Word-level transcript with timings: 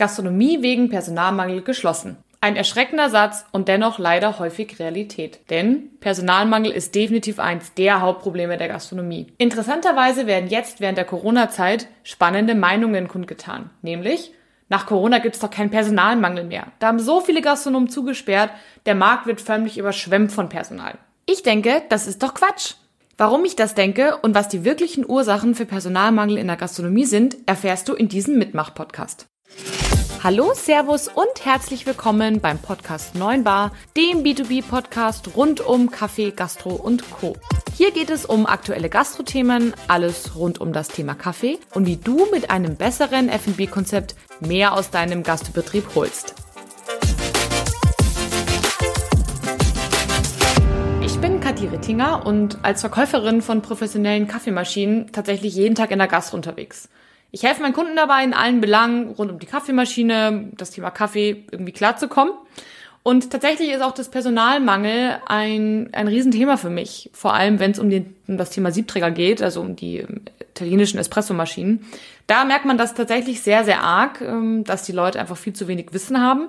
Gastronomie 0.00 0.62
wegen 0.62 0.88
Personalmangel 0.88 1.62
geschlossen. 1.62 2.16
Ein 2.40 2.56
erschreckender 2.56 3.10
Satz 3.10 3.44
und 3.52 3.68
dennoch 3.68 3.98
leider 3.98 4.38
häufig 4.38 4.78
Realität. 4.78 5.40
Denn 5.50 5.90
Personalmangel 6.00 6.72
ist 6.72 6.94
definitiv 6.94 7.38
eins 7.38 7.74
der 7.74 8.00
Hauptprobleme 8.00 8.56
der 8.56 8.68
Gastronomie. 8.68 9.26
Interessanterweise 9.36 10.26
werden 10.26 10.48
jetzt 10.48 10.80
während 10.80 10.96
der 10.96 11.04
Corona-Zeit 11.04 11.86
spannende 12.02 12.54
Meinungen 12.54 13.08
kundgetan. 13.08 13.68
Nämlich, 13.82 14.32
nach 14.70 14.86
Corona 14.86 15.18
gibt 15.18 15.34
es 15.34 15.40
doch 15.42 15.50
keinen 15.50 15.70
Personalmangel 15.70 16.44
mehr. 16.44 16.68
Da 16.78 16.86
haben 16.86 16.98
so 16.98 17.20
viele 17.20 17.42
Gastronomen 17.42 17.90
zugesperrt, 17.90 18.50
der 18.86 18.94
Markt 18.94 19.26
wird 19.26 19.42
förmlich 19.42 19.76
überschwemmt 19.76 20.32
von 20.32 20.48
Personal. 20.48 20.94
Ich 21.26 21.42
denke, 21.42 21.82
das 21.90 22.06
ist 22.06 22.22
doch 22.22 22.32
Quatsch. 22.32 22.74
Warum 23.18 23.44
ich 23.44 23.54
das 23.54 23.74
denke 23.74 24.16
und 24.22 24.34
was 24.34 24.48
die 24.48 24.64
wirklichen 24.64 25.06
Ursachen 25.06 25.54
für 25.54 25.66
Personalmangel 25.66 26.38
in 26.38 26.46
der 26.46 26.56
Gastronomie 26.56 27.04
sind, 27.04 27.36
erfährst 27.44 27.86
du 27.86 27.92
in 27.92 28.08
diesem 28.08 28.38
Mitmach-Podcast. 28.38 29.26
Hallo, 30.22 30.52
Servus 30.52 31.08
und 31.08 31.46
herzlich 31.46 31.86
willkommen 31.86 32.42
beim 32.42 32.58
Podcast 32.58 33.14
9 33.14 33.42
Bar, 33.42 33.72
dem 33.96 34.22
B2B-Podcast 34.22 35.34
rund 35.34 35.62
um 35.62 35.90
Kaffee, 35.90 36.30
Gastro 36.30 36.74
und 36.74 37.10
Co. 37.10 37.38
Hier 37.74 37.90
geht 37.90 38.10
es 38.10 38.26
um 38.26 38.44
aktuelle 38.44 38.90
Gastrothemen, 38.90 39.72
alles 39.88 40.36
rund 40.36 40.60
um 40.60 40.74
das 40.74 40.88
Thema 40.88 41.14
Kaffee 41.14 41.58
und 41.72 41.86
wie 41.86 41.96
du 41.96 42.26
mit 42.30 42.50
einem 42.50 42.76
besseren 42.76 43.30
F&B-Konzept 43.30 44.14
mehr 44.40 44.74
aus 44.74 44.90
deinem 44.90 45.22
Gastbetrieb 45.22 45.94
holst. 45.94 46.34
Ich 51.02 51.18
bin 51.18 51.40
Kathi 51.40 51.68
Rittinger 51.68 52.26
und 52.26 52.58
als 52.62 52.82
Verkäuferin 52.82 53.40
von 53.40 53.62
professionellen 53.62 54.28
Kaffeemaschinen 54.28 55.12
tatsächlich 55.12 55.54
jeden 55.54 55.76
Tag 55.76 55.90
in 55.90 55.98
der 55.98 56.08
Gast 56.08 56.34
unterwegs. 56.34 56.90
Ich 57.32 57.44
helfe 57.44 57.62
meinen 57.62 57.74
Kunden 57.74 57.96
dabei, 57.96 58.24
in 58.24 58.34
allen 58.34 58.60
Belangen 58.60 59.10
rund 59.10 59.30
um 59.30 59.38
die 59.38 59.46
Kaffeemaschine, 59.46 60.50
das 60.56 60.72
Thema 60.72 60.90
Kaffee 60.90 61.44
irgendwie 61.50 61.72
klarzukommen. 61.72 62.34
Und 63.02 63.30
tatsächlich 63.30 63.70
ist 63.70 63.80
auch 63.80 63.92
das 63.92 64.10
Personalmangel 64.10 65.18
ein, 65.26 65.88
ein 65.92 66.08
Riesenthema 66.08 66.56
für 66.56 66.68
mich. 66.68 67.10
Vor 67.14 67.32
allem, 67.32 67.58
wenn 67.58 67.70
es 67.70 67.78
um, 67.78 67.90
um 68.28 68.36
das 68.36 68.50
Thema 68.50 68.72
Siebträger 68.72 69.10
geht, 69.10 69.40
also 69.42 69.60
um 69.62 69.74
die 69.74 69.98
ähm, 69.98 70.22
italienischen 70.50 70.98
Espressomaschinen. 70.98 71.86
Da 72.26 72.44
merkt 72.44 72.66
man 72.66 72.76
das 72.76 72.94
tatsächlich 72.94 73.40
sehr, 73.40 73.64
sehr 73.64 73.82
arg, 73.82 74.20
ähm, 74.20 74.64
dass 74.64 74.82
die 74.82 74.92
Leute 74.92 75.18
einfach 75.18 75.38
viel 75.38 75.54
zu 75.54 75.66
wenig 75.66 75.92
Wissen 75.92 76.20
haben 76.20 76.48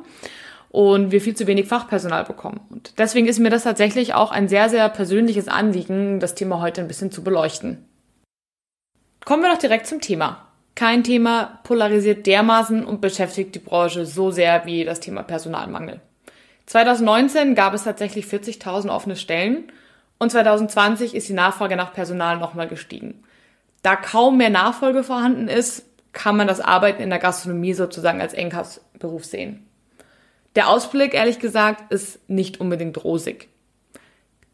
und 0.70 1.12
wir 1.12 1.22
viel 1.22 1.36
zu 1.36 1.48
wenig 1.48 1.68
Fachpersonal 1.68 2.26
bekommen. 2.26 2.60
Und 2.70 2.94
deswegen 2.98 3.28
ist 3.28 3.40
mir 3.40 3.50
das 3.50 3.64
tatsächlich 3.64 4.14
auch 4.14 4.32
ein 4.32 4.50
sehr, 4.50 4.70
sehr 4.70 4.90
persönliches 4.90 5.48
Anliegen, 5.48 6.20
das 6.20 6.36
Thema 6.36 6.60
heute 6.60 6.82
ein 6.82 6.88
bisschen 6.88 7.12
zu 7.12 7.24
beleuchten. 7.24 7.86
Kommen 9.24 9.44
wir 9.44 9.52
doch 9.52 9.60
direkt 9.60 9.88
zum 9.88 10.02
Thema. 10.02 10.51
Kein 10.76 11.04
Thema 11.04 11.60
polarisiert 11.64 12.26
dermaßen 12.26 12.86
und 12.86 13.02
beschäftigt 13.02 13.56
die 13.56 13.60
Branche 13.60 14.06
so 14.06 14.32
sehr 14.32 14.66
wie 14.66 14.86
das 14.86 15.00
Thema 15.00 15.24
Personalmangel. 15.24 16.00
2019 16.66 17.56
gab 17.56 17.74
es 17.74 17.84
tatsächlich 17.84 18.26
40.000 18.26 18.90
offene 18.90 19.16
Stellen 19.16 19.72
und 20.20 20.32
2020 20.32 21.16
ist 21.16 21.28
die 21.28 21.34
Nachfrage 21.34 21.76
nach 21.76 21.94
Personal 21.94 22.38
nochmal 22.38 22.68
gestiegen. 22.68 23.24
Da 23.82 23.96
kaum 23.96 24.38
mehr 24.38 24.50
Nachfolge 24.50 25.04
vorhanden 25.04 25.48
ist, 25.48 25.86
kann 26.14 26.38
man 26.38 26.48
das 26.48 26.62
Arbeiten 26.62 27.02
in 27.02 27.10
der 27.10 27.20
Gastronomie 27.20 27.74
sozusagen 27.74 28.22
als 28.22 28.34
Engpassberuf 28.34 29.26
sehen. 29.26 29.66
Der 30.56 30.70
Ausblick, 30.70 31.14
ehrlich 31.14 31.40
gesagt, 31.40 31.92
ist 31.92 32.30
nicht 32.30 32.60
unbedingt 32.60 33.04
rosig. 33.04 33.48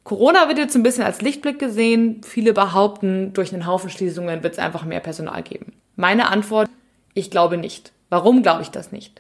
Corona 0.04 0.48
wird 0.48 0.58
jetzt 0.58 0.76
ein 0.76 0.84
bisschen 0.84 1.04
als 1.04 1.22
Lichtblick 1.22 1.60
gesehen. 1.60 2.22
Viele 2.24 2.54
behaupten, 2.54 3.34
durch 3.34 3.52
einen 3.54 3.66
Haufen 3.66 3.90
Schließungen 3.90 4.44
wird 4.44 4.54
es 4.54 4.60
einfach 4.60 4.86
mehr 4.86 5.02
Personal 5.02 5.44
geben. 5.44 5.74
Meine 6.00 6.30
Antwort, 6.30 6.70
ich 7.16 7.32
glaube 7.32 7.58
nicht. 7.58 7.92
Warum 8.10 8.44
glaube 8.44 8.62
ich 8.62 8.70
das 8.70 8.92
nicht? 8.92 9.20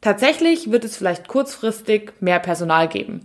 Tatsächlich 0.00 0.72
wird 0.72 0.84
es 0.84 0.96
vielleicht 0.96 1.28
kurzfristig 1.28 2.12
mehr 2.18 2.40
Personal 2.40 2.88
geben. 2.88 3.24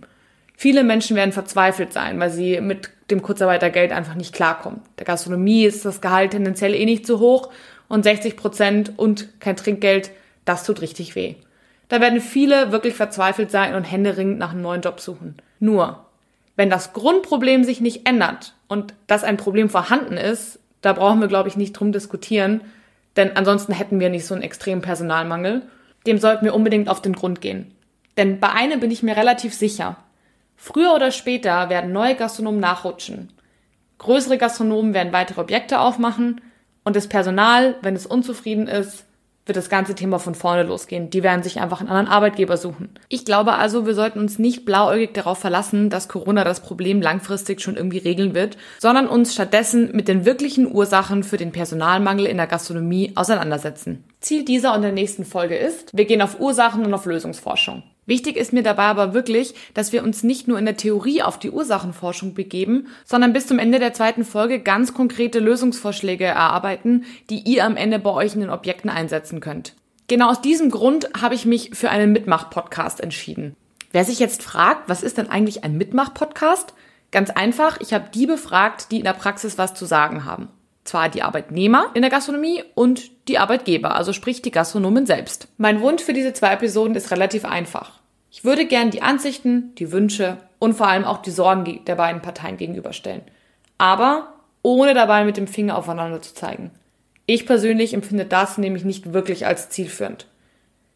Viele 0.56 0.84
Menschen 0.84 1.16
werden 1.16 1.32
verzweifelt 1.32 1.92
sein, 1.92 2.20
weil 2.20 2.30
sie 2.30 2.60
mit 2.60 2.90
dem 3.10 3.20
Kurzarbeitergeld 3.20 3.90
einfach 3.90 4.14
nicht 4.14 4.32
klarkommen. 4.32 4.80
Der 5.00 5.06
Gastronomie 5.06 5.64
ist 5.64 5.84
das 5.84 6.00
Gehalt 6.00 6.30
tendenziell 6.30 6.72
eh 6.72 6.84
nicht 6.84 7.04
so 7.04 7.18
hoch 7.18 7.50
und 7.88 8.04
60 8.04 8.36
Prozent 8.36 8.92
und 8.96 9.40
kein 9.40 9.56
Trinkgeld, 9.56 10.12
das 10.44 10.62
tut 10.64 10.80
richtig 10.80 11.16
weh. 11.16 11.34
Da 11.88 12.00
werden 12.00 12.20
viele 12.20 12.70
wirklich 12.70 12.94
verzweifelt 12.94 13.50
sein 13.50 13.74
und 13.74 13.82
händeringend 13.82 14.38
nach 14.38 14.52
einem 14.52 14.62
neuen 14.62 14.82
Job 14.82 15.00
suchen. 15.00 15.34
Nur, 15.58 16.06
wenn 16.54 16.70
das 16.70 16.92
Grundproblem 16.92 17.64
sich 17.64 17.80
nicht 17.80 18.08
ändert 18.08 18.54
und 18.68 18.94
dass 19.08 19.24
ein 19.24 19.36
Problem 19.36 19.68
vorhanden 19.68 20.16
ist, 20.16 20.60
da 20.80 20.92
brauchen 20.92 21.20
wir, 21.20 21.28
glaube 21.28 21.48
ich, 21.48 21.56
nicht 21.56 21.72
drum 21.72 21.90
diskutieren, 21.90 22.60
denn 23.16 23.36
ansonsten 23.36 23.72
hätten 23.72 24.00
wir 24.00 24.10
nicht 24.10 24.26
so 24.26 24.34
einen 24.34 24.42
extremen 24.42 24.82
Personalmangel. 24.82 25.62
Dem 26.06 26.18
sollten 26.18 26.44
wir 26.44 26.54
unbedingt 26.54 26.88
auf 26.88 27.00
den 27.00 27.14
Grund 27.14 27.40
gehen. 27.40 27.72
Denn 28.16 28.40
bei 28.40 28.50
einem 28.50 28.80
bin 28.80 28.90
ich 28.90 29.02
mir 29.02 29.16
relativ 29.16 29.54
sicher. 29.54 29.96
Früher 30.56 30.94
oder 30.94 31.10
später 31.10 31.68
werden 31.68 31.92
neue 31.92 32.14
Gastronomen 32.14 32.60
nachrutschen. 32.60 33.32
Größere 33.98 34.38
Gastronomen 34.38 34.94
werden 34.94 35.12
weitere 35.12 35.40
Objekte 35.40 35.80
aufmachen 35.80 36.40
und 36.84 36.96
das 36.96 37.08
Personal, 37.08 37.76
wenn 37.82 37.96
es 37.96 38.06
unzufrieden 38.06 38.66
ist, 38.66 39.04
wird 39.46 39.56
das 39.56 39.68
ganze 39.68 39.94
Thema 39.94 40.18
von 40.18 40.34
vorne 40.34 40.62
losgehen. 40.62 41.10
Die 41.10 41.22
werden 41.22 41.42
sich 41.42 41.60
einfach 41.60 41.80
einen 41.80 41.90
anderen 41.90 42.08
Arbeitgeber 42.08 42.56
suchen. 42.56 42.90
Ich 43.08 43.24
glaube 43.24 43.54
also, 43.54 43.86
wir 43.86 43.94
sollten 43.94 44.18
uns 44.18 44.38
nicht 44.38 44.64
blauäugig 44.64 45.12
darauf 45.12 45.38
verlassen, 45.38 45.90
dass 45.90 46.08
Corona 46.08 46.44
das 46.44 46.60
Problem 46.60 47.02
langfristig 47.02 47.60
schon 47.60 47.76
irgendwie 47.76 47.98
regeln 47.98 48.34
wird, 48.34 48.56
sondern 48.78 49.06
uns 49.06 49.34
stattdessen 49.34 49.90
mit 49.92 50.08
den 50.08 50.24
wirklichen 50.24 50.72
Ursachen 50.72 51.22
für 51.22 51.36
den 51.36 51.52
Personalmangel 51.52 52.26
in 52.26 52.38
der 52.38 52.46
Gastronomie 52.46 53.12
auseinandersetzen. 53.14 54.04
Ziel 54.20 54.44
dieser 54.44 54.74
und 54.74 54.82
der 54.82 54.92
nächsten 54.92 55.24
Folge 55.24 55.56
ist, 55.56 55.90
wir 55.94 56.06
gehen 56.06 56.22
auf 56.22 56.40
Ursachen 56.40 56.86
und 56.86 56.94
auf 56.94 57.04
Lösungsforschung. 57.04 57.82
Wichtig 58.06 58.36
ist 58.36 58.52
mir 58.52 58.62
dabei 58.62 58.84
aber 58.84 59.14
wirklich, 59.14 59.54
dass 59.72 59.92
wir 59.92 60.02
uns 60.02 60.22
nicht 60.22 60.46
nur 60.46 60.58
in 60.58 60.66
der 60.66 60.76
Theorie 60.76 61.22
auf 61.22 61.38
die 61.38 61.50
Ursachenforschung 61.50 62.34
begeben, 62.34 62.88
sondern 63.04 63.32
bis 63.32 63.46
zum 63.46 63.58
Ende 63.58 63.78
der 63.78 63.94
zweiten 63.94 64.24
Folge 64.24 64.60
ganz 64.60 64.92
konkrete 64.92 65.38
Lösungsvorschläge 65.38 66.24
erarbeiten, 66.24 67.04
die 67.30 67.40
ihr 67.40 67.64
am 67.64 67.76
Ende 67.76 67.98
bei 67.98 68.10
euch 68.10 68.34
in 68.34 68.40
den 68.40 68.50
Objekten 68.50 68.90
einsetzen 68.90 69.40
könnt. 69.40 69.74
Genau 70.06 70.28
aus 70.28 70.42
diesem 70.42 70.70
Grund 70.70 71.08
habe 71.18 71.34
ich 71.34 71.46
mich 71.46 71.70
für 71.72 71.88
einen 71.88 72.12
Mitmach-Podcast 72.12 73.00
entschieden. 73.00 73.56
Wer 73.90 74.04
sich 74.04 74.18
jetzt 74.18 74.42
fragt, 74.42 74.88
was 74.88 75.02
ist 75.02 75.16
denn 75.16 75.30
eigentlich 75.30 75.64
ein 75.64 75.78
Mitmach-Podcast? 75.78 76.74
Ganz 77.10 77.30
einfach, 77.30 77.80
ich 77.80 77.94
habe 77.94 78.10
die 78.12 78.26
befragt, 78.26 78.90
die 78.90 78.98
in 78.98 79.04
der 79.04 79.12
Praxis 79.14 79.56
was 79.56 79.72
zu 79.72 79.86
sagen 79.86 80.24
haben. 80.24 80.48
Zwar 80.84 81.08
die 81.08 81.22
Arbeitnehmer 81.22 81.90
in 81.94 82.02
der 82.02 82.10
Gastronomie 82.10 82.62
und 82.74 83.10
die 83.28 83.38
Arbeitgeber, 83.38 83.96
also 83.96 84.12
sprich 84.12 84.42
die 84.42 84.50
Gastronomen 84.50 85.06
selbst. 85.06 85.48
Mein 85.56 85.80
Wunsch 85.80 86.02
für 86.02 86.12
diese 86.12 86.34
zwei 86.34 86.52
Episoden 86.52 86.94
ist 86.94 87.10
relativ 87.10 87.44
einfach. 87.44 88.00
Ich 88.30 88.44
würde 88.44 88.66
gern 88.66 88.90
die 88.90 89.00
Ansichten, 89.00 89.74
die 89.76 89.92
Wünsche 89.92 90.36
und 90.58 90.74
vor 90.74 90.88
allem 90.88 91.04
auch 91.04 91.22
die 91.22 91.30
Sorgen 91.30 91.84
der 91.86 91.94
beiden 91.94 92.20
Parteien 92.20 92.56
gegenüberstellen. 92.56 93.22
Aber 93.78 94.34
ohne 94.62 94.94
dabei 94.94 95.24
mit 95.24 95.36
dem 95.36 95.46
Finger 95.46 95.76
aufeinander 95.78 96.20
zu 96.20 96.34
zeigen. 96.34 96.70
Ich 97.26 97.46
persönlich 97.46 97.94
empfinde 97.94 98.24
das 98.26 98.58
nämlich 98.58 98.84
nicht 98.84 99.12
wirklich 99.12 99.46
als 99.46 99.70
zielführend. 99.70 100.26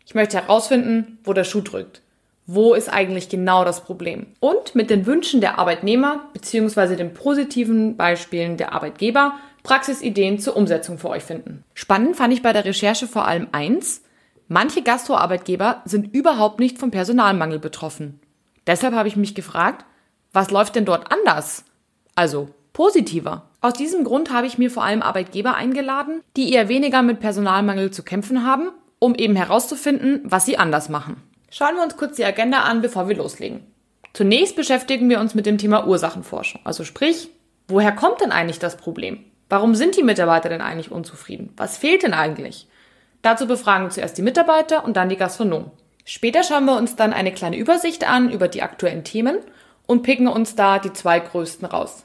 Ich 0.05 0.15
möchte 0.15 0.39
herausfinden, 0.39 1.19
wo 1.25 1.33
der 1.33 1.45
Schuh 1.45 1.61
drückt. 1.61 2.03
Wo 2.47 2.73
ist 2.73 2.89
eigentlich 2.89 3.29
genau 3.29 3.65
das 3.65 3.85
Problem? 3.85 4.27
Und 4.41 4.75
mit 4.75 4.89
den 4.89 5.05
Wünschen 5.05 5.43
der 5.43 5.59
Arbeitnehmer 5.59 6.31
bzw. 6.33 6.97
den 6.97 7.13
positiven 7.13 7.97
Beispielen 7.97 8.57
der 8.57 8.73
Arbeitgeber 8.73 9.35
Praxisideen 9.69 10.39
zur 10.39 10.57
Umsetzung 10.57 10.97
für 10.97 11.11
euch 11.11 11.23
finden. 11.23 11.63
Spannend 11.75 12.17
fand 12.17 12.33
ich 12.33 12.41
bei 12.41 12.55
der 12.55 12.65
Recherche 12.65 13.07
vor 13.07 13.29
allem 13.29 13.49
eins. 13.53 14.03
Manche 14.49 14.81
Gastroarbeitgeber 14.81 15.83
sind 15.85 16.15
überhaupt 16.15 16.59
nicht 16.59 16.79
vom 16.79 16.91
Personalmangel 16.91 17.59
betroffen. 17.59 18.19
Deshalb 18.67 18.95
habe 18.95 19.09
ich 19.09 19.17
mich 19.17 19.35
gefragt, 19.35 19.85
was 20.33 20.51
läuft 20.51 20.75
denn 20.75 20.87
dort 20.87 21.13
anders? 21.13 21.65
Also 22.15 22.49
positiver. 22.73 23.51
Aus 23.61 23.75
diesem 23.75 24.05
Grund 24.05 24.33
habe 24.33 24.47
ich 24.47 24.57
mir 24.57 24.71
vor 24.71 24.85
allem 24.85 25.03
Arbeitgeber 25.03 25.55
eingeladen, 25.55 26.23
die 26.35 26.51
eher 26.51 26.71
weniger 26.71 27.03
mit 27.03 27.21
Personalmangel 27.21 27.91
zu 27.91 28.03
kämpfen 28.03 28.47
haben, 28.47 28.71
um 28.99 29.15
eben 29.15 29.37
herauszufinden, 29.37 30.23
was 30.25 30.47
sie 30.47 30.57
anders 30.57 30.89
machen. 30.89 31.23
Schauen 31.51 31.77
wir 31.77 31.83
uns 31.83 31.99
kurz 31.99 32.17
die 32.17 32.25
Agenda 32.25 32.61
an, 32.61 32.81
bevor 32.81 33.07
wir 33.11 33.17
loslegen. 33.17 33.67
Zunächst 34.15 34.57
beschäftigen 34.57 35.11
wir 35.11 35.21
uns 35.21 35.35
mit 35.35 35.45
dem 35.45 35.59
Thema 35.59 35.87
Ursachenforschung. 35.87 36.63
Also 36.65 36.85
sprich, 36.85 37.29
woher 37.67 37.93
kommt 37.93 38.23
denn 38.23 38.33
eigentlich 38.33 38.59
das 38.59 38.79
Problem? 38.79 39.25
Warum 39.49 39.75
sind 39.75 39.97
die 39.97 40.03
Mitarbeiter 40.03 40.49
denn 40.49 40.61
eigentlich 40.61 40.91
unzufrieden? 40.91 41.53
Was 41.57 41.77
fehlt 41.77 42.03
denn 42.03 42.15
eigentlich? 42.15 42.69
Dazu 43.23 43.47
befragen 43.47 43.87
wir 43.87 43.91
zuerst 43.91 44.19
die 44.19 44.23
Mitarbeiter 44.23 44.85
und 44.85 44.97
dann 44.97 45.09
die 45.09 45.17
Gastronomen. 45.17 45.71
Später 46.05 46.43
schauen 46.43 46.65
wir 46.65 46.77
uns 46.77 46.97
dann 46.97 47.13
eine 47.13 47.33
kleine 47.33 47.57
Übersicht 47.57 48.09
an 48.09 48.31
über 48.31 48.49
die 48.49 48.63
aktuellen 48.63 49.05
Themen 49.05 49.39
und 49.87 50.03
picken 50.03 50.29
uns 50.29 50.55
da 50.55 50.79
die 50.79 50.93
zwei 50.93 51.19
größten 51.19 51.67
raus. 51.67 52.05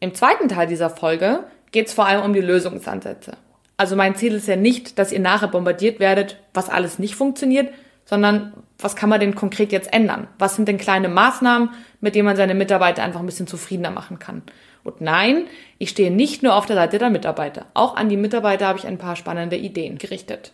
Im 0.00 0.14
zweiten 0.14 0.48
Teil 0.48 0.66
dieser 0.66 0.90
Folge 0.90 1.44
geht 1.72 1.88
es 1.88 1.92
vor 1.92 2.06
allem 2.06 2.22
um 2.22 2.32
die 2.32 2.40
Lösungsansätze. 2.40 3.36
Also 3.76 3.94
mein 3.94 4.16
Ziel 4.16 4.34
ist 4.34 4.48
ja 4.48 4.56
nicht, 4.56 4.98
dass 4.98 5.12
ihr 5.12 5.20
nachher 5.20 5.48
bombardiert 5.48 6.00
werdet, 6.00 6.36
was 6.54 6.68
alles 6.68 6.98
nicht 6.98 7.14
funktioniert, 7.14 7.72
sondern 8.04 8.54
was 8.78 8.96
kann 8.96 9.08
man 9.08 9.20
denn 9.20 9.34
konkret 9.34 9.70
jetzt 9.70 9.92
ändern? 9.92 10.28
Was 10.38 10.56
sind 10.56 10.66
denn 10.66 10.78
kleine 10.78 11.08
Maßnahmen, 11.08 11.70
mit 12.00 12.14
denen 12.14 12.26
man 12.26 12.36
seine 12.36 12.54
Mitarbeiter 12.54 13.02
einfach 13.02 13.20
ein 13.20 13.26
bisschen 13.26 13.46
zufriedener 13.46 13.90
machen 13.90 14.18
kann? 14.18 14.42
Und 14.84 15.00
nein, 15.00 15.46
ich 15.78 15.90
stehe 15.90 16.10
nicht 16.10 16.42
nur 16.42 16.54
auf 16.54 16.66
der 16.66 16.76
Seite 16.76 16.98
der 16.98 17.10
Mitarbeiter. 17.10 17.66
Auch 17.74 17.96
an 17.96 18.08
die 18.08 18.16
Mitarbeiter 18.16 18.66
habe 18.66 18.78
ich 18.78 18.86
ein 18.86 18.98
paar 18.98 19.16
spannende 19.16 19.56
Ideen 19.56 19.98
gerichtet. 19.98 20.52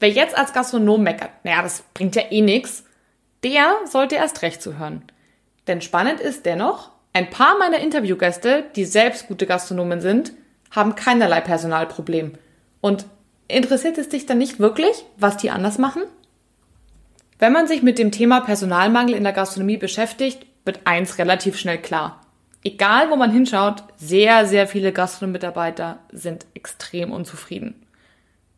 Wer 0.00 0.10
jetzt 0.10 0.36
als 0.36 0.52
Gastronom 0.52 1.02
meckert, 1.02 1.30
naja, 1.44 1.62
das 1.62 1.82
bringt 1.94 2.16
ja 2.16 2.22
eh 2.30 2.40
nix, 2.40 2.84
der 3.44 3.74
sollte 3.84 4.16
erst 4.16 4.42
recht 4.42 4.62
zuhören. 4.62 5.02
Denn 5.66 5.80
spannend 5.80 6.20
ist 6.20 6.46
dennoch, 6.46 6.90
ein 7.12 7.30
paar 7.30 7.58
meiner 7.58 7.78
Interviewgäste, 7.78 8.64
die 8.76 8.84
selbst 8.84 9.28
gute 9.28 9.46
Gastronomen 9.46 10.00
sind, 10.00 10.32
haben 10.70 10.94
keinerlei 10.94 11.40
Personalproblem. 11.40 12.34
Und 12.80 13.06
interessiert 13.48 13.98
es 13.98 14.08
dich 14.08 14.26
dann 14.26 14.38
nicht 14.38 14.60
wirklich, 14.60 15.04
was 15.16 15.36
die 15.36 15.50
anders 15.50 15.78
machen? 15.78 16.02
Wenn 17.38 17.52
man 17.52 17.66
sich 17.66 17.82
mit 17.82 17.98
dem 17.98 18.10
Thema 18.10 18.40
Personalmangel 18.40 19.14
in 19.14 19.24
der 19.24 19.32
Gastronomie 19.32 19.76
beschäftigt, 19.76 20.46
wird 20.64 20.80
eins 20.84 21.18
relativ 21.18 21.56
schnell 21.56 21.78
klar. 21.78 22.20
Egal, 22.64 23.10
wo 23.10 23.16
man 23.16 23.30
hinschaut, 23.30 23.84
sehr, 23.96 24.46
sehr 24.46 24.66
viele 24.66 24.92
Gastronomiemitarbeiter 24.92 26.00
sind 26.10 26.46
extrem 26.54 27.12
unzufrieden. 27.12 27.86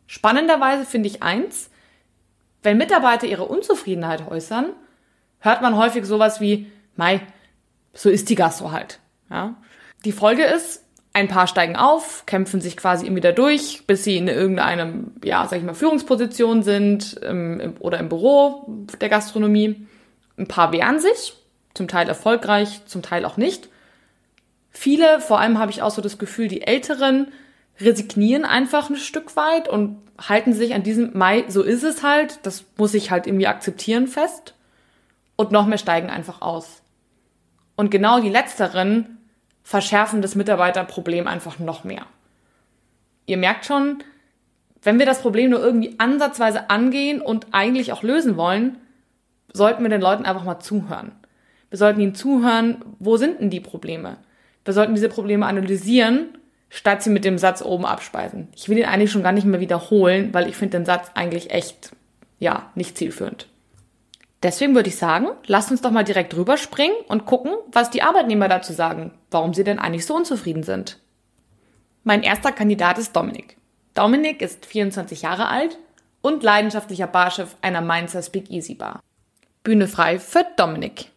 Spannenderweise 0.07 0.85
finde 0.85 1.07
ich 1.07 1.23
eins, 1.23 1.69
wenn 2.63 2.77
Mitarbeiter 2.77 3.27
ihre 3.27 3.45
Unzufriedenheit 3.45 4.29
äußern, 4.29 4.71
hört 5.39 5.61
man 5.61 5.77
häufig 5.77 6.05
sowas 6.05 6.41
wie, 6.41 6.71
Mei, 6.95 7.21
so 7.93 8.09
ist 8.09 8.29
die 8.29 8.35
Gastro 8.35 8.71
halt. 8.71 8.99
Ja? 9.29 9.55
Die 10.03 10.11
Folge 10.11 10.43
ist, 10.43 10.83
ein 11.13 11.27
paar 11.27 11.47
steigen 11.47 11.75
auf, 11.75 12.25
kämpfen 12.25 12.61
sich 12.61 12.77
quasi 12.77 13.05
immer 13.05 13.17
wieder 13.17 13.33
durch, 13.33 13.85
bis 13.85 14.03
sie 14.03 14.17
in 14.17 14.27
irgendeinem, 14.27 15.11
ja, 15.23 15.45
sag 15.45 15.59
ich 15.59 15.63
mal, 15.65 15.73
Führungsposition 15.73 16.63
sind 16.63 17.19
ähm, 17.23 17.75
oder 17.79 17.99
im 17.99 18.07
Büro 18.07 18.65
der 18.99 19.09
Gastronomie. 19.09 19.87
Ein 20.37 20.47
paar 20.47 20.71
wehren 20.71 20.99
sich, 20.99 21.33
zum 21.73 21.87
Teil 21.87 22.07
erfolgreich, 22.07 22.85
zum 22.85 23.01
Teil 23.01 23.25
auch 23.25 23.35
nicht. 23.35 23.69
Viele, 24.71 25.19
vor 25.19 25.39
allem 25.39 25.59
habe 25.59 25.71
ich 25.71 25.81
auch 25.81 25.91
so 25.91 26.01
das 26.01 26.17
Gefühl, 26.17 26.47
die 26.47 26.61
Älteren 26.61 27.27
resignieren 27.79 28.45
einfach 28.45 28.89
ein 28.89 28.95
Stück 28.95 29.35
weit 29.35 29.67
und 29.67 29.97
halten 30.17 30.53
sich 30.53 30.73
an 30.73 30.83
diesem 30.83 31.17
Mai, 31.17 31.45
so 31.47 31.61
ist 31.61 31.83
es 31.83 32.03
halt, 32.03 32.39
das 32.43 32.65
muss 32.77 32.93
ich 32.93 33.11
halt 33.11 33.27
irgendwie 33.27 33.47
akzeptieren 33.47 34.07
fest. 34.07 34.55
Und 35.35 35.51
noch 35.51 35.65
mehr 35.65 35.77
steigen 35.77 36.09
einfach 36.09 36.41
aus. 36.41 36.81
Und 37.75 37.89
genau 37.89 38.19
die 38.19 38.29
letzteren 38.29 39.17
verschärfen 39.63 40.21
das 40.21 40.35
Mitarbeiterproblem 40.35 41.27
einfach 41.27 41.59
noch 41.59 41.83
mehr. 41.83 42.05
Ihr 43.25 43.37
merkt 43.37 43.65
schon, 43.65 44.03
wenn 44.83 44.99
wir 44.99 45.05
das 45.05 45.21
Problem 45.21 45.51
nur 45.51 45.59
irgendwie 45.59 45.95
ansatzweise 45.97 46.69
angehen 46.69 47.21
und 47.21 47.47
eigentlich 47.51 47.93
auch 47.93 48.03
lösen 48.03 48.37
wollen, 48.37 48.77
sollten 49.53 49.83
wir 49.83 49.89
den 49.89 50.01
Leuten 50.01 50.25
einfach 50.25 50.43
mal 50.43 50.59
zuhören. 50.59 51.11
Wir 51.69 51.77
sollten 51.77 52.01
ihnen 52.01 52.15
zuhören, 52.15 52.83
wo 52.99 53.17
sind 53.17 53.39
denn 53.39 53.49
die 53.49 53.59
Probleme? 53.59 54.17
Wir 54.65 54.73
sollten 54.73 54.95
diese 54.95 55.09
Probleme 55.09 55.45
analysieren, 55.45 56.37
statt 56.69 57.03
sie 57.03 57.09
mit 57.09 57.25
dem 57.25 57.37
Satz 57.37 57.61
oben 57.61 57.85
abspeisen. 57.85 58.47
Ich 58.55 58.69
will 58.69 58.77
ihn 58.77 58.85
eigentlich 58.85 59.11
schon 59.11 59.23
gar 59.23 59.31
nicht 59.31 59.45
mehr 59.45 59.59
wiederholen, 59.59 60.33
weil 60.33 60.47
ich 60.47 60.55
finde 60.55 60.77
den 60.77 60.85
Satz 60.85 61.11
eigentlich 61.13 61.51
echt, 61.51 61.91
ja, 62.39 62.71
nicht 62.75 62.97
zielführend. 62.97 63.47
Deswegen 64.43 64.73
würde 64.73 64.89
ich 64.89 64.95
sagen, 64.95 65.27
lasst 65.45 65.69
uns 65.69 65.81
doch 65.81 65.91
mal 65.91 66.03
direkt 66.03 66.35
rüberspringen 66.35 66.97
und 67.07 67.25
gucken, 67.25 67.53
was 67.71 67.91
die 67.91 68.01
Arbeitnehmer 68.01 68.47
dazu 68.47 68.73
sagen, 68.73 69.11
warum 69.29 69.53
sie 69.53 69.63
denn 69.63 69.77
eigentlich 69.77 70.05
so 70.05 70.15
unzufrieden 70.15 70.63
sind. 70.63 70.97
Mein 72.03 72.23
erster 72.23 72.51
Kandidat 72.51 72.97
ist 72.97 73.15
Dominik. 73.15 73.57
Dominik 73.93 74.41
ist 74.41 74.65
24 74.65 75.21
Jahre 75.21 75.47
alt 75.47 75.77
und 76.21 76.41
leidenschaftlicher 76.41 77.07
Barchef 77.07 77.55
einer 77.61 77.81
Mainzer 77.81 78.23
Speak 78.23 78.49
Easy 78.49 78.73
Bar. 78.73 79.01
Bühne 79.63 79.87
frei 79.87 80.17
für 80.17 80.45
Dominik. 80.57 81.10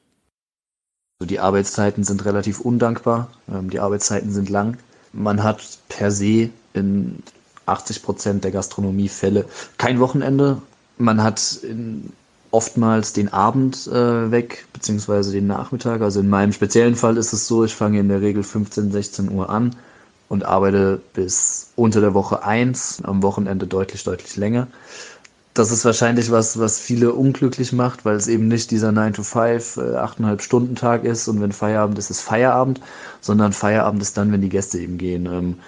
Die 1.27 1.41
Arbeitszeiten 1.41 2.05
sind 2.05 2.25
relativ 2.25 2.61
undankbar, 2.61 3.29
ähm, 3.53 3.71
die 3.71 3.81
Arbeitszeiten 3.81 4.33
sind 4.33 4.49
lang. 4.49 4.77
Man 5.13 5.43
hat 5.43 5.79
per 5.89 6.11
se 6.11 6.51
in 6.73 7.23
80 7.67 8.03
Prozent 8.03 8.45
der 8.45 8.51
Gastronomiefälle 8.51 9.45
kein 9.79 10.01
Wochenende. 10.01 10.61
Man 10.99 11.23
hat 11.23 11.59
in 11.63 12.13
oftmals 12.51 13.13
den 13.13 13.33
Abend 13.33 13.89
äh, 13.89 14.31
weg, 14.31 14.67
beziehungsweise 14.73 15.33
den 15.33 15.49
Nachmittag. 15.49 16.03
Also 16.03 16.21
in 16.21 16.29
meinem 16.29 16.53
speziellen 16.53 16.95
Fall 16.95 17.17
ist 17.17 17.33
es 17.33 17.49
so, 17.49 17.65
ich 17.65 17.75
fange 17.75 17.99
in 17.99 18.09
der 18.09 18.21
Regel 18.21 18.45
15, 18.45 18.93
16 18.93 19.33
Uhr 19.33 19.51
an 19.51 19.75
und 20.29 20.45
arbeite 20.45 21.01
bis 21.15 21.71
unter 21.75 22.01
der 22.01 22.15
Woche 22.15 22.45
1, 22.45 23.03
am 23.03 23.23
Wochenende 23.23 23.67
deutlich, 23.67 24.05
deutlich 24.05 24.37
länger. 24.37 24.69
Das 25.55 25.71
ist 25.71 25.85
wahrscheinlich 25.85 26.33
was, 26.33 26.59
was 26.59 26.81
viele 26.81 27.13
unglücklich 27.13 27.73
macht, 27.73 28.05
weil 28.05 28.17
es 28.17 28.27
eben 28.27 28.49
nicht 28.49 28.73
dieser 28.73 28.91
9 28.91 29.13
to 29.13 29.23
5, 29.23 29.77
äh, 29.77 29.81
8,5 29.97 30.41
Stunden 30.41 30.75
Tag 30.75 31.05
ist 31.05 31.29
und 31.29 31.41
wenn 31.41 31.53
Feierabend 31.53 31.97
ist, 31.97 32.11
ist 32.11 32.23
Feierabend, 32.23 32.81
sondern 33.21 33.53
Feierabend 33.53 34.03
ist 34.03 34.17
dann, 34.17 34.33
wenn 34.33 34.41
die 34.41 34.49
Gäste 34.49 34.79
eben 34.79 34.99
gehen. 34.99 35.27
Ähm, 35.27 35.59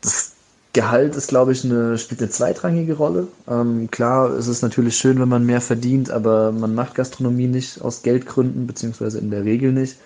das 0.00 0.32
Gehalt 0.72 1.14
ist, 1.16 1.28
glaube 1.28 1.52
ich, 1.52 1.62
eine, 1.64 1.98
spielt 1.98 2.22
eine 2.22 2.30
zweitrangige 2.30 2.94
Rolle. 2.94 3.28
Ähm, 3.46 3.90
klar, 3.90 4.30
es 4.30 4.48
ist 4.48 4.62
natürlich 4.62 4.96
schön, 4.96 5.20
wenn 5.20 5.28
man 5.28 5.44
mehr 5.44 5.60
verdient, 5.60 6.10
aber 6.10 6.50
man 6.50 6.74
macht 6.74 6.94
Gastronomie 6.94 7.48
nicht 7.48 7.82
aus 7.82 8.02
Geldgründen, 8.02 8.66
beziehungsweise 8.66 9.18
in 9.18 9.30
der 9.30 9.44
Regel 9.44 9.72
nicht. 9.72 9.98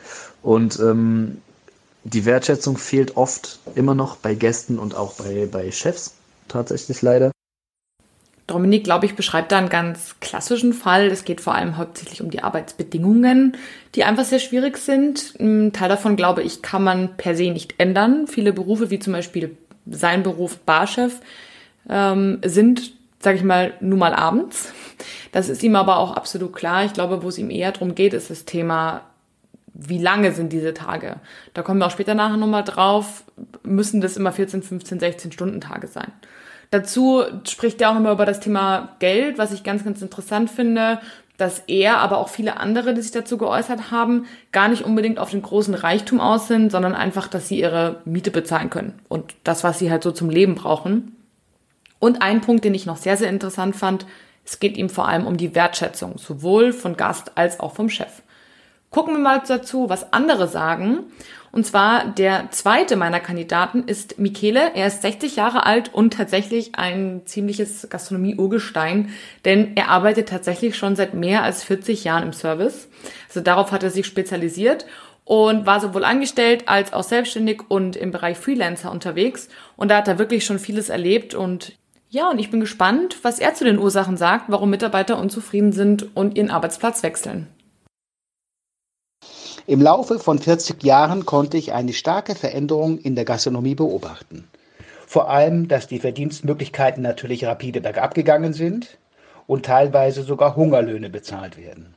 Und 0.43 0.81
ähm, 0.81 1.39
die 2.03 2.25
Wertschätzung 2.25 2.77
fehlt 2.77 3.17
oft 3.17 3.61
immer 3.77 3.95
noch 3.95 4.17
bei 4.17 4.35
Gästen 4.35 4.81
und 4.81 4.97
auch 4.97 5.13
bei, 5.13 5.47
bei 5.51 5.71
Chefs, 5.71 6.15
tatsächlich 6.49 7.01
leider. 7.03 7.36
Dominik, 8.57 8.85
glaube 8.85 9.05
ich, 9.05 9.15
beschreibt 9.15 9.53
da 9.53 9.59
einen 9.59 9.69
ganz 9.69 10.19
klassischen 10.21 10.73
Fall. 10.73 11.09
Es 11.09 11.27
geht 11.27 11.43
vor 11.43 11.55
allem 11.55 11.77
hauptsächlich 11.77 12.23
um 12.23 12.31
die 12.31 12.43
Arbeitsbedingungen, 12.43 13.55
die 13.95 14.03
einfach 14.03 14.25
sehr 14.25 14.39
schwierig 14.39 14.79
sind. 14.79 15.35
Ein 15.39 15.75
Teil 15.75 15.91
davon, 15.91 16.17
glaube 16.17 16.43
ich, 16.43 16.63
kann 16.63 16.83
man 16.83 17.19
per 17.19 17.37
se 17.37 17.51
nicht 17.51 17.75
ändern. 17.77 18.27
Viele 18.27 18.55
Berufe, 18.55 18.89
wie 18.89 18.99
zum 18.99 19.13
Beispiel 19.13 19.59
sein 19.85 20.23
Beruf 20.23 20.57
Barchef, 20.61 21.21
ähm, 21.91 22.39
sind, 22.47 22.93
sage 23.19 23.37
ich 23.37 23.45
mal, 23.45 23.75
nun 23.81 23.99
mal 23.99 24.15
abends. 24.15 24.73
Das 25.33 25.51
ist 25.51 25.63
ihm 25.63 25.77
aber 25.77 25.99
auch 25.99 26.17
absolut 26.17 26.55
klar. 26.55 26.87
Ich 26.87 26.95
glaube, 26.95 27.23
wo 27.23 27.29
es 27.29 27.37
ihm 27.37 27.51
eher 27.51 27.73
darum 27.73 27.95
geht, 27.95 28.15
ist 28.15 28.31
das 28.31 28.47
Thema, 28.47 29.03
wie 29.75 29.99
lange 29.99 30.33
sind 30.33 30.51
diese 30.51 30.73
Tage? 30.73 31.17
Da 31.53 31.61
kommen 31.61 31.79
wir 31.79 31.89
auch 31.89 31.91
später 31.91 32.15
nachher 32.15 32.39
nochmal 32.39 32.65
drauf. 32.65 33.25
Müssen 33.63 34.01
das 34.01 34.17
immer 34.17 34.33
14, 34.33 34.63
15, 34.63 34.99
16 34.99 35.33
Stunden 35.33 35.61
Tage 35.61 35.89
sein? 35.89 36.11
Dazu 36.71 37.23
spricht 37.45 37.81
er 37.81 37.91
auch 37.91 37.95
nochmal 37.95 38.15
über 38.15 38.27
das 38.27 38.41
Thema 38.41 38.97
Geld, 38.99 39.39
was 39.39 39.53
ich 39.53 39.63
ganz, 39.63 39.85
ganz 39.85 40.03
interessant 40.03 40.51
finde 40.51 41.01
dass 41.37 41.63
er, 41.67 41.99
aber 41.99 42.19
auch 42.19 42.29
viele 42.29 42.59
andere, 42.59 42.95
die 42.95 43.03
sich 43.03 43.11
dazu 43.11 43.37
geäußert 43.37 43.91
haben, 43.91 44.27
gar 44.53 44.69
nicht 44.69 44.83
unbedingt 44.83 45.19
auf 45.19 45.31
den 45.31 45.43
großen 45.43 45.75
Reichtum 45.75 46.21
aus 46.21 46.49
sind, 46.49 46.73
sondern 46.73 46.95
einfach, 46.95 47.29
dass 47.29 47.49
sie 47.49 47.61
ihre 47.61 48.01
Miete 48.05 48.31
bezahlen 48.31 48.71
können 48.71 48.99
und 49.09 49.35
das, 49.45 49.63
was 49.63 49.79
sie 49.79 49.91
halt 49.91 50.03
so 50.03 50.13
zum 50.13 50.31
Leben 50.31 50.55
brauchen. 50.55 51.17
Und 51.99 52.23
ein 52.23 52.41
Punkt, 52.41 52.65
den 52.65 52.75
ich 52.75 52.87
noch 52.87 52.97
sehr, 52.97 53.17
sehr 53.17 53.29
interessant 53.29 53.77
fand, 53.77 54.07
es 54.45 54.61
geht 54.61 54.77
ihm 54.77 54.89
vor 54.89 55.09
allem 55.09 55.27
um 55.27 55.37
die 55.37 55.55
Wertschätzung, 55.55 56.19
sowohl 56.19 56.73
von 56.73 56.97
Gast 56.97 57.33
als 57.35 57.61
auch 57.61 57.75
vom 57.75 57.89
Chef. 57.89 58.23
Gucken 58.97 59.13
wir 59.13 59.21
mal 59.21 59.43
dazu, 59.47 59.91
was 59.91 60.11
andere 60.15 60.49
sagen. 60.49 61.01
Und 61.53 61.67
zwar 61.67 62.07
der 62.07 62.51
zweite 62.51 62.97
meiner 62.97 63.21
Kandidaten 63.21 63.85
ist 63.85 64.19
Michele. 64.19 64.71
Er 64.75 64.87
ist 64.87 65.03
60 65.03 65.37
Jahre 65.37 65.67
alt 65.67 65.93
und 65.93 66.15
tatsächlich 66.15 66.77
ein 66.77 67.21
ziemliches 67.27 67.89
Gastronomie-Urgestein, 67.91 69.11
denn 69.45 69.77
er 69.77 69.91
arbeitet 69.91 70.31
tatsächlich 70.31 70.79
schon 70.79 70.97
seit 70.97 71.13
mehr 71.13 71.43
als 71.43 71.63
40 71.63 72.05
Jahren 72.05 72.23
im 72.23 72.33
Service. 72.33 72.89
Also 73.29 73.43
darauf 73.43 73.71
hat 73.71 73.83
er 73.83 73.91
sich 73.91 74.07
spezialisiert 74.07 74.87
und 75.27 75.67
war 75.67 75.79
sowohl 75.79 76.07
angestellt 76.07 76.67
als 76.67 76.95
auch 76.95 77.05
selbstständig 77.05 77.65
und 77.69 77.97
im 77.97 78.13
Bereich 78.13 78.39
Freelancer 78.39 78.91
unterwegs. 78.91 79.51
Und 79.77 79.91
da 79.91 79.99
hat 79.99 80.09
er 80.09 80.19
wirklich 80.19 80.47
schon 80.47 80.59
vieles 80.59 80.89
erlebt 80.89 81.35
und 81.35 81.75
ja, 82.09 82.31
und 82.31 82.39
ich 82.39 82.51
bin 82.51 82.61
gespannt, 82.61 83.19
was 83.21 83.41
er 83.41 83.53
zu 83.53 83.65
den 83.65 83.79
Ursachen 83.79 84.17
sagt, 84.17 84.47
warum 84.49 84.71
Mitarbeiter 84.71 85.19
unzufrieden 85.19 85.73
sind 85.73 86.17
und 86.17 86.39
ihren 86.39 86.51
Arbeitsplatz 86.51 87.03
wechseln. 87.03 87.49
Im 89.69 89.83
Laufe 89.83 90.21
von 90.21 90.39
40 90.39 90.85
Jahren 90.85 91.27
konnte 91.27 91.57
ich 91.57 91.73
eine 91.73 91.93
starke 91.93 92.37
Veränderung 92.37 92.99
in 92.99 93.17
der 93.17 93.25
Gastronomie 93.25 93.75
beobachten. 93.75 94.47
Vor 95.09 95.29
allem, 95.29 95.67
dass 95.67 95.89
die 95.89 95.99
Verdienstmöglichkeiten 95.99 97.03
natürlich 97.03 97.45
rapide 97.45 97.81
bergab 97.81 98.15
gegangen 98.15 98.53
sind 98.53 98.97
und 99.49 99.67
teilweise 99.67 100.23
sogar 100.23 100.55
Hungerlöhne 100.55 101.11
bezahlt 101.11 101.57
werden. 101.57 101.95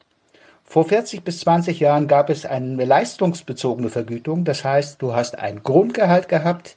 Vor 0.64 0.86
40 0.86 1.24
bis 1.24 1.42
20 1.42 1.80
Jahren 1.80 2.08
gab 2.08 2.32
es 2.32 2.44
eine 2.44 2.86
leistungsbezogene 2.86 3.90
Vergütung, 3.90 4.46
das 4.46 4.64
heißt, 4.64 5.00
du 5.00 5.14
hast 5.14 5.38
ein 5.38 5.62
Grundgehalt 5.62 6.28
gehabt 6.28 6.76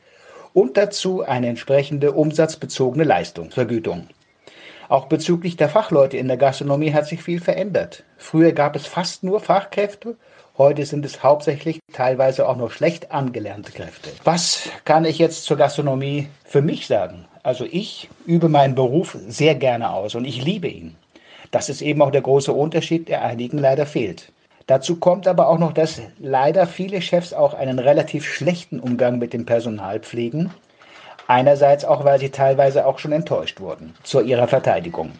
und 0.52 0.76
dazu 0.76 1.22
eine 1.22 1.48
entsprechende 1.48 2.12
umsatzbezogene 2.12 3.04
Leistungsvergütung. 3.04 4.08
Auch 4.90 5.06
bezüglich 5.06 5.56
der 5.56 5.70
Fachleute 5.70 6.18
in 6.18 6.28
der 6.28 6.36
Gastronomie 6.36 6.92
hat 6.92 7.06
sich 7.06 7.22
viel 7.22 7.40
verändert. 7.40 8.04
Früher 8.18 8.52
gab 8.52 8.76
es 8.76 8.86
fast 8.86 9.24
nur 9.24 9.40
Fachkräfte 9.40 10.16
Heute 10.58 10.84
sind 10.84 11.06
es 11.06 11.22
hauptsächlich 11.22 11.80
teilweise 11.94 12.46
auch 12.46 12.56
noch 12.56 12.70
schlecht 12.70 13.10
angelernte 13.10 13.72
Kräfte. 13.72 14.10
Was 14.24 14.68
kann 14.84 15.06
ich 15.06 15.18
jetzt 15.18 15.44
zur 15.44 15.56
Gastronomie 15.56 16.28
für 16.44 16.60
mich 16.60 16.86
sagen? 16.86 17.24
Also 17.42 17.64
ich 17.64 18.10
übe 18.26 18.50
meinen 18.50 18.74
Beruf 18.74 19.16
sehr 19.26 19.54
gerne 19.54 19.90
aus 19.90 20.14
und 20.14 20.26
ich 20.26 20.44
liebe 20.44 20.68
ihn. 20.68 20.94
Das 21.50 21.70
ist 21.70 21.80
eben 21.80 22.02
auch 22.02 22.10
der 22.10 22.20
große 22.20 22.52
Unterschied, 22.52 23.08
der 23.08 23.22
einigen 23.22 23.56
leider 23.56 23.86
fehlt. 23.86 24.30
Dazu 24.66 24.96
kommt 24.96 25.26
aber 25.26 25.48
auch 25.48 25.58
noch, 25.58 25.72
dass 25.72 26.02
leider 26.18 26.66
viele 26.66 27.00
Chefs 27.00 27.32
auch 27.32 27.54
einen 27.54 27.78
relativ 27.78 28.26
schlechten 28.26 28.78
Umgang 28.78 29.18
mit 29.18 29.32
dem 29.32 29.46
Personal 29.46 30.00
pflegen. 30.00 30.50
Einerseits 31.28 31.86
auch, 31.86 32.04
weil 32.04 32.18
sie 32.18 32.30
teilweise 32.30 32.86
auch 32.86 32.98
schon 32.98 33.12
enttäuscht 33.12 33.58
wurden. 33.60 33.94
Zu 34.02 34.20
ihrer 34.20 34.48
Verteidigung. 34.48 35.12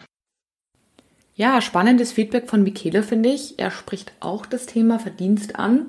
Ja, 1.35 1.61
spannendes 1.61 2.11
Feedback 2.11 2.47
von 2.47 2.61
Michele, 2.61 3.01
finde 3.01 3.29
ich. 3.29 3.57
Er 3.57 3.71
spricht 3.71 4.13
auch 4.19 4.45
das 4.45 4.67
Thema 4.67 4.99
Verdienst 4.99 5.55
an. 5.55 5.87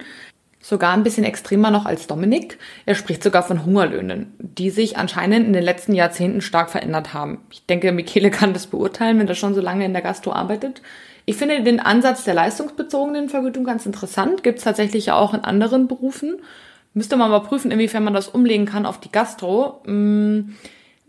Sogar 0.58 0.94
ein 0.94 1.02
bisschen 1.02 1.24
extremer 1.24 1.70
noch 1.70 1.84
als 1.84 2.06
Dominik. 2.06 2.58
Er 2.86 2.94
spricht 2.94 3.22
sogar 3.22 3.42
von 3.42 3.66
Hungerlöhnen, 3.66 4.32
die 4.38 4.70
sich 4.70 4.96
anscheinend 4.96 5.46
in 5.46 5.52
den 5.52 5.62
letzten 5.62 5.92
Jahrzehnten 5.92 6.40
stark 6.40 6.70
verändert 6.70 7.12
haben. 7.12 7.42
Ich 7.50 7.66
denke, 7.66 7.92
Michele 7.92 8.30
kann 8.30 8.54
das 8.54 8.68
beurteilen, 8.68 9.18
wenn 9.18 9.28
er 9.28 9.34
schon 9.34 9.54
so 9.54 9.60
lange 9.60 9.84
in 9.84 9.92
der 9.92 10.00
Gastro 10.00 10.32
arbeitet. 10.32 10.80
Ich 11.26 11.36
finde 11.36 11.62
den 11.62 11.80
Ansatz 11.80 12.24
der 12.24 12.32
leistungsbezogenen 12.32 13.28
Vergütung 13.28 13.64
ganz 13.64 13.84
interessant. 13.84 14.42
Gibt 14.42 14.58
es 14.58 14.64
tatsächlich 14.64 15.06
ja 15.06 15.16
auch 15.16 15.34
in 15.34 15.40
anderen 15.40 15.88
Berufen. 15.88 16.36
Müsste 16.94 17.18
man 17.18 17.30
mal 17.30 17.40
prüfen, 17.40 17.70
inwiefern 17.70 18.04
man 18.04 18.14
das 18.14 18.28
umlegen 18.28 18.64
kann 18.64 18.86
auf 18.86 18.98
die 18.98 19.12
Gastro. 19.12 19.82
Hm. 19.84 20.54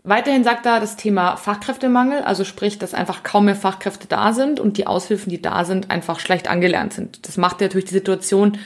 Weiterhin 0.08 0.44
sagt 0.44 0.64
er 0.66 0.78
das 0.78 0.94
Thema 0.94 1.36
Fachkräftemangel, 1.36 2.20
also 2.20 2.44
sprich, 2.44 2.78
dass 2.78 2.94
einfach 2.94 3.24
kaum 3.24 3.46
mehr 3.46 3.56
Fachkräfte 3.56 4.06
da 4.06 4.32
sind 4.32 4.60
und 4.60 4.78
die 4.78 4.86
Aushilfen, 4.86 5.30
die 5.30 5.42
da 5.42 5.64
sind, 5.64 5.90
einfach 5.90 6.20
schlecht 6.20 6.46
angelernt 6.46 6.92
sind. 6.92 7.26
Das 7.26 7.36
macht 7.36 7.60
natürlich 7.60 7.86
die 7.86 7.94
Situation 7.94 8.56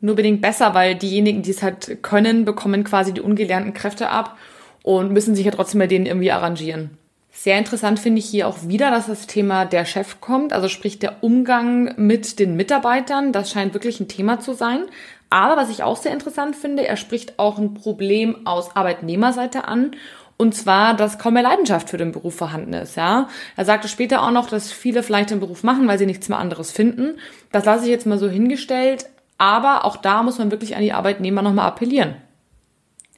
nur 0.00 0.14
bedingt 0.14 0.40
besser, 0.40 0.72
weil 0.72 0.94
diejenigen, 0.94 1.42
die 1.42 1.50
es 1.50 1.64
halt 1.64 2.04
können, 2.04 2.44
bekommen 2.44 2.84
quasi 2.84 3.12
die 3.12 3.20
ungelernten 3.20 3.74
Kräfte 3.74 4.08
ab 4.08 4.38
und 4.84 5.10
müssen 5.10 5.34
sich 5.34 5.46
ja 5.46 5.50
trotzdem 5.50 5.78
mit 5.78 5.90
denen 5.90 6.06
irgendwie 6.06 6.30
arrangieren. 6.30 6.96
Sehr 7.32 7.58
interessant 7.58 7.98
finde 7.98 8.20
ich 8.20 8.26
hier 8.26 8.46
auch 8.46 8.58
wieder, 8.68 8.92
dass 8.92 9.08
das 9.08 9.26
Thema 9.26 9.64
der 9.64 9.84
Chef 9.84 10.20
kommt, 10.20 10.52
also 10.52 10.68
sprich 10.68 11.00
der 11.00 11.24
Umgang 11.24 11.94
mit 11.96 12.38
den 12.38 12.54
Mitarbeitern. 12.54 13.32
Das 13.32 13.50
scheint 13.50 13.74
wirklich 13.74 13.98
ein 13.98 14.06
Thema 14.06 14.38
zu 14.38 14.52
sein. 14.52 14.84
Aber 15.28 15.56
was 15.56 15.70
ich 15.70 15.82
auch 15.82 15.96
sehr 15.96 16.12
interessant 16.12 16.54
finde, 16.54 16.86
er 16.86 16.96
spricht 16.96 17.38
auch 17.38 17.58
ein 17.58 17.72
Problem 17.72 18.46
aus 18.46 18.76
Arbeitnehmerseite 18.76 19.66
an 19.66 19.92
und 20.36 20.54
zwar, 20.54 20.94
dass 20.94 21.18
kaum 21.18 21.34
mehr 21.34 21.42
Leidenschaft 21.42 21.90
für 21.90 21.98
den 21.98 22.12
Beruf 22.12 22.34
vorhanden 22.34 22.72
ist, 22.72 22.96
ja. 22.96 23.28
Er 23.56 23.64
sagte 23.64 23.88
später 23.88 24.22
auch 24.22 24.30
noch, 24.30 24.48
dass 24.48 24.72
viele 24.72 25.02
vielleicht 25.02 25.30
den 25.30 25.40
Beruf 25.40 25.62
machen, 25.62 25.86
weil 25.86 25.98
sie 25.98 26.06
nichts 26.06 26.28
mehr 26.28 26.38
anderes 26.38 26.72
finden. 26.72 27.18
Das 27.52 27.64
lasse 27.64 27.84
ich 27.84 27.90
jetzt 27.90 28.06
mal 28.06 28.18
so 28.18 28.28
hingestellt. 28.28 29.06
Aber 29.38 29.84
auch 29.84 29.96
da 29.96 30.22
muss 30.22 30.38
man 30.38 30.50
wirklich 30.52 30.76
an 30.76 30.82
die 30.82 30.92
Arbeitnehmer 30.92 31.42
nochmal 31.42 31.66
appellieren. 31.66 32.14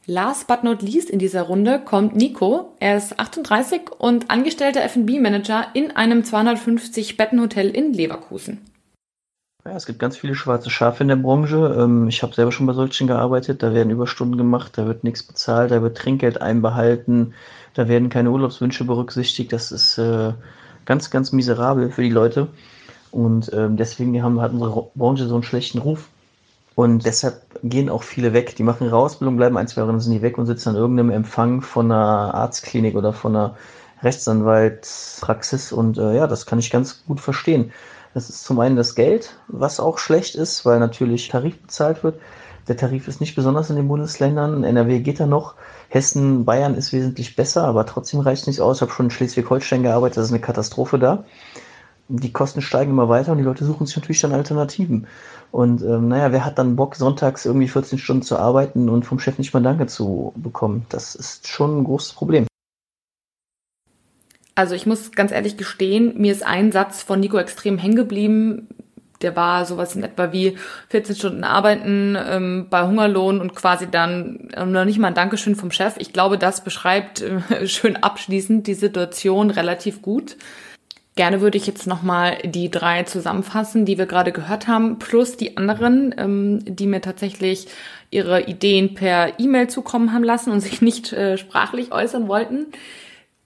Last 0.06 0.46
but 0.46 0.64
not 0.64 0.82
least 0.82 1.08
in 1.08 1.18
dieser 1.18 1.42
Runde 1.42 1.80
kommt 1.82 2.14
Nico. 2.14 2.74
Er 2.78 2.96
ist 2.96 3.18
38 3.18 3.90
und 3.98 4.30
angestellter 4.30 4.82
F&B-Manager 4.82 5.68
in 5.72 5.90
einem 5.92 6.20
250-Betten-Hotel 6.20 7.70
in 7.70 7.92
Leverkusen. 7.94 8.60
Ja, 9.66 9.72
es 9.76 9.86
gibt 9.86 9.98
ganz 9.98 10.18
viele 10.18 10.34
schwarze 10.34 10.68
Schafe 10.68 11.02
in 11.04 11.08
der 11.08 11.16
Branche. 11.16 11.74
Ähm, 11.78 12.06
ich 12.08 12.22
habe 12.22 12.34
selber 12.34 12.52
schon 12.52 12.66
bei 12.66 12.74
solchen 12.74 13.06
gearbeitet. 13.06 13.62
Da 13.62 13.72
werden 13.72 13.90
Überstunden 13.90 14.36
gemacht, 14.36 14.76
da 14.76 14.86
wird 14.86 15.04
nichts 15.04 15.22
bezahlt, 15.22 15.70
da 15.70 15.80
wird 15.80 15.96
Trinkgeld 15.96 16.42
einbehalten, 16.42 17.32
da 17.72 17.88
werden 17.88 18.10
keine 18.10 18.30
Urlaubswünsche 18.30 18.84
berücksichtigt. 18.84 19.52
Das 19.54 19.72
ist 19.72 19.96
äh, 19.96 20.34
ganz, 20.84 21.10
ganz 21.10 21.32
miserabel 21.32 21.90
für 21.90 22.02
die 22.02 22.10
Leute. 22.10 22.48
Und 23.10 23.50
ähm, 23.54 23.78
deswegen 23.78 24.22
haben, 24.22 24.40
hat 24.40 24.52
unsere 24.52 24.90
Branche 24.94 25.26
so 25.26 25.34
einen 25.34 25.44
schlechten 25.44 25.78
Ruf. 25.78 26.10
Und 26.74 27.06
deshalb 27.06 27.40
gehen 27.62 27.88
auch 27.88 28.02
viele 28.02 28.34
weg. 28.34 28.56
Die 28.56 28.64
machen 28.64 28.86
ihre 28.86 28.96
Ausbildung, 28.96 29.36
bleiben 29.36 29.56
ein, 29.56 29.68
zwei 29.68 29.80
Jahre, 29.80 29.92
dann 29.92 30.00
sind 30.00 30.12
die 30.12 30.22
weg 30.22 30.36
und 30.36 30.46
sitzen 30.46 30.70
an 30.70 30.76
irgendeinem 30.76 31.10
Empfang 31.10 31.62
von 31.62 31.90
einer 31.90 32.34
Arztklinik 32.34 32.96
oder 32.96 33.14
von 33.14 33.34
einer 33.34 33.56
Rechtsanwaltspraxis. 34.02 35.72
Und 35.72 35.96
äh, 35.96 36.16
ja, 36.16 36.26
das 36.26 36.44
kann 36.44 36.58
ich 36.58 36.70
ganz 36.70 37.04
gut 37.06 37.20
verstehen. 37.20 37.72
Das 38.14 38.30
ist 38.30 38.44
zum 38.44 38.60
einen 38.60 38.76
das 38.76 38.94
Geld, 38.94 39.36
was 39.48 39.80
auch 39.80 39.98
schlecht 39.98 40.36
ist, 40.36 40.64
weil 40.64 40.78
natürlich 40.78 41.28
Tarif 41.28 41.60
bezahlt 41.60 42.04
wird. 42.04 42.20
Der 42.68 42.76
Tarif 42.76 43.08
ist 43.08 43.20
nicht 43.20 43.34
besonders 43.34 43.70
in 43.70 43.76
den 43.76 43.88
Bundesländern. 43.88 44.64
NRW 44.64 45.00
geht 45.00 45.20
da 45.20 45.26
noch. 45.26 45.54
Hessen, 45.88 46.44
Bayern 46.44 46.76
ist 46.76 46.92
wesentlich 46.92 47.36
besser, 47.36 47.64
aber 47.64 47.84
trotzdem 47.84 48.20
reicht 48.20 48.42
es 48.42 48.46
nicht 48.46 48.60
aus. 48.60 48.78
Ich 48.78 48.82
habe 48.82 48.92
schon 48.92 49.06
in 49.06 49.10
Schleswig-Holstein 49.10 49.82
gearbeitet, 49.82 50.16
das 50.16 50.26
ist 50.26 50.32
eine 50.32 50.40
Katastrophe 50.40 50.98
da. 50.98 51.24
Die 52.08 52.32
Kosten 52.32 52.62
steigen 52.62 52.92
immer 52.92 53.08
weiter 53.08 53.32
und 53.32 53.38
die 53.38 53.44
Leute 53.44 53.64
suchen 53.64 53.86
sich 53.86 53.96
natürlich 53.96 54.20
dann 54.20 54.32
Alternativen. 54.32 55.06
Und 55.50 55.82
ähm, 55.82 56.08
naja, 56.08 56.32
wer 56.32 56.44
hat 56.44 56.58
dann 56.58 56.76
Bock, 56.76 56.96
sonntags 56.96 57.44
irgendwie 57.44 57.68
14 57.68 57.98
Stunden 57.98 58.22
zu 58.22 58.38
arbeiten 58.38 58.88
und 58.88 59.04
vom 59.04 59.18
Chef 59.18 59.38
nicht 59.38 59.52
mal 59.54 59.62
Danke 59.62 59.86
zu 59.86 60.32
bekommen? 60.36 60.86
Das 60.88 61.14
ist 61.14 61.48
schon 61.48 61.80
ein 61.80 61.84
großes 61.84 62.12
Problem. 62.12 62.46
Also 64.54 64.74
ich 64.74 64.86
muss 64.86 65.12
ganz 65.12 65.32
ehrlich 65.32 65.56
gestehen, 65.56 66.14
mir 66.16 66.32
ist 66.32 66.46
ein 66.46 66.70
Satz 66.70 67.02
von 67.02 67.20
Nico 67.20 67.38
extrem 67.38 67.76
hängen 67.78 67.96
geblieben. 67.96 68.68
Der 69.22 69.34
war 69.36 69.64
sowas 69.64 69.96
in 69.96 70.04
etwa 70.04 70.32
wie 70.32 70.56
14 70.90 71.16
Stunden 71.16 71.44
arbeiten 71.44 72.16
ähm, 72.18 72.66
bei 72.68 72.86
Hungerlohn 72.86 73.40
und 73.40 73.54
quasi 73.54 73.90
dann 73.90 74.50
ähm, 74.54 74.70
noch 74.70 74.84
nicht 74.84 74.98
mal 74.98 75.08
ein 75.08 75.14
Dankeschön 75.14 75.56
vom 75.56 75.70
Chef. 75.70 75.94
Ich 75.98 76.12
glaube, 76.12 76.38
das 76.38 76.62
beschreibt 76.62 77.22
äh, 77.22 77.66
schön 77.66 77.96
abschließend 77.96 78.66
die 78.66 78.74
Situation 78.74 79.50
relativ 79.50 80.02
gut. 80.02 80.36
Gerne 81.16 81.40
würde 81.40 81.56
ich 81.58 81.66
jetzt 81.66 81.86
nochmal 81.86 82.38
die 82.44 82.70
drei 82.70 83.04
zusammenfassen, 83.04 83.86
die 83.86 83.98
wir 83.98 84.06
gerade 84.06 84.32
gehört 84.32 84.66
haben, 84.66 84.98
plus 84.98 85.36
die 85.36 85.56
anderen, 85.56 86.14
ähm, 86.18 86.58
die 86.64 86.86
mir 86.86 87.00
tatsächlich 87.00 87.66
ihre 88.10 88.42
Ideen 88.42 88.94
per 88.94 89.38
E-Mail 89.40 89.68
zukommen 89.68 90.12
haben 90.12 90.24
lassen 90.24 90.50
und 90.50 90.60
sich 90.60 90.82
nicht 90.82 91.12
äh, 91.12 91.38
sprachlich 91.38 91.92
äußern 91.92 92.28
wollten 92.28 92.66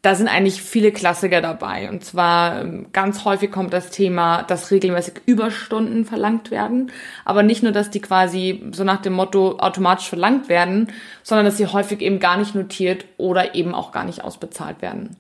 da 0.09 0.15
sind 0.15 0.29
eigentlich 0.29 0.63
viele 0.63 0.91
Klassiker 0.91 1.43
dabei. 1.43 1.91
Und 1.91 2.03
zwar 2.03 2.63
ähm, 2.63 2.87
ganz 2.95 3.27
häufig 3.27 3.51
kommt 3.51 3.75
das 3.75 3.91
Thema, 3.91 4.43
dass 4.43 4.71
regelmäßig 4.71 5.21
Überstunden 5.27 6.07
verlangt 6.07 6.51
werden. 6.51 6.91
Aber 7.27 7.43
nicht 7.43 7.63
nur, 7.63 7.73
dass 7.73 7.91
die 7.91 8.01
quasi 8.01 8.63
so 8.73 8.85
nach 8.85 9.03
dem 9.03 9.13
Motto 9.13 9.59
automatisch 9.59 10.09
verlangt 10.09 10.49
werden, 10.49 10.91
sondern 11.23 11.45
dass 11.45 11.59
sie 11.59 11.67
häufig 11.67 12.01
eben 12.01 12.21
gar 12.21 12.39
nicht 12.39 12.55
notiert 12.55 13.05
oder 13.19 13.55
eben 13.55 13.75
auch 13.75 13.93
gar 13.93 14.05
nicht 14.05 14.25
ausbezahlt 14.25 14.81
werden. 14.81 15.15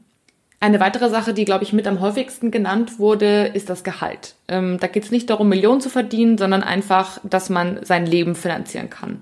Eine 0.58 0.80
weitere 0.80 1.10
Sache, 1.10 1.34
die, 1.34 1.44
glaube 1.44 1.64
ich, 1.64 1.74
mit 1.74 1.86
am 1.86 2.00
häufigsten 2.00 2.50
genannt 2.50 2.98
wurde, 2.98 3.50
ist 3.52 3.68
das 3.68 3.84
Gehalt. 3.84 4.36
Ähm, 4.48 4.78
da 4.80 4.86
geht 4.86 5.04
es 5.04 5.10
nicht 5.10 5.28
darum, 5.28 5.50
Millionen 5.50 5.82
zu 5.82 5.90
verdienen, 5.90 6.38
sondern 6.38 6.62
einfach, 6.62 7.20
dass 7.24 7.50
man 7.50 7.80
sein 7.84 8.06
Leben 8.06 8.34
finanzieren 8.34 8.88
kann. 8.88 9.20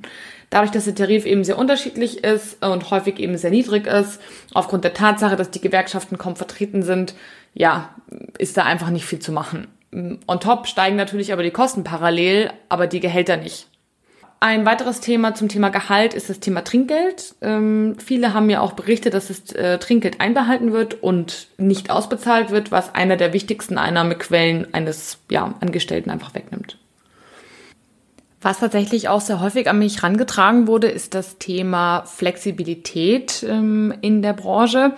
Dadurch, 0.50 0.71
dass 0.71 0.85
der 0.85 0.95
Tarif 0.95 1.26
eben 1.26 1.45
sehr 1.45 1.59
unterschiedlich 1.59 2.23
ist 2.25 2.65
und 2.65 2.91
häufig 2.91 3.19
eben 3.19 3.37
sehr 3.37 3.50
niedrig 3.50 3.87
ist, 3.87 4.21
aufgrund 4.55 4.85
der 4.85 4.95
Tatsache, 4.95 5.37
dass 5.37 5.50
die 5.50 5.61
Gewerkschaften 5.61 6.19
kaum 6.19 6.37
vertreten 6.37 6.83
sind, 6.83 7.15
ja, 7.55 7.95
ist 8.38 8.57
da 8.57 8.65
einfach 8.65 8.91
nicht 8.91 9.07
viel 9.07 9.19
zu 9.19 9.33
machen. 9.33 9.67
On 9.93 10.41
top 10.41 10.67
steigen 10.67 10.97
natürlich 10.97 11.33
aber 11.33 11.43
die 11.43 11.50
Kosten 11.50 11.85
parallel, 11.85 12.50
aber 12.69 12.87
die 12.87 13.00
Gehälter 13.00 13.37
nicht. 13.37 13.69
Ein 14.38 14.67
weiteres 14.67 15.00
Thema 15.00 15.35
zum 15.35 15.49
Thema 15.49 15.71
Gehalt 15.71 16.12
ist 16.12 16.29
das 16.29 16.41
Thema 16.41 16.62
Trinkgeld. 16.62 17.35
Ähm, 17.41 17.97
viele 17.99 18.35
haben 18.35 18.50
ja 18.50 18.61
auch 18.61 18.75
berichtet, 18.75 19.15
dass 19.15 19.29
das 19.29 19.53
äh, 19.53 19.79
Trinkgeld 19.79 20.21
einbehalten 20.21 20.73
wird 20.73 21.03
und 21.03 21.49
nicht 21.57 21.91
ausbezahlt 21.91 22.50
wird, 22.50 22.71
was 22.71 22.95
einer 22.95 23.17
der 23.17 23.33
wichtigsten 23.33 23.79
Einnahmequellen 23.79 24.75
eines 24.75 25.19
ja, 25.31 25.55
Angestellten 25.61 26.11
einfach 26.11 26.35
wegnimmt. 26.35 26.76
Was 28.40 28.61
tatsächlich 28.61 29.09
auch 29.09 29.21
sehr 29.21 29.40
häufig 29.40 29.69
an 29.69 29.78
mich 29.78 30.02
herangetragen 30.02 30.66
wurde, 30.66 30.88
ist 30.88 31.14
das 31.14 31.38
Thema 31.38 32.05
Flexibilität 32.05 33.45
ähm, 33.49 33.95
in 34.02 34.23
der 34.23 34.35
Branche. 34.35 34.93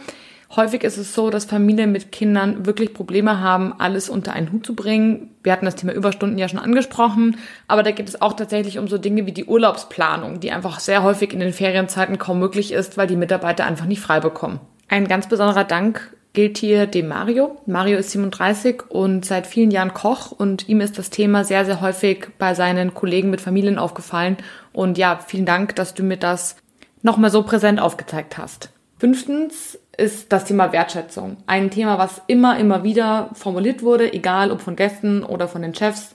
Häufig 0.56 0.82
ist 0.82 0.96
es 0.96 1.14
so, 1.14 1.28
dass 1.28 1.44
Familien 1.44 1.92
mit 1.92 2.10
Kindern 2.10 2.64
wirklich 2.64 2.94
Probleme 2.94 3.40
haben, 3.40 3.74
alles 3.78 4.08
unter 4.08 4.32
einen 4.32 4.50
Hut 4.50 4.64
zu 4.64 4.74
bringen. 4.74 5.30
Wir 5.42 5.52
hatten 5.52 5.66
das 5.66 5.76
Thema 5.76 5.92
Überstunden 5.92 6.38
ja 6.38 6.48
schon 6.48 6.58
angesprochen, 6.58 7.36
aber 7.68 7.82
da 7.82 7.90
geht 7.90 8.08
es 8.08 8.22
auch 8.22 8.32
tatsächlich 8.32 8.78
um 8.78 8.88
so 8.88 8.96
Dinge 8.96 9.26
wie 9.26 9.32
die 9.32 9.44
Urlaubsplanung, 9.44 10.40
die 10.40 10.50
einfach 10.50 10.80
sehr 10.80 11.02
häufig 11.02 11.34
in 11.34 11.40
den 11.40 11.52
Ferienzeiten 11.52 12.18
kaum 12.18 12.38
möglich 12.38 12.72
ist, 12.72 12.96
weil 12.96 13.06
die 13.06 13.16
Mitarbeiter 13.16 13.66
einfach 13.66 13.84
nicht 13.84 14.00
frei 14.00 14.20
bekommen. 14.20 14.58
Ein 14.88 15.06
ganz 15.06 15.28
besonderer 15.28 15.64
Dank 15.64 16.16
gilt 16.38 16.58
hier 16.58 16.86
dem 16.86 17.08
Mario. 17.08 17.56
Mario 17.66 17.98
ist 17.98 18.12
37 18.12 18.90
und 18.90 19.24
seit 19.24 19.44
vielen 19.44 19.72
Jahren 19.72 19.92
Koch 19.92 20.30
und 20.30 20.68
ihm 20.68 20.80
ist 20.80 20.96
das 20.96 21.10
Thema 21.10 21.42
sehr, 21.42 21.64
sehr 21.64 21.80
häufig 21.80 22.28
bei 22.38 22.54
seinen 22.54 22.94
Kollegen 22.94 23.28
mit 23.28 23.40
Familien 23.40 23.76
aufgefallen. 23.76 24.36
Und 24.72 24.98
ja, 24.98 25.18
vielen 25.26 25.46
Dank, 25.46 25.74
dass 25.74 25.94
du 25.94 26.04
mir 26.04 26.16
das 26.16 26.54
nochmal 27.02 27.32
so 27.32 27.42
präsent 27.42 27.80
aufgezeigt 27.80 28.38
hast. 28.38 28.70
Fünftens 29.00 29.80
ist 29.96 30.30
das 30.32 30.44
Thema 30.44 30.70
Wertschätzung. 30.70 31.38
Ein 31.48 31.72
Thema, 31.72 31.98
was 31.98 32.22
immer, 32.28 32.56
immer 32.56 32.84
wieder 32.84 33.30
formuliert 33.32 33.82
wurde, 33.82 34.12
egal 34.12 34.52
ob 34.52 34.60
von 34.60 34.76
Gästen 34.76 35.24
oder 35.24 35.48
von 35.48 35.62
den 35.62 35.74
Chefs. 35.74 36.14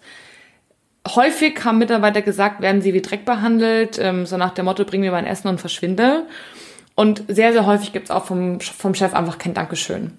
Häufig 1.06 1.66
haben 1.66 1.80
Mitarbeiter 1.80 2.22
gesagt, 2.22 2.62
werden 2.62 2.82
sie 2.82 2.94
wie 2.94 3.02
Dreck 3.02 3.26
behandelt, 3.26 4.00
ähm, 4.00 4.26
so 4.26 4.38
nach 4.38 4.54
dem 4.54 4.64
Motto, 4.64 4.86
bring 4.86 5.02
mir 5.02 5.12
mein 5.12 5.26
Essen 5.28 5.50
und 5.50 5.60
verschwinde. 5.60 6.28
Und 6.96 7.24
sehr, 7.28 7.54
sehr 7.54 7.66
häufig 7.66 7.92
gibt 7.92 8.06
es 8.06 8.12
auch 8.12 8.26
vom, 8.26 8.60
vom 8.60 8.94
Chef 8.94 9.14
einfach 9.14 9.38
kein 9.38 9.54
Dankeschön. 9.54 10.18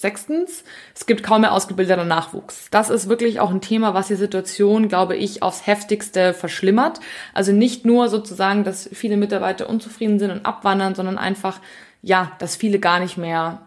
Sechstens, 0.00 0.64
es 0.94 1.04
gibt 1.04 1.22
kaum 1.22 1.42
mehr 1.42 1.52
ausgebildeter 1.52 2.04
Nachwuchs. 2.04 2.68
Das 2.70 2.88
ist 2.88 3.08
wirklich 3.08 3.38
auch 3.38 3.50
ein 3.50 3.60
Thema, 3.60 3.92
was 3.92 4.08
die 4.08 4.14
Situation, 4.14 4.88
glaube 4.88 5.16
ich, 5.16 5.42
aufs 5.42 5.66
heftigste 5.66 6.32
verschlimmert. 6.32 7.00
Also 7.34 7.52
nicht 7.52 7.84
nur 7.84 8.08
sozusagen, 8.08 8.64
dass 8.64 8.88
viele 8.92 9.18
Mitarbeiter 9.18 9.68
unzufrieden 9.68 10.18
sind 10.18 10.30
und 10.30 10.46
abwandern, 10.46 10.94
sondern 10.94 11.18
einfach, 11.18 11.60
ja, 12.02 12.32
dass 12.38 12.56
viele 12.56 12.78
gar 12.78 13.00
nicht 13.00 13.18
mehr, 13.18 13.62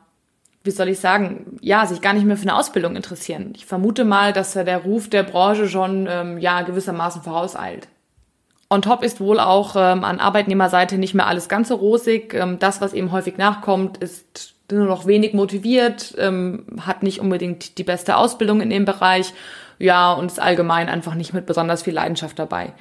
wie 0.63 0.71
soll 0.71 0.89
ich 0.89 0.99
sagen, 0.99 1.57
ja, 1.61 1.85
sich 1.85 2.01
gar 2.01 2.13
nicht 2.13 2.25
mehr 2.25 2.37
für 2.37 2.43
eine 2.43 2.55
Ausbildung 2.55 2.95
interessieren. 2.95 3.53
Ich 3.55 3.67
vermute 3.67 4.03
mal, 4.03 4.33
dass 4.33 4.53
der 4.53 4.77
Ruf 4.79 5.09
der 5.09 5.23
Branche 5.23 5.67
schon, 5.67 6.07
ähm, 6.09 6.39
ja, 6.39 6.61
gewissermaßen 6.61 7.21
vorauseilt. 7.21 7.87
On 8.73 8.81
top 8.81 9.03
ist 9.03 9.21
wohl 9.21 9.39
auch 9.39 9.75
ähm, 9.75 10.03
an 10.03 10.19
Arbeitnehmerseite 10.19 10.97
nicht 10.97 11.13
mehr 11.13 11.27
alles 11.27 11.47
ganz 11.47 11.67
so 11.67 11.75
rosig. 11.75 12.33
Ähm, 12.33 12.57
das, 12.57 12.81
was 12.81 12.93
eben 12.93 13.11
häufig 13.11 13.37
nachkommt, 13.37 13.99
ist 13.99 14.55
nur 14.71 14.87
noch 14.87 15.05
wenig 15.05 15.35
motiviert, 15.35 16.15
ähm, 16.17 16.65
hat 16.81 17.03
nicht 17.03 17.19
unbedingt 17.19 17.77
die 17.77 17.83
beste 17.83 18.17
Ausbildung 18.17 18.61
in 18.61 18.71
dem 18.71 18.85
Bereich, 18.85 19.31
ja, 19.77 20.11
und 20.13 20.25
ist 20.25 20.41
allgemein 20.41 20.89
einfach 20.89 21.13
nicht 21.13 21.33
mit 21.33 21.45
besonders 21.45 21.83
viel 21.83 21.93
Leidenschaft 21.93 22.39
dabei. 22.39 22.73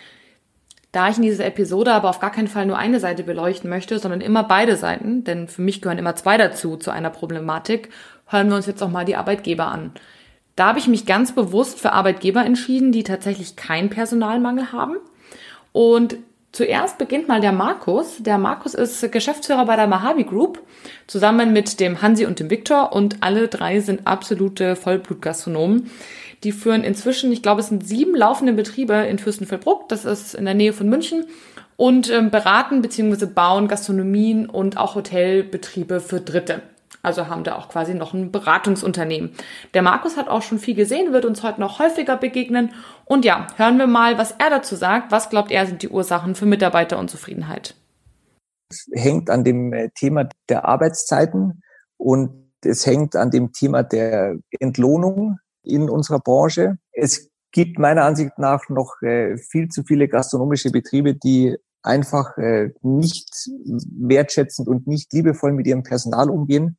Da 0.92 1.10
ich 1.10 1.18
in 1.18 1.24
dieser 1.24 1.44
Episode 1.44 1.92
aber 1.92 2.08
auf 2.08 2.20
gar 2.20 2.32
keinen 2.32 2.48
Fall 2.48 2.64
nur 2.64 2.78
eine 2.78 2.98
Seite 2.98 3.22
beleuchten 3.22 3.68
möchte, 3.68 3.98
sondern 3.98 4.22
immer 4.22 4.44
beide 4.44 4.76
Seiten, 4.76 5.24
denn 5.24 5.46
für 5.46 5.60
mich 5.60 5.82
gehören 5.82 5.98
immer 5.98 6.16
zwei 6.16 6.38
dazu 6.38 6.78
zu 6.78 6.90
einer 6.90 7.10
Problematik, 7.10 7.90
hören 8.28 8.48
wir 8.48 8.56
uns 8.56 8.66
jetzt 8.66 8.82
auch 8.82 8.88
mal 8.88 9.04
die 9.04 9.16
Arbeitgeber 9.16 9.66
an. 9.66 9.92
Da 10.56 10.68
habe 10.68 10.78
ich 10.78 10.88
mich 10.88 11.04
ganz 11.04 11.34
bewusst 11.34 11.80
für 11.80 11.92
Arbeitgeber 11.92 12.44
entschieden, 12.46 12.92
die 12.92 13.04
tatsächlich 13.04 13.56
keinen 13.56 13.90
Personalmangel 13.90 14.72
haben. 14.72 14.96
Und 15.72 16.16
zuerst 16.52 16.98
beginnt 16.98 17.28
mal 17.28 17.40
der 17.40 17.52
Markus. 17.52 18.16
Der 18.20 18.38
Markus 18.38 18.74
ist 18.74 19.10
Geschäftsführer 19.10 19.64
bei 19.64 19.76
der 19.76 19.86
Mahabi 19.86 20.24
Group, 20.24 20.60
zusammen 21.06 21.52
mit 21.52 21.80
dem 21.80 22.02
Hansi 22.02 22.26
und 22.26 22.40
dem 22.40 22.50
Viktor. 22.50 22.92
Und 22.92 23.16
alle 23.20 23.48
drei 23.48 23.80
sind 23.80 24.06
absolute 24.06 24.76
Vollblutgastronomen. 24.76 25.90
Die 26.44 26.52
führen 26.52 26.82
inzwischen, 26.82 27.32
ich 27.32 27.42
glaube, 27.42 27.60
es 27.60 27.68
sind 27.68 27.86
sieben 27.86 28.16
laufende 28.16 28.52
Betriebe 28.52 28.94
in 28.94 29.18
Fürstenfeldbruck, 29.18 29.88
das 29.88 30.04
ist 30.04 30.34
in 30.34 30.44
der 30.44 30.54
Nähe 30.54 30.72
von 30.72 30.88
München, 30.88 31.24
und 31.76 32.10
ähm, 32.10 32.30
beraten 32.30 32.82
bzw. 32.82 33.26
bauen 33.26 33.68
Gastronomien 33.68 34.46
und 34.46 34.76
auch 34.76 34.94
Hotelbetriebe 34.94 36.00
für 36.00 36.20
Dritte. 36.20 36.62
Also 37.02 37.26
haben 37.26 37.42
da 37.42 37.56
auch 37.56 37.68
quasi 37.68 37.94
noch 37.94 38.14
ein 38.14 38.30
Beratungsunternehmen. 38.30 39.32
Der 39.74 39.82
Markus 39.82 40.16
hat 40.16 40.28
auch 40.28 40.42
schon 40.42 40.60
viel 40.60 40.76
gesehen, 40.76 41.12
wird 41.12 41.24
uns 41.24 41.42
heute 41.42 41.60
noch 41.60 41.80
häufiger 41.80 42.16
begegnen. 42.16 42.72
Und 43.04 43.24
ja, 43.24 43.48
hören 43.56 43.76
wir 43.78 43.88
mal, 43.88 44.18
was 44.18 44.32
er 44.32 44.50
dazu 44.50 44.76
sagt. 44.76 45.10
Was 45.10 45.28
glaubt 45.28 45.50
er 45.50 45.66
sind 45.66 45.82
die 45.82 45.88
Ursachen 45.88 46.36
für 46.36 46.46
Mitarbeiterunzufriedenheit? 46.46 47.74
Es 48.70 48.86
hängt 48.92 49.30
an 49.30 49.42
dem 49.42 49.72
äh, 49.72 49.90
Thema 49.90 50.28
der 50.48 50.64
Arbeitszeiten 50.64 51.62
und 51.96 52.52
es 52.64 52.86
hängt 52.86 53.16
an 53.16 53.30
dem 53.30 53.52
Thema 53.52 53.82
der 53.82 54.36
Entlohnung 54.60 55.38
in 55.64 55.90
unserer 55.90 56.20
Branche. 56.20 56.78
Es 56.92 57.30
gibt 57.50 57.80
meiner 57.80 58.04
Ansicht 58.04 58.38
nach 58.38 58.68
noch 58.68 59.02
äh, 59.02 59.36
viel 59.36 59.68
zu 59.68 59.82
viele 59.82 60.06
gastronomische 60.06 60.70
Betriebe, 60.70 61.14
die 61.14 61.56
einfach 61.82 62.38
äh, 62.38 62.70
nicht 62.82 63.50
wertschätzend 63.98 64.68
und 64.68 64.86
nicht 64.86 65.12
liebevoll 65.12 65.52
mit 65.52 65.66
ihrem 65.66 65.82
Personal 65.82 66.30
umgehen, 66.30 66.78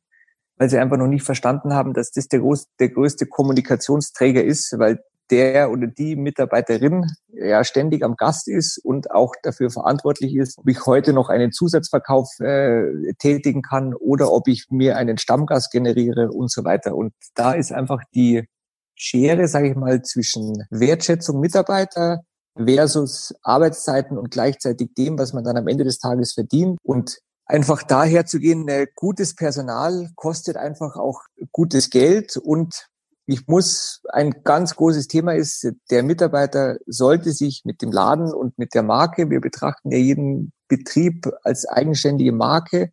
weil 0.56 0.70
sie 0.70 0.78
einfach 0.78 0.96
noch 0.96 1.08
nicht 1.08 1.24
verstanden 1.24 1.74
haben, 1.74 1.94
dass 1.94 2.10
das 2.10 2.28
der, 2.28 2.40
groß, 2.40 2.66
der 2.78 2.90
größte 2.90 3.26
Kommunikationsträger 3.26 4.42
ist, 4.42 4.74
weil 4.78 5.00
der 5.30 5.70
oder 5.70 5.86
die 5.86 6.16
Mitarbeiterin 6.16 7.06
ja 7.28 7.64
ständig 7.64 8.04
am 8.04 8.16
Gast 8.16 8.48
ist 8.48 8.78
und 8.84 9.10
auch 9.10 9.32
dafür 9.42 9.70
verantwortlich 9.70 10.34
ist, 10.34 10.58
ob 10.58 10.68
ich 10.68 10.84
heute 10.86 11.12
noch 11.12 11.28
einen 11.28 11.50
Zusatzverkauf 11.50 12.28
äh, 12.40 13.14
tätigen 13.18 13.62
kann 13.62 13.94
oder 13.94 14.30
ob 14.32 14.48
ich 14.48 14.66
mir 14.70 14.96
einen 14.96 15.18
Stammgast 15.18 15.72
generiere 15.72 16.30
und 16.30 16.50
so 16.50 16.64
weiter. 16.64 16.94
Und 16.94 17.12
da 17.34 17.52
ist 17.52 17.72
einfach 17.72 18.02
die 18.14 18.46
Schere, 18.94 19.48
sage 19.48 19.70
ich 19.70 19.76
mal, 19.76 20.02
zwischen 20.02 20.64
Wertschätzung 20.70 21.40
Mitarbeiter 21.40 22.20
versus 22.56 23.34
Arbeitszeiten 23.42 24.16
und 24.16 24.30
gleichzeitig 24.30 24.94
dem, 24.94 25.18
was 25.18 25.32
man 25.32 25.42
dann 25.42 25.56
am 25.56 25.66
Ende 25.66 25.84
des 25.84 25.98
Tages 25.98 26.34
verdient 26.34 26.78
und 26.82 27.18
einfach 27.46 27.82
daher 27.82 28.26
zu 28.26 28.38
gehen, 28.38 28.68
äh, 28.68 28.86
gutes 28.94 29.34
Personal 29.34 30.10
kostet 30.16 30.56
einfach 30.56 30.96
auch 30.96 31.22
gutes 31.52 31.90
Geld 31.90 32.36
und 32.36 32.88
ich 33.26 33.46
muss, 33.46 34.02
ein 34.12 34.42
ganz 34.44 34.76
großes 34.76 35.08
Thema 35.08 35.34
ist, 35.34 35.66
der 35.90 36.02
Mitarbeiter 36.02 36.76
sollte 36.86 37.32
sich 37.32 37.62
mit 37.64 37.80
dem 37.80 37.90
Laden 37.90 38.32
und 38.32 38.58
mit 38.58 38.74
der 38.74 38.82
Marke, 38.82 39.30
wir 39.30 39.40
betrachten 39.40 39.90
ja 39.90 39.98
jeden 39.98 40.52
Betrieb 40.68 41.30
als 41.42 41.66
eigenständige 41.66 42.32
Marke, 42.32 42.92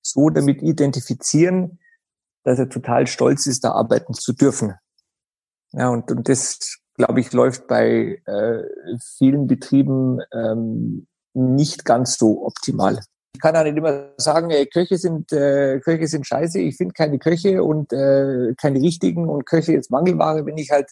so 0.00 0.30
damit 0.30 0.62
identifizieren, 0.62 1.80
dass 2.44 2.58
er 2.58 2.68
total 2.68 3.06
stolz 3.06 3.46
ist, 3.46 3.64
da 3.64 3.72
arbeiten 3.72 4.14
zu 4.14 4.32
dürfen. 4.32 4.74
Ja, 5.72 5.88
und, 5.88 6.10
und 6.12 6.28
das, 6.28 6.78
glaube 6.94 7.20
ich, 7.20 7.32
läuft 7.32 7.66
bei 7.66 8.22
äh, 8.26 8.62
vielen 9.18 9.48
Betrieben 9.48 10.20
ähm, 10.32 11.08
nicht 11.32 11.84
ganz 11.84 12.16
so 12.16 12.46
optimal. 12.46 13.00
Ich 13.34 13.40
kann 13.40 13.56
auch 13.56 13.64
nicht 13.64 13.76
immer 13.76 14.10
sagen, 14.16 14.50
ey, 14.50 14.66
Köche 14.66 14.96
sind 14.96 15.32
äh, 15.32 15.80
Köche 15.80 16.06
sind 16.06 16.26
scheiße, 16.26 16.60
ich 16.60 16.76
finde 16.76 16.94
keine 16.94 17.18
Köche 17.18 17.62
und 17.62 17.92
äh, 17.92 18.54
keine 18.56 18.80
richtigen 18.80 19.28
und 19.28 19.44
Köche 19.44 19.72
jetzt 19.72 19.90
Mangelware, 19.90 20.46
wenn 20.46 20.56
ich 20.56 20.70
halt 20.70 20.90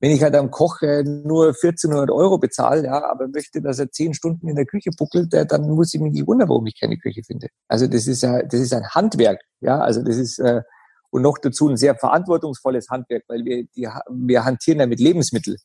wenn 0.00 0.10
ich 0.10 0.22
halt 0.22 0.34
am 0.34 0.50
Koch 0.50 0.82
äh, 0.82 1.04
nur 1.04 1.46
1400 1.46 2.10
Euro 2.10 2.36
bezahle, 2.36 2.84
ja, 2.84 3.08
aber 3.08 3.28
möchte, 3.28 3.62
dass 3.62 3.78
er 3.78 3.90
zehn 3.90 4.14
Stunden 4.14 4.48
in 4.48 4.56
der 4.56 4.66
Küche 4.66 4.90
buckelt, 4.98 5.32
äh, 5.32 5.46
dann 5.46 5.70
muss 5.70 5.94
ich 5.94 6.00
mich 6.00 6.12
nicht 6.12 6.26
wundern, 6.26 6.48
warum 6.48 6.66
ich 6.66 6.78
keine 6.78 6.98
Küche 6.98 7.22
finde. 7.24 7.46
Also 7.68 7.86
das 7.86 8.08
ist 8.08 8.22
ja, 8.22 8.42
das 8.42 8.60
ist 8.60 8.74
ein 8.74 8.88
Handwerk, 8.90 9.40
ja, 9.60 9.78
also 9.78 10.02
das 10.02 10.16
ist 10.16 10.40
äh, 10.40 10.62
und 11.10 11.22
noch 11.22 11.38
dazu 11.38 11.68
ein 11.68 11.76
sehr 11.76 11.94
verantwortungsvolles 11.94 12.88
Handwerk, 12.88 13.24
weil 13.28 13.44
wir, 13.44 13.64
die, 13.76 13.86
wir 14.10 14.44
hantieren 14.44 14.80
ja 14.80 14.86
mit 14.86 14.98
Lebensmitteln. 14.98 15.58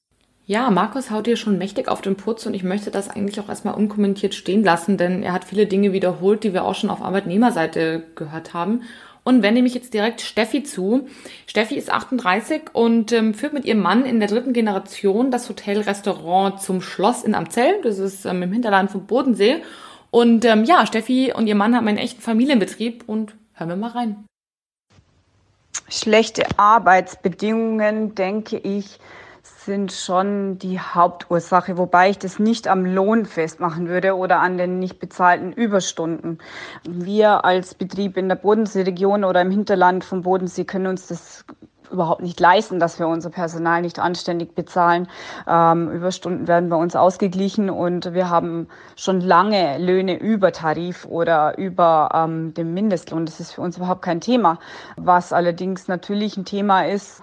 Ja, 0.49 0.69
Markus 0.71 1.11
haut 1.11 1.25
hier 1.25 1.35
schon 1.35 1.57
mächtig 1.57 1.89
auf 1.89 2.01
den 2.01 2.15
Putz 2.15 2.45
und 2.45 2.53
ich 2.53 2.63
möchte 2.63 2.89
das 2.89 3.09
eigentlich 3.09 3.41
auch 3.41 3.49
erstmal 3.49 3.73
unkommentiert 3.73 4.33
stehen 4.33 4.63
lassen, 4.63 4.95
denn 4.95 5.21
er 5.21 5.33
hat 5.33 5.43
viele 5.43 5.65
Dinge 5.65 5.91
wiederholt, 5.91 6.45
die 6.45 6.53
wir 6.53 6.63
auch 6.63 6.73
schon 6.73 6.89
auf 6.89 7.01
Arbeitnehmerseite 7.01 8.03
gehört 8.15 8.53
haben. 8.53 8.83
Und 9.25 9.43
wende 9.43 9.61
mich 9.61 9.73
jetzt 9.73 9.93
direkt 9.93 10.21
Steffi 10.21 10.63
zu. 10.63 11.09
Steffi 11.47 11.75
ist 11.75 11.91
38 11.91 12.69
und 12.71 13.11
ähm, 13.11 13.33
führt 13.33 13.51
mit 13.51 13.65
ihrem 13.65 13.81
Mann 13.81 14.05
in 14.05 14.21
der 14.21 14.29
dritten 14.29 14.53
Generation 14.53 15.31
das 15.31 15.49
Hotel-Restaurant 15.49 16.61
zum 16.61 16.79
Schloss 16.79 17.25
in 17.25 17.35
Amzell. 17.35 17.81
Das 17.83 17.99
ist 17.99 18.23
ähm, 18.23 18.41
im 18.41 18.53
Hinterland 18.53 18.89
vom 18.89 19.05
Bodensee. 19.05 19.57
Und 20.11 20.45
ähm, 20.45 20.63
ja, 20.63 20.85
Steffi 20.85 21.33
und 21.35 21.47
ihr 21.47 21.55
Mann 21.55 21.75
haben 21.75 21.89
einen 21.89 21.97
echten 21.97 22.21
Familienbetrieb 22.21 23.03
und 23.05 23.35
hören 23.55 23.67
wir 23.67 23.75
mal 23.75 23.91
rein. 23.91 24.23
Schlechte 25.89 26.45
Arbeitsbedingungen, 26.55 28.15
denke 28.15 28.57
ich, 28.57 28.97
sind 29.67 29.91
schon 29.91 30.57
die 30.57 30.79
Hauptursache, 30.79 31.77
wobei 31.77 32.09
ich 32.09 32.17
das 32.17 32.39
nicht 32.39 32.69
am 32.69 32.85
Lohn 32.85 33.25
festmachen 33.25 33.89
würde 33.89 34.15
oder 34.15 34.39
an 34.39 34.57
den 34.57 34.79
nicht 34.79 34.99
bezahlten 34.99 35.51
Überstunden. 35.51 36.39
Wir 36.87 37.43
als 37.43 37.75
Betrieb 37.75 38.15
in 38.15 38.29
der 38.29 38.37
Bodenseeregion 38.37 39.25
oder 39.25 39.41
im 39.41 39.51
Hinterland 39.51 40.05
vom 40.05 40.23
Bodensee 40.23 40.63
können 40.63 40.87
uns 40.87 41.07
das 41.07 41.45
überhaupt 41.91 42.21
nicht 42.21 42.39
leisten, 42.39 42.79
dass 42.79 42.99
wir 42.99 43.07
unser 43.07 43.29
Personal 43.29 43.81
nicht 43.81 43.99
anständig 43.99 44.55
bezahlen. 44.55 45.07
Ähm, 45.47 45.91
Überstunden 45.91 46.47
werden 46.47 46.69
bei 46.69 46.75
uns 46.75 46.95
ausgeglichen 46.95 47.69
und 47.69 48.13
wir 48.13 48.29
haben 48.29 48.67
schon 48.95 49.21
lange 49.21 49.77
Löhne 49.77 50.17
über 50.17 50.51
Tarif 50.51 51.05
oder 51.05 51.57
über 51.57 52.09
ähm, 52.13 52.53
dem 52.53 52.73
Mindestlohn. 52.73 53.25
Das 53.25 53.39
ist 53.39 53.53
für 53.53 53.61
uns 53.61 53.77
überhaupt 53.77 54.01
kein 54.01 54.21
Thema. 54.21 54.59
Was 54.95 55.33
allerdings 55.33 55.87
natürlich 55.87 56.37
ein 56.37 56.45
Thema 56.45 56.85
ist, 56.85 57.21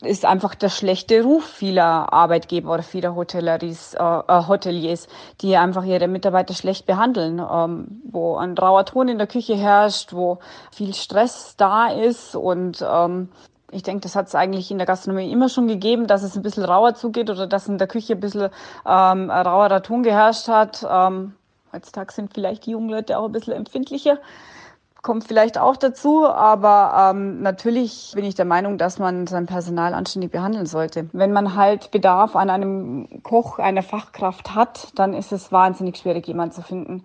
ist 0.00 0.24
einfach 0.24 0.54
der 0.54 0.70
schlechte 0.70 1.22
Ruf 1.22 1.44
vieler 1.44 2.12
Arbeitgeber 2.12 2.72
oder 2.72 2.82
vieler 2.82 3.14
Hotelleries, 3.14 3.94
äh, 3.94 4.02
äh, 4.02 4.46
Hoteliers, 4.48 5.08
die 5.40 5.56
einfach 5.56 5.84
ihre 5.84 6.08
Mitarbeiter 6.08 6.54
schlecht 6.54 6.86
behandeln, 6.86 7.38
ähm, 7.38 8.00
wo 8.04 8.36
ein 8.36 8.56
rauer 8.56 8.86
Ton 8.86 9.08
in 9.08 9.18
der 9.18 9.26
Küche 9.26 9.56
herrscht, 9.56 10.14
wo 10.14 10.38
viel 10.70 10.94
Stress 10.94 11.54
da 11.56 11.88
ist 11.88 12.34
und 12.34 12.82
ähm, 12.86 13.28
ich 13.72 13.82
denke, 13.82 14.02
das 14.02 14.16
hat 14.16 14.26
es 14.26 14.34
eigentlich 14.34 14.70
in 14.70 14.78
der 14.78 14.86
Gastronomie 14.86 15.32
immer 15.32 15.48
schon 15.48 15.66
gegeben, 15.66 16.06
dass 16.06 16.22
es 16.22 16.36
ein 16.36 16.42
bisschen 16.42 16.64
rauer 16.64 16.94
zugeht 16.94 17.30
oder 17.30 17.46
dass 17.46 17.68
in 17.68 17.78
der 17.78 17.88
Küche 17.88 18.14
ein 18.14 18.20
bisschen 18.20 18.50
ähm, 18.86 19.30
rauerer 19.30 19.82
Ton 19.82 20.02
geherrscht 20.02 20.48
hat. 20.48 20.86
Ähm, 20.88 21.34
heutzutage 21.72 22.12
sind 22.12 22.34
vielleicht 22.34 22.66
die 22.66 22.72
jungen 22.72 22.90
Leute 22.90 23.18
auch 23.18 23.24
ein 23.24 23.32
bisschen 23.32 23.54
empfindlicher. 23.54 24.18
Kommt 25.02 25.24
vielleicht 25.24 25.58
auch 25.58 25.76
dazu, 25.76 26.28
aber 26.28 27.10
ähm, 27.10 27.42
natürlich 27.42 28.12
bin 28.14 28.24
ich 28.24 28.36
der 28.36 28.44
Meinung, 28.44 28.78
dass 28.78 29.00
man 29.00 29.26
sein 29.26 29.46
Personal 29.46 29.94
anständig 29.94 30.30
behandeln 30.30 30.66
sollte. 30.66 31.08
Wenn 31.12 31.32
man 31.32 31.56
halt 31.56 31.90
Bedarf 31.90 32.36
an 32.36 32.48
einem 32.48 33.20
Koch, 33.24 33.58
einer 33.58 33.82
Fachkraft 33.82 34.54
hat, 34.54 34.92
dann 34.94 35.12
ist 35.12 35.32
es 35.32 35.50
wahnsinnig 35.50 35.96
schwierig, 35.96 36.28
jemanden 36.28 36.54
zu 36.54 36.62
finden. 36.62 37.04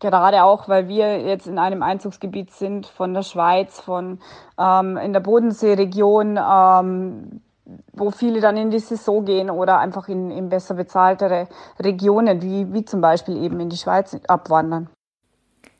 Gerade 0.00 0.44
auch, 0.44 0.68
weil 0.68 0.88
wir 0.88 1.22
jetzt 1.22 1.46
in 1.46 1.58
einem 1.58 1.82
Einzugsgebiet 1.82 2.52
sind 2.52 2.86
von 2.86 3.14
der 3.14 3.22
Schweiz, 3.22 3.80
von 3.80 4.18
ähm, 4.58 4.98
in 4.98 5.14
der 5.14 5.20
Bodenseeregion, 5.20 6.38
ähm, 6.38 7.40
wo 7.94 8.10
viele 8.10 8.42
dann 8.42 8.58
in 8.58 8.70
die 8.70 8.80
Saison 8.80 9.24
gehen 9.24 9.48
oder 9.48 9.78
einfach 9.78 10.08
in, 10.08 10.30
in 10.30 10.50
besser 10.50 10.74
bezahltere 10.74 11.48
Regionen, 11.78 12.42
wie, 12.42 12.70
wie 12.74 12.84
zum 12.84 13.00
Beispiel 13.00 13.42
eben 13.42 13.60
in 13.60 13.70
die 13.70 13.78
Schweiz 13.78 14.14
abwandern. 14.28 14.90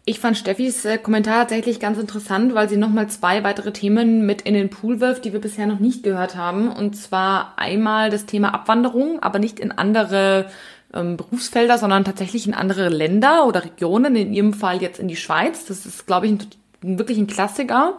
Ich 0.06 0.18
fand 0.18 0.36
Steffis 0.36 0.84
äh, 0.86 0.98
Kommentar 0.98 1.40
tatsächlich 1.40 1.78
ganz 1.78 1.98
interessant, 1.98 2.54
weil 2.54 2.68
sie 2.68 2.78
nochmal 2.78 3.08
zwei 3.08 3.44
weitere 3.44 3.72
Themen 3.72 4.24
mit 4.24 4.42
in 4.42 4.54
den 4.54 4.70
Pool 4.70 4.98
wirft, 4.98 5.24
die 5.24 5.32
wir 5.32 5.40
bisher 5.40 5.66
noch 5.66 5.78
nicht 5.78 6.02
gehört 6.02 6.36
haben. 6.36 6.68
Und 6.68 6.96
zwar 6.96 7.52
einmal 7.56 8.08
das 8.08 8.24
Thema 8.24 8.54
Abwanderung, 8.54 9.22
aber 9.22 9.38
nicht 9.38 9.60
in 9.60 9.72
andere 9.72 10.46
ähm, 10.94 11.18
Berufsfelder, 11.18 11.76
sondern 11.76 12.04
tatsächlich 12.04 12.46
in 12.46 12.54
andere 12.54 12.88
Länder 12.88 13.46
oder 13.46 13.62
Regionen, 13.62 14.16
in 14.16 14.32
ihrem 14.32 14.54
Fall 14.54 14.80
jetzt 14.80 15.00
in 15.00 15.08
die 15.08 15.16
Schweiz. 15.16 15.66
Das 15.66 15.84
ist, 15.84 16.06
glaube 16.06 16.26
ich, 16.26 16.32
ein, 16.32 16.46
wirklich 16.80 17.18
ein 17.18 17.26
Klassiker. 17.26 17.98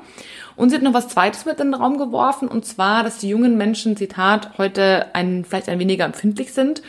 Und 0.56 0.70
sie 0.70 0.76
hat 0.76 0.84
noch 0.84 0.96
was 0.96 1.08
Zweites 1.08 1.46
mit 1.46 1.60
in 1.60 1.68
den 1.68 1.76
Raum 1.76 1.98
geworfen, 1.98 2.48
und 2.48 2.66
zwar, 2.66 3.04
dass 3.04 3.20
die 3.20 3.30
jungen 3.30 3.58
Menschen, 3.58 3.96
Zitat, 3.96 4.58
heute 4.58 5.14
ein, 5.14 5.46
vielleicht 5.46 5.70
ein 5.70 5.80
weniger 5.80 6.06
empfindlich 6.06 6.52
sind. 6.52 6.82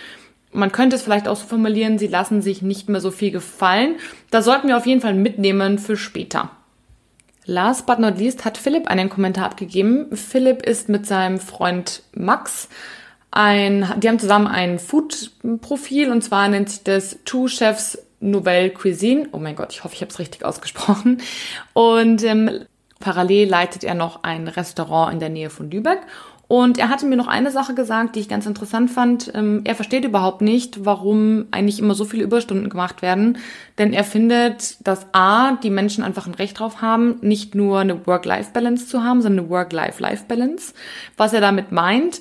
Man 0.53 0.73
könnte 0.73 0.97
es 0.97 1.03
vielleicht 1.03 1.29
auch 1.29 1.37
so 1.37 1.47
formulieren, 1.47 1.99
sie 1.99 2.07
lassen 2.07 2.43
sich 2.43 2.63
nicht 2.63 2.89
mehr 2.89 3.01
so 3.01 3.11
viel 3.11 3.31
gefallen. 3.31 3.97
Da 4.31 4.43
sollten 4.43 4.69
wir 4.69 4.77
auf 4.77 4.87
jeden 4.87 5.01
Fall 5.01 5.15
mitnehmen 5.15 5.79
für 5.79 5.97
später. 5.97 6.51
Last 7.45 7.87
but 7.87 7.99
not 7.99 8.19
least 8.19 8.45
hat 8.45 8.59
Philipp 8.59 8.87
einen 8.87 9.09
Kommentar 9.09 9.47
abgegeben. 9.47 10.15
Philipp 10.17 10.63
ist 10.63 10.89
mit 10.89 11.07
seinem 11.07 11.41
Freund 11.41 12.03
Max 12.15 12.69
ein, 13.33 13.91
die 13.97 14.09
haben 14.09 14.19
zusammen 14.19 14.47
ein 14.47 14.79
Food-Profil 14.79 16.11
und 16.11 16.23
zwar 16.23 16.49
nennt 16.49 16.69
sich 16.69 16.83
das 16.85 17.19
Two 17.25 17.49
Chefs 17.49 17.99
Nouvelle 18.21 18.71
Cuisine. 18.71 19.29
Oh 19.33 19.39
mein 19.39 19.57
Gott, 19.57 19.73
ich 19.73 19.83
hoffe, 19.83 19.95
ich 19.95 20.03
habe 20.03 20.13
es 20.13 20.19
richtig 20.19 20.45
ausgesprochen. 20.45 21.21
Und 21.73 22.23
ähm, 22.23 22.67
parallel 23.01 23.49
leitet 23.49 23.85
er 23.85 23.95
noch 23.95 24.23
ein 24.23 24.47
Restaurant 24.47 25.13
in 25.15 25.19
der 25.19 25.31
Nähe 25.31 25.51
von 25.51 25.71
Lübeck. 25.71 26.01
Und 26.53 26.77
er 26.77 26.91
hatte 26.91 27.07
mir 27.07 27.17
noch 27.17 27.29
eine 27.29 27.51
Sache 27.51 27.73
gesagt, 27.73 28.15
die 28.15 28.21
ich 28.21 28.29
ganz 28.29 28.45
interessant 28.45 28.91
fand. 28.91 29.33
Ähm, 29.35 29.63
er 29.65 29.75
versteht 29.75 30.05
überhaupt 30.05 30.43
nicht, 30.43 30.85
warum 30.85 31.47
eigentlich 31.51 31.79
immer 31.79 31.95
so 31.95 32.05
viele 32.05 32.25
Überstunden 32.25 32.69
gemacht 32.69 33.01
werden. 33.01 33.39
Denn 33.79 33.95
er 33.95 34.05
findet, 34.05 34.87
dass 34.87 35.07
A, 35.15 35.53
die 35.53 35.71
Menschen 35.71 36.05
einfach 36.05 36.27
ein 36.27 36.35
Recht 36.35 36.59
drauf 36.59 36.83
haben, 36.83 37.17
nicht 37.23 37.55
nur 37.55 37.79
eine 37.79 38.07
Work-Life-Balance 38.07 38.87
zu 38.87 39.03
haben, 39.03 39.23
sondern 39.23 39.47
eine 39.47 39.51
Work-Life-Life-Balance. 39.51 40.75
Was 41.17 41.33
er 41.33 41.41
damit 41.41 41.73
meint, 41.73 42.21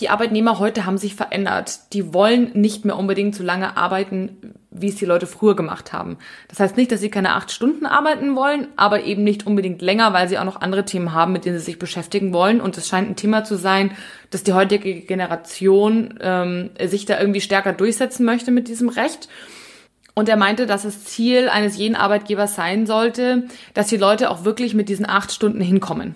die 0.00 0.08
Arbeitnehmer 0.08 0.58
heute 0.58 0.86
haben 0.86 0.98
sich 0.98 1.14
verändert. 1.14 1.92
Die 1.92 2.14
wollen 2.14 2.52
nicht 2.54 2.84
mehr 2.84 2.96
unbedingt 2.96 3.34
so 3.34 3.42
lange 3.42 3.76
arbeiten, 3.76 4.54
wie 4.70 4.88
es 4.88 4.96
die 4.96 5.04
Leute 5.04 5.26
früher 5.26 5.54
gemacht 5.54 5.92
haben. 5.92 6.16
Das 6.48 6.58
heißt 6.58 6.76
nicht, 6.76 6.90
dass 6.90 7.00
sie 7.00 7.10
keine 7.10 7.34
acht 7.34 7.50
Stunden 7.50 7.86
arbeiten 7.86 8.34
wollen, 8.34 8.68
aber 8.76 9.04
eben 9.04 9.24
nicht 9.24 9.46
unbedingt 9.46 9.82
länger, 9.82 10.12
weil 10.12 10.28
sie 10.28 10.38
auch 10.38 10.44
noch 10.44 10.60
andere 10.60 10.84
Themen 10.84 11.12
haben, 11.12 11.32
mit 11.32 11.44
denen 11.44 11.58
sie 11.58 11.64
sich 11.64 11.78
beschäftigen 11.78 12.32
wollen. 12.32 12.60
Und 12.60 12.78
es 12.78 12.88
scheint 12.88 13.10
ein 13.10 13.16
Thema 13.16 13.44
zu 13.44 13.56
sein, 13.56 13.92
dass 14.30 14.42
die 14.42 14.54
heutige 14.54 15.00
Generation 15.00 16.14
ähm, 16.20 16.70
sich 16.82 17.04
da 17.04 17.20
irgendwie 17.20 17.40
stärker 17.40 17.72
durchsetzen 17.72 18.24
möchte 18.24 18.50
mit 18.50 18.68
diesem 18.68 18.88
Recht. 18.88 19.28
Und 20.14 20.28
er 20.28 20.36
meinte, 20.36 20.66
dass 20.66 20.82
das 20.82 21.04
Ziel 21.04 21.48
eines 21.48 21.76
jeden 21.76 21.94
Arbeitgebers 21.94 22.54
sein 22.54 22.86
sollte, 22.86 23.44
dass 23.74 23.88
die 23.88 23.96
Leute 23.96 24.30
auch 24.30 24.44
wirklich 24.44 24.74
mit 24.74 24.88
diesen 24.88 25.08
acht 25.08 25.32
Stunden 25.32 25.60
hinkommen. 25.60 26.14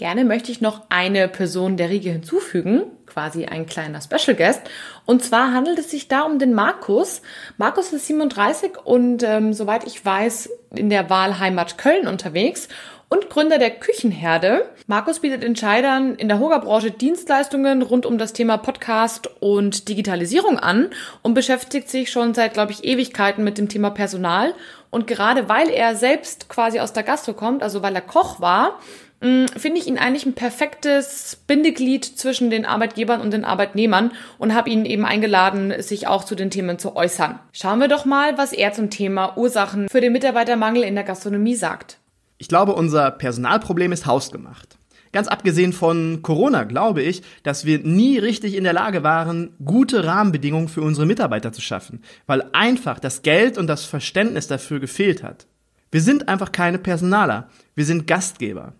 Gerne 0.00 0.24
möchte 0.24 0.50
ich 0.50 0.62
noch 0.62 0.80
eine 0.88 1.28
Person 1.28 1.76
der 1.76 1.90
Riege 1.90 2.08
hinzufügen, 2.08 2.84
quasi 3.04 3.44
ein 3.44 3.66
kleiner 3.66 4.00
Special 4.00 4.34
Guest. 4.34 4.62
Und 5.04 5.22
zwar 5.22 5.52
handelt 5.52 5.78
es 5.78 5.90
sich 5.90 6.08
da 6.08 6.22
um 6.22 6.38
den 6.38 6.54
Markus. 6.54 7.20
Markus 7.58 7.92
ist 7.92 8.06
37 8.06 8.78
und 8.82 9.22
ähm, 9.22 9.52
soweit 9.52 9.86
ich 9.86 10.02
weiß, 10.02 10.48
in 10.74 10.88
der 10.88 11.10
Wahlheimat 11.10 11.76
Köln 11.76 12.08
unterwegs 12.08 12.68
und 13.10 13.28
Gründer 13.28 13.58
der 13.58 13.72
Küchenherde. 13.72 14.70
Markus 14.86 15.18
bietet 15.18 15.44
Entscheidern 15.44 16.14
in 16.14 16.28
der 16.28 16.38
Hoga-Branche 16.38 16.92
Dienstleistungen 16.92 17.82
rund 17.82 18.06
um 18.06 18.16
das 18.16 18.32
Thema 18.32 18.56
Podcast 18.56 19.28
und 19.40 19.90
Digitalisierung 19.90 20.58
an 20.58 20.88
und 21.20 21.34
beschäftigt 21.34 21.90
sich 21.90 22.10
schon 22.10 22.32
seit, 22.32 22.54
glaube 22.54 22.72
ich, 22.72 22.84
Ewigkeiten 22.84 23.44
mit 23.44 23.58
dem 23.58 23.68
Thema 23.68 23.90
Personal. 23.90 24.54
Und 24.88 25.06
gerade 25.06 25.50
weil 25.50 25.68
er 25.68 25.94
selbst 25.94 26.48
quasi 26.48 26.80
aus 26.80 26.94
der 26.94 27.02
Gastro 27.02 27.34
kommt, 27.34 27.62
also 27.62 27.82
weil 27.82 27.94
er 27.94 28.00
Koch 28.00 28.40
war, 28.40 28.78
finde 29.20 29.78
ich 29.78 29.86
ihn 29.86 29.98
eigentlich 29.98 30.24
ein 30.24 30.34
perfektes 30.34 31.42
Bindeglied 31.46 32.04
zwischen 32.04 32.48
den 32.48 32.64
Arbeitgebern 32.64 33.20
und 33.20 33.32
den 33.32 33.44
Arbeitnehmern 33.44 34.12
und 34.38 34.54
habe 34.54 34.70
ihn 34.70 34.86
eben 34.86 35.04
eingeladen, 35.04 35.82
sich 35.82 36.06
auch 36.06 36.24
zu 36.24 36.34
den 36.34 36.50
Themen 36.50 36.78
zu 36.78 36.96
äußern. 36.96 37.38
Schauen 37.52 37.80
wir 37.80 37.88
doch 37.88 38.06
mal, 38.06 38.38
was 38.38 38.52
er 38.52 38.72
zum 38.72 38.88
Thema 38.88 39.36
Ursachen 39.36 39.88
für 39.88 40.00
den 40.00 40.12
Mitarbeitermangel 40.12 40.82
in 40.84 40.94
der 40.94 41.04
Gastronomie 41.04 41.54
sagt. 41.54 41.98
Ich 42.38 42.48
glaube, 42.48 42.74
unser 42.74 43.10
Personalproblem 43.10 43.92
ist 43.92 44.06
hausgemacht. 44.06 44.78
Ganz 45.12 45.28
abgesehen 45.28 45.72
von 45.72 46.22
Corona 46.22 46.64
glaube 46.64 47.02
ich, 47.02 47.22
dass 47.42 47.64
wir 47.64 47.80
nie 47.80 48.18
richtig 48.18 48.54
in 48.54 48.64
der 48.64 48.72
Lage 48.72 49.02
waren, 49.02 49.54
gute 49.64 50.04
Rahmenbedingungen 50.04 50.68
für 50.68 50.82
unsere 50.82 51.06
Mitarbeiter 51.06 51.52
zu 51.52 51.60
schaffen, 51.60 52.02
weil 52.26 52.44
einfach 52.52 53.00
das 53.00 53.22
Geld 53.22 53.58
und 53.58 53.66
das 53.66 53.84
Verständnis 53.84 54.46
dafür 54.46 54.78
gefehlt 54.78 55.22
hat. 55.22 55.46
Wir 55.90 56.00
sind 56.00 56.28
einfach 56.28 56.52
keine 56.52 56.78
Personaler, 56.78 57.48
wir 57.74 57.84
sind 57.84 58.06
Gastgeber. 58.06 58.74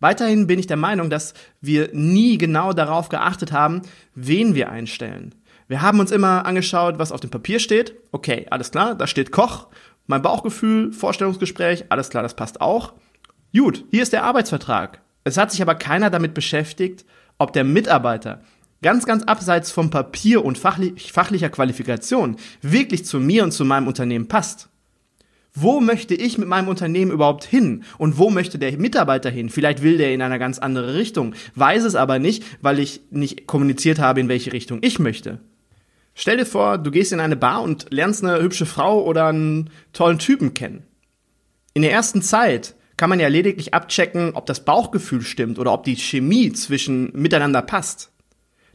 Weiterhin 0.00 0.46
bin 0.46 0.58
ich 0.58 0.66
der 0.66 0.76
Meinung, 0.76 1.10
dass 1.10 1.34
wir 1.60 1.90
nie 1.92 2.38
genau 2.38 2.72
darauf 2.72 3.10
geachtet 3.10 3.52
haben, 3.52 3.82
wen 4.14 4.54
wir 4.54 4.70
einstellen. 4.70 5.34
Wir 5.68 5.82
haben 5.82 6.00
uns 6.00 6.10
immer 6.10 6.46
angeschaut, 6.46 6.98
was 6.98 7.12
auf 7.12 7.20
dem 7.20 7.30
Papier 7.30 7.60
steht. 7.60 7.94
Okay, 8.10 8.46
alles 8.50 8.70
klar, 8.70 8.94
da 8.94 9.06
steht 9.06 9.30
Koch. 9.30 9.68
Mein 10.06 10.22
Bauchgefühl, 10.22 10.92
Vorstellungsgespräch, 10.92 11.84
alles 11.90 12.10
klar, 12.10 12.24
das 12.24 12.34
passt 12.34 12.60
auch. 12.60 12.94
Gut, 13.54 13.84
hier 13.90 14.02
ist 14.02 14.12
der 14.12 14.24
Arbeitsvertrag. 14.24 15.00
Es 15.22 15.36
hat 15.36 15.52
sich 15.52 15.62
aber 15.62 15.74
keiner 15.74 16.10
damit 16.10 16.34
beschäftigt, 16.34 17.04
ob 17.38 17.52
der 17.52 17.64
Mitarbeiter 17.64 18.40
ganz, 18.82 19.04
ganz 19.06 19.22
abseits 19.24 19.70
vom 19.70 19.90
Papier 19.90 20.44
und 20.44 20.58
fachlich, 20.58 21.12
fachlicher 21.12 21.50
Qualifikation 21.50 22.36
wirklich 22.62 23.04
zu 23.04 23.20
mir 23.20 23.44
und 23.44 23.52
zu 23.52 23.64
meinem 23.64 23.86
Unternehmen 23.86 24.28
passt. 24.28 24.69
Wo 25.52 25.80
möchte 25.80 26.14
ich 26.14 26.38
mit 26.38 26.48
meinem 26.48 26.68
Unternehmen 26.68 27.10
überhaupt 27.10 27.44
hin? 27.44 27.82
Und 27.98 28.18
wo 28.18 28.30
möchte 28.30 28.58
der 28.58 28.76
Mitarbeiter 28.78 29.30
hin? 29.30 29.50
Vielleicht 29.50 29.82
will 29.82 29.98
der 29.98 30.14
in 30.14 30.22
eine 30.22 30.38
ganz 30.38 30.58
andere 30.58 30.94
Richtung, 30.94 31.34
weiß 31.56 31.84
es 31.84 31.96
aber 31.96 32.18
nicht, 32.18 32.44
weil 32.62 32.78
ich 32.78 33.00
nicht 33.10 33.46
kommuniziert 33.46 33.98
habe, 33.98 34.20
in 34.20 34.28
welche 34.28 34.52
Richtung 34.52 34.78
ich 34.82 34.98
möchte. 34.98 35.40
Stell 36.14 36.36
dir 36.36 36.46
vor, 36.46 36.78
du 36.78 36.90
gehst 36.90 37.12
in 37.12 37.20
eine 37.20 37.36
Bar 37.36 37.62
und 37.62 37.86
lernst 37.90 38.24
eine 38.24 38.40
hübsche 38.42 38.66
Frau 38.66 39.02
oder 39.04 39.26
einen 39.26 39.70
tollen 39.92 40.18
Typen 40.18 40.54
kennen. 40.54 40.84
In 41.72 41.82
der 41.82 41.92
ersten 41.92 42.22
Zeit 42.22 42.74
kann 42.96 43.10
man 43.10 43.20
ja 43.20 43.28
lediglich 43.28 43.72
abchecken, 43.72 44.32
ob 44.34 44.46
das 44.46 44.64
Bauchgefühl 44.64 45.22
stimmt 45.22 45.58
oder 45.58 45.72
ob 45.72 45.84
die 45.84 45.96
Chemie 45.96 46.52
zwischen 46.52 47.10
miteinander 47.14 47.62
passt. 47.62 48.12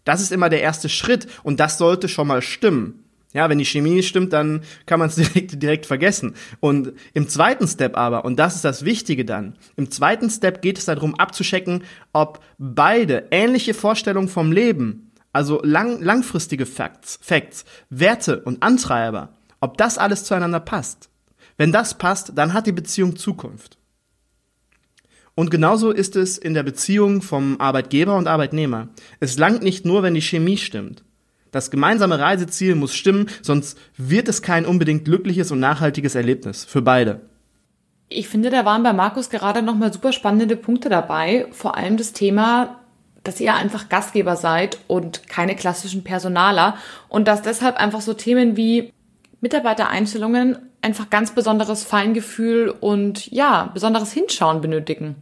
Das 0.03 0.21
ist 0.21 0.31
immer 0.31 0.49
der 0.49 0.61
erste 0.61 0.89
Schritt 0.89 1.27
und 1.43 1.59
das 1.59 1.77
sollte 1.77 2.07
schon 2.07 2.27
mal 2.27 2.41
stimmen. 2.41 3.04
Ja, 3.35 3.49
wenn 3.49 3.57
die 3.57 3.65
Chemie 3.65 3.95
nicht 3.95 4.07
stimmt, 4.07 4.31
dann 4.31 4.61
kann 4.85 4.97
man 4.97 5.09
es 5.09 5.15
direkt, 5.33 5.61
direkt 5.61 5.85
vergessen. 5.85 6.35
Und 6.61 6.93
im 7.13 7.27
zweiten 7.27 7.67
Step 7.67 7.97
aber, 7.97 8.23
und 8.23 8.37
das 8.37 8.55
ist 8.55 8.63
das 8.63 8.85
Wichtige 8.85 9.25
dann, 9.25 9.57
im 9.75 9.91
zweiten 9.91 10.29
Step 10.29 10.61
geht 10.61 10.77
es 10.77 10.85
darum 10.85 11.15
abzuschecken, 11.15 11.83
ob 12.13 12.39
beide 12.57 13.27
ähnliche 13.31 13.73
Vorstellungen 13.73 14.29
vom 14.29 14.53
Leben, 14.53 15.11
also 15.33 15.61
lang, 15.63 16.01
langfristige 16.01 16.65
Facts, 16.65 17.19
Facts, 17.21 17.65
Werte 17.89 18.39
und 18.39 18.63
Antreiber, 18.63 19.33
ob 19.59 19.77
das 19.77 19.97
alles 19.97 20.23
zueinander 20.23 20.61
passt. 20.61 21.09
Wenn 21.57 21.73
das 21.73 21.97
passt, 21.97 22.31
dann 22.35 22.53
hat 22.53 22.67
die 22.67 22.71
Beziehung 22.71 23.17
Zukunft. 23.17 23.77
Und 25.35 25.51
genauso 25.51 25.91
ist 25.91 26.15
es 26.15 26.37
in 26.37 26.53
der 26.53 26.63
Beziehung 26.63 27.21
vom 27.21 27.59
Arbeitgeber 27.59 28.15
und 28.15 28.27
Arbeitnehmer. 28.27 28.87
Es 29.19 29.37
langt 29.37 29.61
nicht 29.61 29.85
nur, 29.85 30.03
wenn 30.03 30.13
die 30.13 30.21
Chemie 30.21 30.55
stimmt. 30.55 31.04
Das 31.55 31.71
gemeinsame 31.71 32.19
Reiseziel 32.19 32.75
muss 32.75 32.93
stimmen, 32.93 33.29
sonst 33.41 33.77
wird 33.95 34.27
es 34.27 34.41
kein 34.41 34.65
unbedingt 34.65 35.05
glückliches 35.05 35.51
und 35.51 35.61
nachhaltiges 35.61 36.13
Erlebnis 36.13 36.65
für 36.65 36.81
beide. 36.81 37.21
Ich 38.09 38.27
finde, 38.27 38.49
da 38.49 38.65
waren 38.65 38.83
bei 38.83 38.91
Markus 38.91 39.29
gerade 39.29 39.61
nochmal 39.61 39.93
super 39.93 40.11
spannende 40.11 40.57
Punkte 40.57 40.89
dabei. 40.89 41.47
Vor 41.51 41.77
allem 41.77 41.95
das 41.95 42.11
Thema, 42.11 42.81
dass 43.23 43.39
ihr 43.39 43.55
einfach 43.55 43.87
Gastgeber 43.87 44.35
seid 44.35 44.79
und 44.87 45.29
keine 45.29 45.55
klassischen 45.55 46.03
Personaler 46.03 46.75
und 47.07 47.25
dass 47.25 47.41
deshalb 47.41 47.77
einfach 47.77 48.01
so 48.01 48.13
Themen 48.13 48.57
wie 48.57 48.91
Mitarbeitereinstellungen 49.39 50.57
einfach 50.81 51.09
ganz 51.09 51.31
besonderes 51.31 51.85
Feingefühl 51.85 52.67
und 52.67 53.31
ja, 53.31 53.71
besonderes 53.73 54.11
Hinschauen 54.11 54.59
benötigen. 54.59 55.15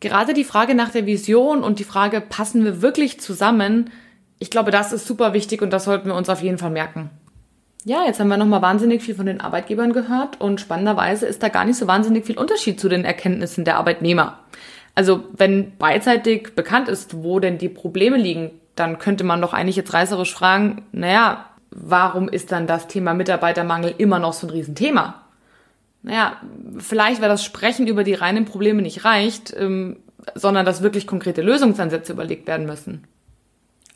Gerade 0.00 0.34
die 0.34 0.42
Frage 0.42 0.74
nach 0.74 0.90
der 0.90 1.06
Vision 1.06 1.62
und 1.62 1.78
die 1.78 1.84
Frage, 1.84 2.20
passen 2.20 2.64
wir 2.64 2.82
wirklich 2.82 3.20
zusammen, 3.20 3.90
ich 4.38 4.50
glaube, 4.50 4.70
das 4.70 4.92
ist 4.92 5.06
super 5.06 5.32
wichtig 5.32 5.62
und 5.62 5.70
das 5.70 5.84
sollten 5.84 6.08
wir 6.08 6.14
uns 6.14 6.28
auf 6.28 6.42
jeden 6.42 6.58
Fall 6.58 6.70
merken. 6.70 7.10
Ja, 7.84 8.04
jetzt 8.04 8.20
haben 8.20 8.28
wir 8.28 8.36
nochmal 8.36 8.62
wahnsinnig 8.62 9.02
viel 9.02 9.14
von 9.14 9.26
den 9.26 9.40
Arbeitgebern 9.40 9.92
gehört 9.92 10.40
und 10.40 10.60
spannenderweise 10.60 11.26
ist 11.26 11.42
da 11.42 11.48
gar 11.48 11.64
nicht 11.64 11.78
so 11.78 11.86
wahnsinnig 11.86 12.26
viel 12.26 12.38
Unterschied 12.38 12.78
zu 12.80 12.88
den 12.88 13.04
Erkenntnissen 13.04 13.64
der 13.64 13.76
Arbeitnehmer. 13.76 14.40
Also 14.94 15.24
wenn 15.36 15.76
beidseitig 15.78 16.54
bekannt 16.56 16.88
ist, 16.88 17.22
wo 17.22 17.38
denn 17.38 17.56
die 17.56 17.68
Probleme 17.68 18.16
liegen, 18.16 18.50
dann 18.74 18.98
könnte 18.98 19.24
man 19.24 19.40
doch 19.40 19.52
eigentlich 19.52 19.76
jetzt 19.76 19.94
reißerisch 19.94 20.34
fragen, 20.34 20.86
naja, 20.92 21.46
warum 21.70 22.28
ist 22.28 22.52
dann 22.52 22.66
das 22.66 22.88
Thema 22.88 23.14
Mitarbeitermangel 23.14 23.94
immer 23.98 24.18
noch 24.18 24.32
so 24.32 24.46
ein 24.46 24.50
Riesenthema? 24.50 25.22
Naja, 26.02 26.36
vielleicht, 26.78 27.20
weil 27.20 27.28
das 27.28 27.44
Sprechen 27.44 27.86
über 27.86 28.04
die 28.04 28.14
reinen 28.14 28.44
Probleme 28.44 28.82
nicht 28.82 29.04
reicht, 29.04 29.54
ähm, 29.56 29.98
sondern 30.34 30.66
dass 30.66 30.82
wirklich 30.82 31.06
konkrete 31.06 31.42
Lösungsansätze 31.42 32.12
überlegt 32.12 32.46
werden 32.46 32.66
müssen. 32.66 33.04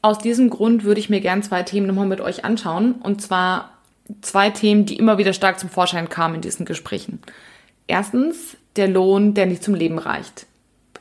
Aus 0.02 0.18
diesem 0.18 0.50
Grund 0.50 0.82
würde 0.82 1.00
ich 1.00 1.10
mir 1.10 1.20
gern 1.20 1.44
zwei 1.44 1.62
Themen 1.62 1.86
nochmal 1.86 2.06
mit 2.06 2.20
euch 2.20 2.44
anschauen. 2.44 2.92
Und 2.92 3.22
zwar 3.22 3.78
zwei 4.20 4.50
Themen, 4.50 4.84
die 4.84 4.96
immer 4.96 5.16
wieder 5.16 5.32
stark 5.32 5.60
zum 5.60 5.70
Vorschein 5.70 6.08
kamen 6.08 6.36
in 6.36 6.40
diesen 6.40 6.66
Gesprächen. 6.66 7.20
Erstens 7.86 8.56
der 8.76 8.88
Lohn, 8.88 9.34
der 9.34 9.46
nicht 9.46 9.62
zum 9.62 9.74
Leben 9.74 9.98
reicht. 9.98 10.46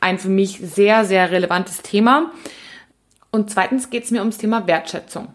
Ein 0.01 0.19
für 0.19 0.29
mich 0.29 0.59
sehr, 0.59 1.03
sehr 1.03 1.31
relevantes 1.31 1.81
Thema. 1.81 2.31
Und 3.31 3.49
zweitens 3.49 3.89
geht 3.89 4.03
es 4.03 4.11
mir 4.11 4.19
ums 4.19 4.37
Thema 4.37 4.67
Wertschätzung. 4.67 5.29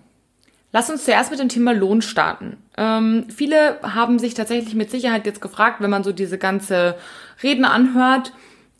Lass 0.73 0.91
uns 0.91 1.05
zuerst 1.05 1.31
mit 1.31 1.41
dem 1.41 1.49
Thema 1.49 1.73
Lohn 1.73 2.03
starten. 2.03 2.59
Ähm, 2.77 3.27
viele 3.35 3.81
haben 3.83 4.19
sich 4.19 4.35
tatsächlich 4.35 4.75
mit 4.75 4.91
Sicherheit 4.91 5.27
jetzt 5.27 5.41
gefragt, 5.41 5.81
wenn 5.81 5.91
man 5.91 6.05
so 6.05 6.13
diese 6.13 6.39
ganze 6.39 6.97
Reden 7.43 7.65
anhört, 7.65 8.33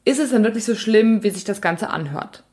ist 0.05 0.21
es 0.21 0.31
denn 0.31 0.45
wirklich 0.45 0.65
so 0.65 0.75
schlimm, 0.75 1.23
wie 1.23 1.31
sich 1.31 1.45
das 1.45 1.61
Ganze 1.61 1.91
anhört? 1.91 2.45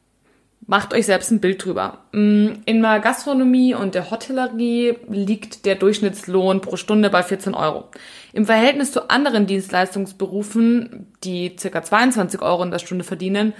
Macht 0.65 0.93
euch 0.93 1.05
selbst 1.05 1.31
ein 1.31 1.41
Bild 1.41 1.63
drüber. 1.63 1.99
Mm, 2.13 2.49
in 2.65 2.81
der 2.81 2.99
Gastronomie 2.99 3.73
und 3.73 3.95
der 3.95 4.11
Hotellerie 4.11 4.95
liegt 5.09 5.65
der 5.65 5.75
Durchschnittslohn 5.75 6.61
pro 6.61 6.77
Stunde 6.77 7.09
bei 7.09 7.21
14 7.21 7.53
Euro. 7.53 7.85
Im 8.31 8.45
Verhältnis 8.45 8.91
zu 8.91 9.09
anderen 9.09 9.45
Dienstleistungsberufen, 9.45 11.07
die 11.23 11.55
ca. 11.55 11.83
22 11.83 12.41
Euro 12.41 12.63
in 12.63 12.71
der 12.71 12.79
Stunde 12.79 13.03
verdienen, 13.03 13.53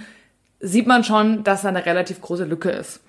sieht 0.60 0.86
man 0.86 1.04
schon, 1.04 1.44
dass 1.44 1.62
da 1.62 1.68
eine 1.68 1.84
relativ 1.84 2.20
große 2.20 2.44
Lücke 2.44 2.70
ist. 2.70 3.00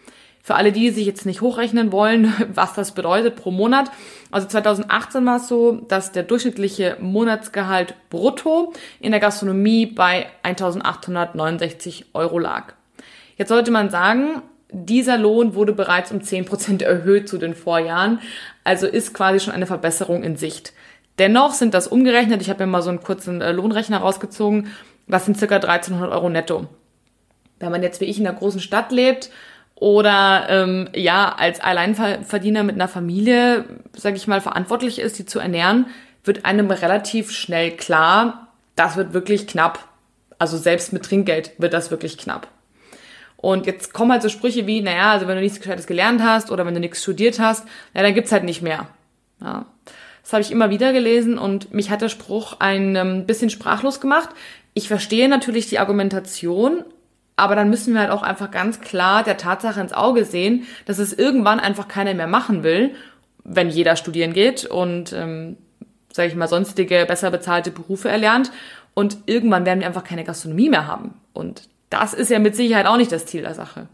Für 0.43 0.55
alle, 0.55 0.71
die 0.71 0.91
sich 0.91 1.05
jetzt 1.05 1.25
nicht 1.25 1.41
hochrechnen 1.41 1.91
wollen, 1.91 2.33
was 2.53 2.73
das 2.73 2.91
bedeutet 2.93 3.35
pro 3.35 3.51
Monat. 3.51 3.89
Also 4.29 4.47
2018 4.47 5.25
war 5.25 5.37
es 5.37 5.47
so, 5.47 5.71
dass 5.87 6.11
der 6.11 6.23
durchschnittliche 6.23 6.97
Monatsgehalt 6.99 7.95
brutto 8.09 8.73
in 8.99 9.11
der 9.11 9.21
Gastronomie 9.21 9.85
bei 9.85 10.27
1869 10.43 12.07
Euro 12.13 12.39
lag. 12.39 12.73
Jetzt 13.37 13.49
sollte 13.49 13.71
man 13.71 13.89
sagen, 13.89 14.41
dieser 14.71 15.17
Lohn 15.17 15.55
wurde 15.55 15.73
bereits 15.73 16.11
um 16.11 16.19
10% 16.19 16.83
erhöht 16.83 17.29
zu 17.29 17.37
den 17.37 17.55
Vorjahren, 17.55 18.19
also 18.63 18.87
ist 18.87 19.13
quasi 19.13 19.39
schon 19.39 19.53
eine 19.53 19.67
Verbesserung 19.67 20.23
in 20.23 20.35
Sicht. 20.35 20.73
Dennoch 21.17 21.53
sind 21.53 21.73
das 21.73 21.87
umgerechnet, 21.87 22.41
ich 22.41 22.49
habe 22.49 22.65
mir 22.65 22.71
mal 22.71 22.81
so 22.81 22.89
einen 22.89 23.01
kurzen 23.01 23.41
äh, 23.41 23.51
Lohnrechner 23.51 23.99
rausgezogen, 23.99 24.67
das 25.07 25.25
sind 25.25 25.37
circa 25.37 25.55
1300 25.55 26.11
Euro 26.11 26.29
netto. 26.29 26.67
Wenn 27.59 27.71
man 27.71 27.83
jetzt 27.83 28.01
wie 28.01 28.05
ich 28.05 28.19
in 28.19 28.27
einer 28.27 28.37
großen 28.37 28.59
Stadt 28.59 28.91
lebt 28.91 29.29
oder 29.75 30.47
ähm, 30.49 30.89
ja 30.93 31.33
als 31.37 31.61
Alleinverdiener 31.61 32.63
mit 32.63 32.75
einer 32.75 32.87
Familie, 32.87 33.65
sage 33.93 34.17
ich 34.17 34.27
mal, 34.27 34.41
verantwortlich 34.41 34.99
ist, 34.99 35.19
die 35.19 35.25
zu 35.25 35.39
ernähren, 35.39 35.85
wird 36.23 36.43
einem 36.43 36.69
relativ 36.71 37.31
schnell 37.31 37.71
klar, 37.71 38.47
das 38.75 38.97
wird 38.97 39.13
wirklich 39.13 39.47
knapp. 39.47 39.87
Also 40.37 40.57
selbst 40.57 40.91
mit 40.91 41.05
Trinkgeld 41.05 41.51
wird 41.59 41.73
das 41.73 41.91
wirklich 41.91 42.17
knapp. 42.17 42.47
Und 43.37 43.65
jetzt 43.65 43.93
kommen 43.93 44.11
halt 44.11 44.21
so 44.21 44.29
Sprüche 44.29 44.65
wie, 44.65 44.81
naja, 44.81 45.11
also 45.11 45.27
wenn 45.27 45.35
du 45.35 45.41
nichts 45.41 45.59
Gescheites 45.59 45.87
gelernt 45.87 46.21
hast 46.23 46.51
oder 46.51 46.65
wenn 46.65 46.73
du 46.73 46.79
nichts 46.79 47.01
studiert 47.03 47.39
hast, 47.39 47.65
ja, 47.93 48.01
dann 48.01 48.13
gibt's 48.13 48.31
halt 48.31 48.43
nicht 48.43 48.61
mehr. 48.61 48.87
Ja. 49.41 49.65
Das 50.23 50.33
habe 50.33 50.41
ich 50.41 50.51
immer 50.51 50.71
wieder 50.71 50.91
gelesen 50.91 51.37
und 51.37 51.71
mich 51.71 51.91
hat 51.91 52.01
der 52.01 52.09
Spruch 52.09 52.55
ein 52.59 52.95
ähm, 52.95 53.25
bisschen 53.27 53.51
sprachlos 53.51 54.01
gemacht. 54.01 54.29
Ich 54.73 54.87
verstehe 54.87 55.29
natürlich 55.29 55.69
die 55.69 55.77
Argumentation, 55.77 56.83
aber 57.35 57.55
dann 57.55 57.69
müssen 57.69 57.93
wir 57.93 58.01
halt 58.01 58.09
auch 58.09 58.23
einfach 58.23 58.49
ganz 58.49 58.81
klar 58.81 59.23
der 59.23 59.37
Tatsache 59.37 59.79
ins 59.79 59.93
Auge 59.93 60.25
sehen, 60.25 60.65
dass 60.85 60.97
es 60.97 61.13
irgendwann 61.13 61.59
einfach 61.59 61.87
keiner 61.87 62.13
mehr 62.15 62.27
machen 62.27 62.63
will, 62.63 62.95
wenn 63.43 63.69
jeder 63.69 63.95
studieren 63.95 64.33
geht 64.33 64.65
und, 64.65 65.13
ähm, 65.13 65.57
sage 66.11 66.29
ich 66.29 66.35
mal, 66.35 66.47
sonstige 66.47 67.05
besser 67.05 67.29
bezahlte 67.29 67.69
Berufe 67.69 68.09
erlernt. 68.09 68.51
Und 68.95 69.17
irgendwann 69.27 69.65
werden 69.65 69.81
wir 69.81 69.87
einfach 69.87 70.05
keine 70.05 70.23
Gastronomie 70.23 70.69
mehr 70.69 70.87
haben. 70.87 71.13
Und 71.33 71.63
das 71.95 72.13
ist 72.13 72.31
ja 72.31 72.39
mit 72.39 72.55
Sicherheit 72.55 72.85
auch 72.85 72.97
nicht 72.97 73.11
das 73.11 73.25
Ziel 73.25 73.41
der 73.41 73.55
Sache. 73.55 73.87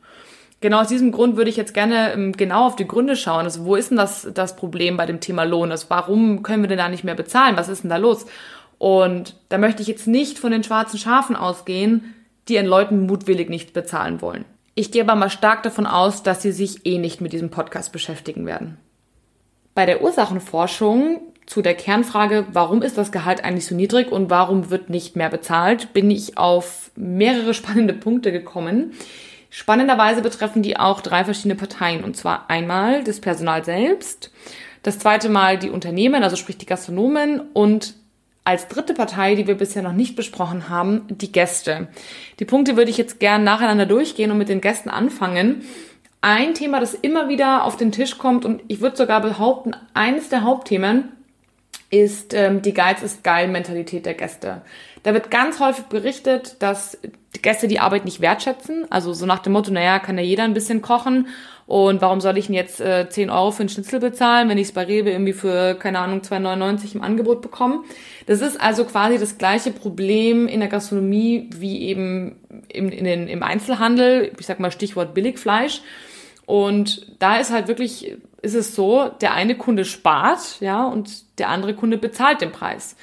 Genau 0.62 0.82
aus 0.82 0.88
diesem 0.88 1.12
Grund 1.12 1.38
würde 1.38 1.50
ich 1.50 1.58
jetzt 1.58 1.74
gerne 1.74 2.14
ähm, 2.14 2.34
genau 2.34 2.68
auf 2.68 2.76
die 2.76 2.88
Gründe 2.88 3.16
schauen. 3.16 3.46
Also 3.46 3.66
wo 3.66 3.76
ist 3.76 3.90
denn 3.90 3.98
das, 3.98 4.28
das 4.34 4.56
Problem 4.56 4.96
bei 4.96 5.08
dem 5.08 5.20
Thema 5.20 5.44
Lohn? 5.44 5.72
Also 5.72 5.88
warum 5.90 6.44
können 6.44 6.64
wir 6.64 6.70
denn 6.70 6.78
da 6.78 6.88
nicht 6.88 7.04
mehr 7.04 7.16
bezahlen? 7.16 7.58
Was 7.58 7.68
ist 7.68 7.84
denn 7.84 7.90
da 7.90 7.98
los? 7.98 8.28
Und 8.78 9.36
da 9.50 9.58
möchte 9.58 9.82
ich 9.82 9.88
jetzt 9.88 10.08
nicht 10.08 10.38
von 10.40 10.52
den 10.52 10.64
schwarzen 10.64 11.00
Schafen 11.00 11.36
ausgehen, 11.36 12.14
die 12.48 12.56
ihren 12.56 12.68
Leuten 12.68 13.06
mutwillig 13.06 13.50
nicht 13.50 13.74
bezahlen 13.74 14.22
wollen. 14.22 14.46
Ich 14.76 14.92
gehe 14.92 15.04
aber 15.04 15.16
mal 15.16 15.30
stark 15.30 15.64
davon 15.64 15.86
aus, 15.86 16.24
dass 16.24 16.42
sie 16.42 16.52
sich 16.52 16.86
eh 16.86 16.98
nicht 16.98 17.22
mit 17.22 17.34
diesem 17.34 17.50
Podcast 17.50 17.92
beschäftigen 17.92 18.46
werden. 18.46 18.78
Bei 19.74 19.86
der 19.86 20.02
Ursachenforschung 20.02 21.22
zu 21.46 21.62
der 21.62 21.74
Kernfrage, 21.74 22.46
warum 22.52 22.82
ist 22.82 22.98
das 22.98 23.12
Gehalt 23.12 23.44
eigentlich 23.44 23.66
so 23.66 23.76
niedrig 23.76 24.12
und 24.12 24.30
warum 24.30 24.70
wird 24.70 24.90
nicht 24.90 25.16
mehr 25.16 25.30
bezahlt, 25.30 25.94
bin 25.94 26.10
ich 26.12 26.38
auf 26.38 26.92
mehrere 26.96 27.54
spannende 27.56 27.94
Punkte 27.94 28.32
gekommen. 28.32 28.94
Spannenderweise 29.50 30.22
betreffen 30.22 30.64
die 30.64 30.78
auch 30.78 31.02
drei 31.02 31.26
verschiedene 31.26 31.56
Parteien, 31.56 32.06
und 32.06 32.16
zwar 32.16 32.50
einmal 32.50 33.04
das 33.04 33.20
Personal 33.20 33.66
selbst, 33.66 34.32
das 34.82 34.98
zweite 34.98 35.28
Mal 35.28 35.58
die 35.58 35.70
Unternehmen, 35.70 36.24
also 36.24 36.38
sprich 36.38 36.58
die 36.58 36.66
Gastronomen 36.66 37.42
und 37.54 37.96
als 38.44 38.68
dritte 38.68 38.94
Partei, 38.94 39.36
die 39.36 39.48
wir 39.48 39.56
bisher 39.56 39.84
noch 39.84 39.94
nicht 39.94 40.16
besprochen 40.16 40.70
haben, 40.70 41.04
die 41.10 41.32
Gäste. 41.32 41.90
Die 42.40 42.46
Punkte 42.46 42.76
würde 42.76 42.90
ich 42.90 42.98
jetzt 42.98 43.20
gern 43.20 43.44
nacheinander 43.44 43.86
durchgehen 43.86 44.32
und 44.32 44.38
mit 44.38 44.50
den 44.50 44.62
Gästen 44.62 44.90
anfangen. 44.90 45.64
Ein 46.22 46.54
Thema, 46.54 46.80
das 46.80 46.94
immer 46.94 47.30
wieder 47.30 47.66
auf 47.66 47.78
den 47.78 47.92
Tisch 47.92 48.18
kommt 48.18 48.46
und 48.46 48.64
ich 48.68 48.80
würde 48.80 48.98
sogar 48.98 49.22
behaupten, 49.22 49.76
eines 49.94 50.30
der 50.30 50.44
Hauptthemen 50.44 51.10
ist 51.92 52.34
ähm, 52.34 52.62
die 52.62 52.74
Geiz 52.74 53.04
ist 53.04 53.24
geil 53.24 53.48
Mentalität 53.50 54.06
der 54.06 54.14
Gäste. 54.14 54.62
Da 55.04 55.14
wird 55.14 55.30
ganz 55.30 55.60
häufig 55.60 55.86
berichtet, 55.86 56.56
dass 56.60 56.98
die 57.36 57.42
Gäste 57.42 57.68
die 57.68 57.80
Arbeit 57.80 58.06
nicht 58.06 58.22
wertschätzen. 58.22 58.86
Also 58.90 59.14
so 59.14 59.26
nach 59.26 59.40
dem 59.40 59.54
Motto, 59.54 59.72
naja, 59.72 60.00
kann 60.00 60.18
ja 60.18 60.24
jeder 60.24 60.44
ein 60.44 60.54
bisschen 60.54 60.82
kochen. 60.82 61.28
Und 61.68 62.02
warum 62.02 62.22
soll 62.22 62.38
ich 62.38 62.48
denn 62.48 62.56
jetzt 62.56 62.82
äh, 62.82 63.08
10 63.10 63.30
Euro 63.30 63.52
für 63.52 63.62
einen 63.62 63.70
Schnitzel 63.70 64.00
bezahlen, 64.00 64.50
wenn 64.50 64.58
ich 64.58 64.68
es 64.68 64.74
bei 64.74 64.84
Rewe 64.84 65.12
irgendwie 65.12 65.34
für, 65.34 65.76
keine 65.76 66.00
Ahnung, 66.00 66.20
2,99 66.20 66.96
im 66.96 67.02
Angebot 67.02 67.42
bekomme? 67.42 67.84
Das 68.26 68.42
ist 68.42 68.60
also 68.60 68.86
quasi 68.86 69.18
das 69.18 69.38
gleiche 69.38 69.72
Problem 69.72 70.48
in 70.48 70.60
der 70.60 70.70
Gastronomie 70.70 71.50
wie 71.56 71.82
eben 71.84 72.36
im, 72.68 72.90
in 72.90 73.06
den, 73.06 73.28
im 73.28 73.44
Einzelhandel. 73.44 74.32
Ich 74.40 74.46
sag 74.46 74.60
mal 74.60 74.72
Stichwort 74.72 75.14
Billigfleisch. 75.14 75.82
Und 76.46 77.08
da 77.20 77.38
ist 77.38 77.52
halt 77.52 77.68
wirklich, 77.68 78.18
ist 78.42 78.56
es 78.56 78.76
so, 78.76 79.10
der 79.22 79.34
eine 79.34 79.56
Kunde 79.56 79.86
spart, 79.86 80.60
ja, 80.60 80.86
und 80.86 81.40
der 81.40 81.50
andere 81.50 81.76
Kunde 81.76 81.98
bezahlt 81.98 82.42
den 82.42 82.52
Preis. 82.52 82.96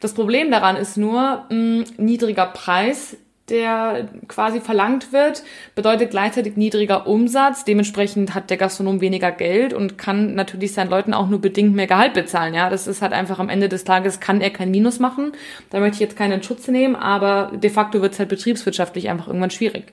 Das 0.00 0.14
Problem 0.14 0.50
daran 0.50 0.76
ist 0.76 0.96
nur, 0.96 1.44
mh, 1.50 1.84
niedriger 1.98 2.46
Preis, 2.46 3.16
der 3.50 4.08
quasi 4.28 4.60
verlangt 4.60 5.12
wird, 5.12 5.42
bedeutet 5.74 6.10
gleichzeitig 6.10 6.56
niedriger 6.56 7.06
Umsatz. 7.06 7.64
Dementsprechend 7.64 8.34
hat 8.34 8.48
der 8.48 8.56
Gastronom 8.56 9.00
weniger 9.00 9.32
Geld 9.32 9.72
und 9.74 9.98
kann 9.98 10.34
natürlich 10.34 10.72
seinen 10.72 10.90
Leuten 10.90 11.12
auch 11.12 11.28
nur 11.28 11.40
bedingt 11.40 11.74
mehr 11.74 11.88
Gehalt 11.88 12.14
bezahlen. 12.14 12.54
Ja, 12.54 12.70
das 12.70 12.86
ist 12.86 13.02
halt 13.02 13.12
einfach 13.12 13.38
am 13.38 13.48
Ende 13.48 13.68
des 13.68 13.84
Tages 13.84 14.20
kann 14.20 14.40
er 14.40 14.50
kein 14.50 14.70
Minus 14.70 15.00
machen. 15.00 15.32
Da 15.70 15.80
möchte 15.80 15.94
ich 15.94 16.00
jetzt 16.00 16.16
keinen 16.16 16.42
Schutz 16.42 16.68
nehmen, 16.68 16.96
aber 16.96 17.50
de 17.54 17.70
facto 17.70 18.00
wird 18.00 18.12
es 18.12 18.18
halt 18.18 18.28
betriebswirtschaftlich 18.28 19.10
einfach 19.10 19.26
irgendwann 19.26 19.50
schwierig. 19.50 19.92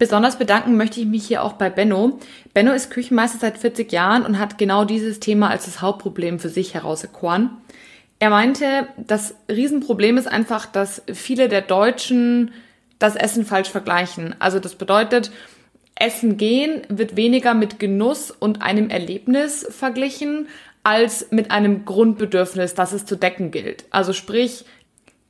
Besonders 0.00 0.38
bedanken 0.38 0.78
möchte 0.78 0.98
ich 0.98 1.06
mich 1.06 1.26
hier 1.26 1.44
auch 1.44 1.52
bei 1.52 1.68
Benno. 1.68 2.18
Benno 2.54 2.72
ist 2.72 2.90
Küchenmeister 2.90 3.36
seit 3.38 3.58
40 3.58 3.92
Jahren 3.92 4.24
und 4.24 4.38
hat 4.38 4.56
genau 4.56 4.86
dieses 4.86 5.20
Thema 5.20 5.50
als 5.50 5.66
das 5.66 5.82
Hauptproblem 5.82 6.38
für 6.38 6.48
sich 6.48 6.72
herauserkoren. 6.72 7.50
Er 8.18 8.30
meinte, 8.30 8.88
das 8.96 9.34
Riesenproblem 9.50 10.16
ist 10.16 10.26
einfach, 10.26 10.64
dass 10.64 11.02
viele 11.12 11.50
der 11.50 11.60
Deutschen 11.60 12.52
das 12.98 13.14
Essen 13.14 13.44
falsch 13.44 13.68
vergleichen. 13.68 14.34
Also 14.38 14.58
das 14.58 14.74
bedeutet, 14.74 15.32
Essen 15.96 16.38
gehen 16.38 16.80
wird 16.88 17.16
weniger 17.16 17.52
mit 17.52 17.78
Genuss 17.78 18.30
und 18.30 18.62
einem 18.62 18.88
Erlebnis 18.88 19.66
verglichen, 19.68 20.48
als 20.82 21.30
mit 21.30 21.50
einem 21.50 21.84
Grundbedürfnis, 21.84 22.72
das 22.72 22.92
es 22.92 23.04
zu 23.04 23.16
decken 23.16 23.50
gilt. 23.50 23.84
Also 23.90 24.14
sprich, 24.14 24.64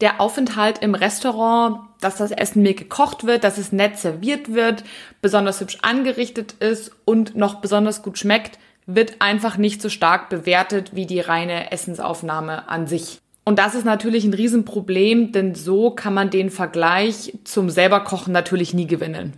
der 0.01 0.21
Aufenthalt 0.21 0.79
im 0.79 0.95
Restaurant, 0.95 1.90
dass 2.01 2.17
das 2.17 2.31
Essen 2.31 2.63
mir 2.63 2.75
gekocht 2.75 3.25
wird, 3.25 3.45
dass 3.45 3.59
es 3.59 3.73
nett 3.73 3.99
serviert 3.99 4.53
wird, 4.53 4.85
besonders 5.23 5.61
hübsch 5.61 5.79
angerichtet 5.83 6.55
ist 6.61 6.93
und 7.05 7.37
noch 7.37 7.57
besonders 7.57 8.03
gut 8.03 8.19
schmeckt, 8.19 8.59
wird 8.87 9.17
einfach 9.21 9.57
nicht 9.57 9.83
so 9.83 9.89
stark 9.89 10.29
bewertet 10.29 10.95
wie 10.95 11.07
die 11.07 11.21
reine 11.21 11.71
Essensaufnahme 11.71 12.69
an 12.69 12.87
sich. 12.87 13.19
Und 13.45 13.59
das 13.59 13.75
ist 13.75 13.85
natürlich 13.85 14.25
ein 14.25 14.35
Riesenproblem, 14.35 15.33
denn 15.33 15.55
so 15.55 15.91
kann 15.91 16.15
man 16.15 16.31
den 16.31 16.51
Vergleich 16.51 17.39
zum 17.45 17.71
selberkochen 17.71 18.33
natürlich 18.33 18.75
nie 18.75 18.87
gewinnen. 18.87 19.35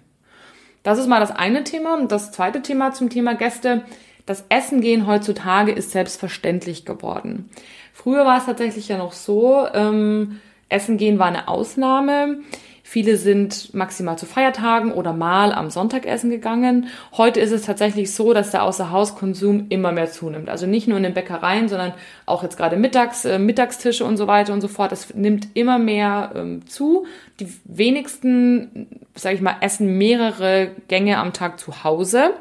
Das 0.83 0.99
ist 0.99 1.07
mal 1.07 1.21
das 1.21 1.31
eine 1.31 1.65
Thema. 1.65 1.95
Und 1.95 2.13
das 2.13 2.33
zweite 2.33 2.63
Thema 2.63 2.93
zum 2.93 3.09
Thema 3.09 3.35
Gäste. 3.35 3.83
Das 4.27 4.45
Essen 4.49 4.81
gehen 4.81 5.07
heutzutage 5.07 5.73
ist 5.73 5.91
selbstverständlich 5.91 6.85
geworden. 6.85 7.51
Früher 7.93 8.25
war 8.25 8.39
es 8.39 8.47
tatsächlich 8.47 8.89
ja 8.89 8.99
noch 8.99 9.13
so, 9.13 9.67
ähm, 9.73 10.41
Essen 10.73 10.97
gehen 10.97 11.19
war 11.19 11.27
eine 11.27 11.49
Ausnahme. 11.49 12.39
Viele 12.85 13.17
sind 13.17 13.73
maximal 13.73 14.19
zu 14.19 14.27
Feiertagen 14.27 14.93
oder 14.93 15.13
mal 15.13 15.53
am 15.53 15.71
Sonntag 15.71 16.05
essen 16.05 16.29
gegangen. 16.31 16.89
Heute 17.17 17.41
ist 17.41 17.53
es 17.53 17.63
tatsächlich 17.63 18.13
so, 18.13 18.35
dass 18.35 18.51
der 18.51 18.65
Außerhauskonsum 18.65 19.67
immer 19.69 19.93
mehr 19.93 20.11
zunimmt. 20.11 20.51
Also 20.51 20.67
nicht 20.67 20.89
nur 20.89 20.99
in 20.99 21.05
den 21.05 21.15
Bäckereien, 21.15 21.69
sondern 21.69 21.95
auch 22.27 22.43
jetzt 22.43 22.59
gerade 22.59 22.77
mittags, 22.77 23.25
äh, 23.25 23.39
Mittagstische 23.39 24.05
und 24.05 24.17
so 24.17 24.27
weiter 24.27 24.53
und 24.53 24.61
so 24.61 24.69
fort. 24.69 24.93
Das 24.93 25.15
nimmt 25.15 25.49
immer 25.55 25.79
mehr 25.79 26.33
ähm, 26.35 26.67
zu. 26.67 27.07
Die 27.41 27.49
wenigsten, 27.65 28.89
sage 29.15 29.37
ich 29.37 29.41
mal, 29.41 29.57
essen 29.61 29.97
mehrere 29.97 30.73
Gänge 30.89 31.19
am 31.19 31.33
Tag 31.33 31.61
zu 31.61 31.85
Hause. 31.85 32.33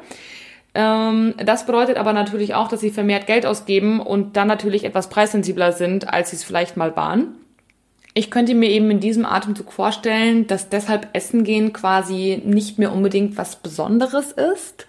Ähm, 0.74 1.34
das 1.42 1.66
bedeutet 1.66 1.96
aber 1.96 2.12
natürlich 2.12 2.54
auch, 2.54 2.68
dass 2.68 2.80
sie 2.80 2.90
vermehrt 2.90 3.26
Geld 3.26 3.46
ausgeben 3.46 4.00
und 4.00 4.36
dann 4.36 4.48
natürlich 4.48 4.84
etwas 4.84 5.08
preissensibler 5.08 5.72
sind, 5.72 6.12
als 6.12 6.30
sie 6.30 6.36
es 6.36 6.44
vielleicht 6.44 6.76
mal 6.76 6.96
waren. 6.96 7.36
Ich 8.14 8.30
könnte 8.30 8.54
mir 8.54 8.68
eben 8.68 8.90
in 8.90 9.00
diesem 9.00 9.24
Atemzug 9.24 9.72
vorstellen, 9.72 10.46
dass 10.46 10.68
deshalb 10.68 11.08
Essen 11.14 11.44
gehen 11.44 11.72
quasi 11.72 12.42
nicht 12.44 12.78
mehr 12.78 12.92
unbedingt 12.92 13.38
was 13.38 13.56
Besonderes 13.56 14.32
ist 14.32 14.86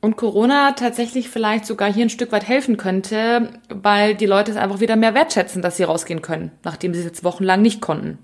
und 0.00 0.16
Corona 0.16 0.72
tatsächlich 0.72 1.28
vielleicht 1.28 1.66
sogar 1.66 1.92
hier 1.92 2.04
ein 2.04 2.10
Stück 2.10 2.30
weit 2.32 2.46
helfen 2.46 2.76
könnte, 2.76 3.50
weil 3.68 4.14
die 4.14 4.26
Leute 4.26 4.52
es 4.52 4.56
einfach 4.56 4.80
wieder 4.80 4.96
mehr 4.96 5.14
wertschätzen, 5.14 5.62
dass 5.62 5.76
sie 5.76 5.84
rausgehen 5.84 6.22
können, 6.22 6.52
nachdem 6.64 6.94
sie 6.94 7.00
es 7.00 7.06
jetzt 7.06 7.24
wochenlang 7.24 7.62
nicht 7.62 7.80
konnten. 7.80 8.18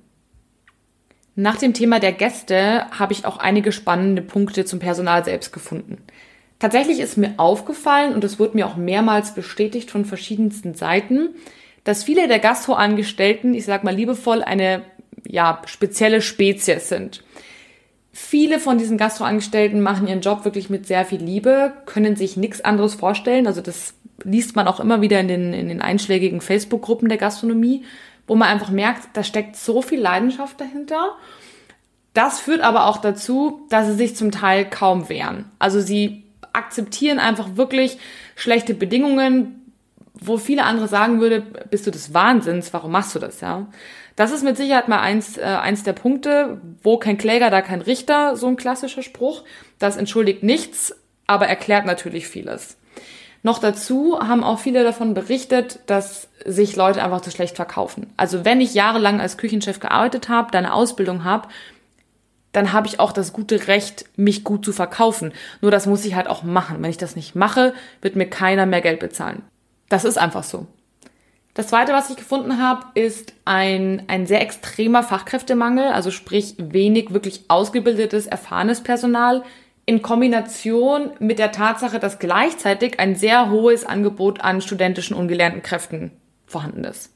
Nach 1.35 1.57
dem 1.57 1.74
Thema 1.74 2.01
der 2.01 2.12
Gäste 2.12 2.87
habe 2.90 3.12
ich 3.12 3.24
auch 3.24 3.38
einige 3.38 3.70
spannende 3.70 4.22
Punkte 4.22 4.64
zum 4.64 4.81
Personal 4.81 5.24
selbst 5.24 5.53
gefunden. 5.53 5.98
Tatsächlich 6.59 6.98
ist 6.98 7.16
mir 7.16 7.35
aufgefallen, 7.37 8.12
und 8.12 8.24
es 8.24 8.40
wurde 8.40 8.57
mir 8.57 8.66
auch 8.66 8.74
mehrmals 8.74 9.35
bestätigt 9.35 9.92
von 9.92 10.05
verschiedensten 10.05 10.74
Seiten, 10.74 11.31
dass 11.85 12.05
viele 12.05 12.29
der 12.29 12.38
Gastroangestellten, 12.38 13.55
ich 13.55 13.64
sag 13.64 13.85
mal 13.85 13.95
liebevoll, 13.95 14.43
eine 14.43 14.83
ja, 15.27 15.62
spezielle 15.67 16.21
Spezies 16.21 16.88
sind. 16.88 17.23
Viele 18.12 18.59
von 18.59 18.79
diesen 18.79 18.99
Gastroangestellten 18.99 19.81
machen 19.81 20.09
ihren 20.09 20.21
Job 20.21 20.45
wirklich 20.45 20.71
mit 20.71 20.87
sehr 20.87 21.05
viel 21.05 21.23
Liebe, 21.23 21.73
können 21.87 22.17
sich 22.17 22.37
nichts 22.37 22.61
anderes 22.61 22.95
vorstellen. 22.95 23.47
Also 23.47 23.61
das 23.61 23.95
liest 24.25 24.57
man 24.57 24.67
auch 24.67 24.81
immer 24.81 25.01
wieder 25.01 25.21
in 25.21 25.29
den, 25.29 25.53
in 25.53 25.69
den 25.69 25.81
einschlägigen 25.81 26.41
Facebook-Gruppen 26.41 27.09
der 27.09 27.19
Gastronomie, 27.19 27.85
wo 28.27 28.35
man 28.35 28.49
einfach 28.49 28.71
merkt, 28.71 29.09
da 29.14 29.23
steckt 29.23 29.57
so 29.57 29.83
viel 29.83 30.01
Leidenschaft 30.01 30.61
dahinter. 30.61 31.17
Das 32.14 32.41
führt 32.41 32.62
aber 32.62 32.87
auch 32.87 32.99
dazu, 32.99 33.67
dass 33.71 33.87
sie 33.87 33.95
sich 33.95 34.17
zum 34.17 34.33
Teil 34.33 34.69
kaum 34.69 35.09
wehren. 35.09 35.45
Also 35.59 35.81
sie 35.81 36.25
akzeptieren 36.53 37.21
einfach 37.21 37.57
wirklich 37.57 37.99
schlechte 38.35 38.75
Bedingungen, 38.75 39.58
wo 40.20 40.37
viele 40.37 40.64
andere 40.64 40.88
sagen 40.88 41.20
würde, 41.20 41.40
bist 41.40 41.87
du 41.87 41.90
des 41.90 42.14
Wahnsinns, 42.14 42.72
warum 42.72 42.92
machst 42.92 43.14
du 43.14 43.18
das, 43.18 43.40
ja? 43.40 43.66
Das 44.16 44.33
ist 44.33 44.42
mit 44.42 44.57
Sicherheit 44.57 44.88
mal 44.88 44.98
eins, 44.98 45.38
äh, 45.38 45.42
eins 45.42 45.85
der 45.85 45.92
Punkte, 45.92 46.61
wo 46.83 46.98
kein 46.98 47.18
Kläger, 47.18 47.50
da 47.50 47.62
kein 47.62 47.81
Richter, 47.81 48.37
so 48.37 48.48
ein 48.48 48.57
klassischer 48.57 49.02
Spruch. 49.02 49.44
Das 49.78 49.96
entschuldigt 49.96 50.42
nichts, 50.42 50.92
aber 51.28 51.46
erklärt 51.46 51.87
natürlich 51.87 52.26
vieles. 52.26 52.76
Noch 53.44 53.61
dazu 53.61 54.18
haben 54.18 54.42
auch 54.42 54.59
viele 54.59 54.83
davon 54.83 55.14
berichtet, 55.14 55.78
dass 55.87 56.28
sich 56.44 56.74
Leute 56.74 57.02
einfach 57.02 57.20
zu 57.20 57.31
schlecht 57.31 57.54
verkaufen. 57.54 58.12
Also 58.16 58.44
wenn 58.44 58.61
ich 58.61 58.74
jahrelang 58.74 59.20
als 59.20 59.37
Küchenchef 59.37 59.78
gearbeitet 59.78 60.28
habe, 60.28 60.50
da 60.50 60.59
eine 60.59 60.72
Ausbildung 60.72 61.22
habe, 61.22 61.48
dann 62.50 62.72
habe 62.72 62.88
ich 62.88 62.98
auch 62.98 63.12
das 63.12 63.33
gute 63.33 63.68
Recht, 63.68 64.07
mich 64.16 64.42
gut 64.42 64.64
zu 64.64 64.72
verkaufen. 64.72 65.33
Nur 65.61 65.70
das 65.70 65.87
muss 65.87 66.04
ich 66.04 66.16
halt 66.16 66.26
auch 66.26 66.42
machen. 66.42 66.83
Wenn 66.83 66.90
ich 66.90 66.96
das 66.96 67.14
nicht 67.14 67.37
mache, 67.37 67.74
wird 68.02 68.16
mir 68.16 68.28
keiner 68.28 68.66
mehr 68.66 68.81
Geld 68.81 68.98
bezahlen. 68.98 69.42
Das 69.88 70.05
ist 70.05 70.18
einfach 70.18 70.44
so. 70.44 70.66
Das 71.55 71.66
zweite, 71.66 71.92
was 71.92 72.09
ich 72.09 72.16
gefunden 72.16 72.62
habe, 72.62 72.87
ist 72.94 73.33
ein, 73.44 74.05
ein 74.07 74.27
sehr 74.27 74.40
extremer 74.42 75.03
Fachkräftemangel, 75.03 75.87
also 75.88 76.12
sprich 76.12 76.55
wenig 76.59 77.12
wirklich 77.12 77.46
ausgebildetes, 77.48 78.27
erfahrenes 78.27 78.83
Personal 78.83 79.42
in 79.85 80.03
Kombination 80.03 81.11
mit 81.18 81.38
der 81.38 81.51
Tatsache, 81.51 81.98
dass 81.98 82.18
gleichzeitig 82.18 83.01
ein 83.01 83.16
sehr 83.16 83.51
hohes 83.51 83.85
Angebot 83.85 84.40
an 84.40 84.61
studentischen 84.61 85.16
ungelernten 85.16 85.62
Kräften 85.62 86.12
vorhanden 86.46 86.85
ist. 86.85 87.12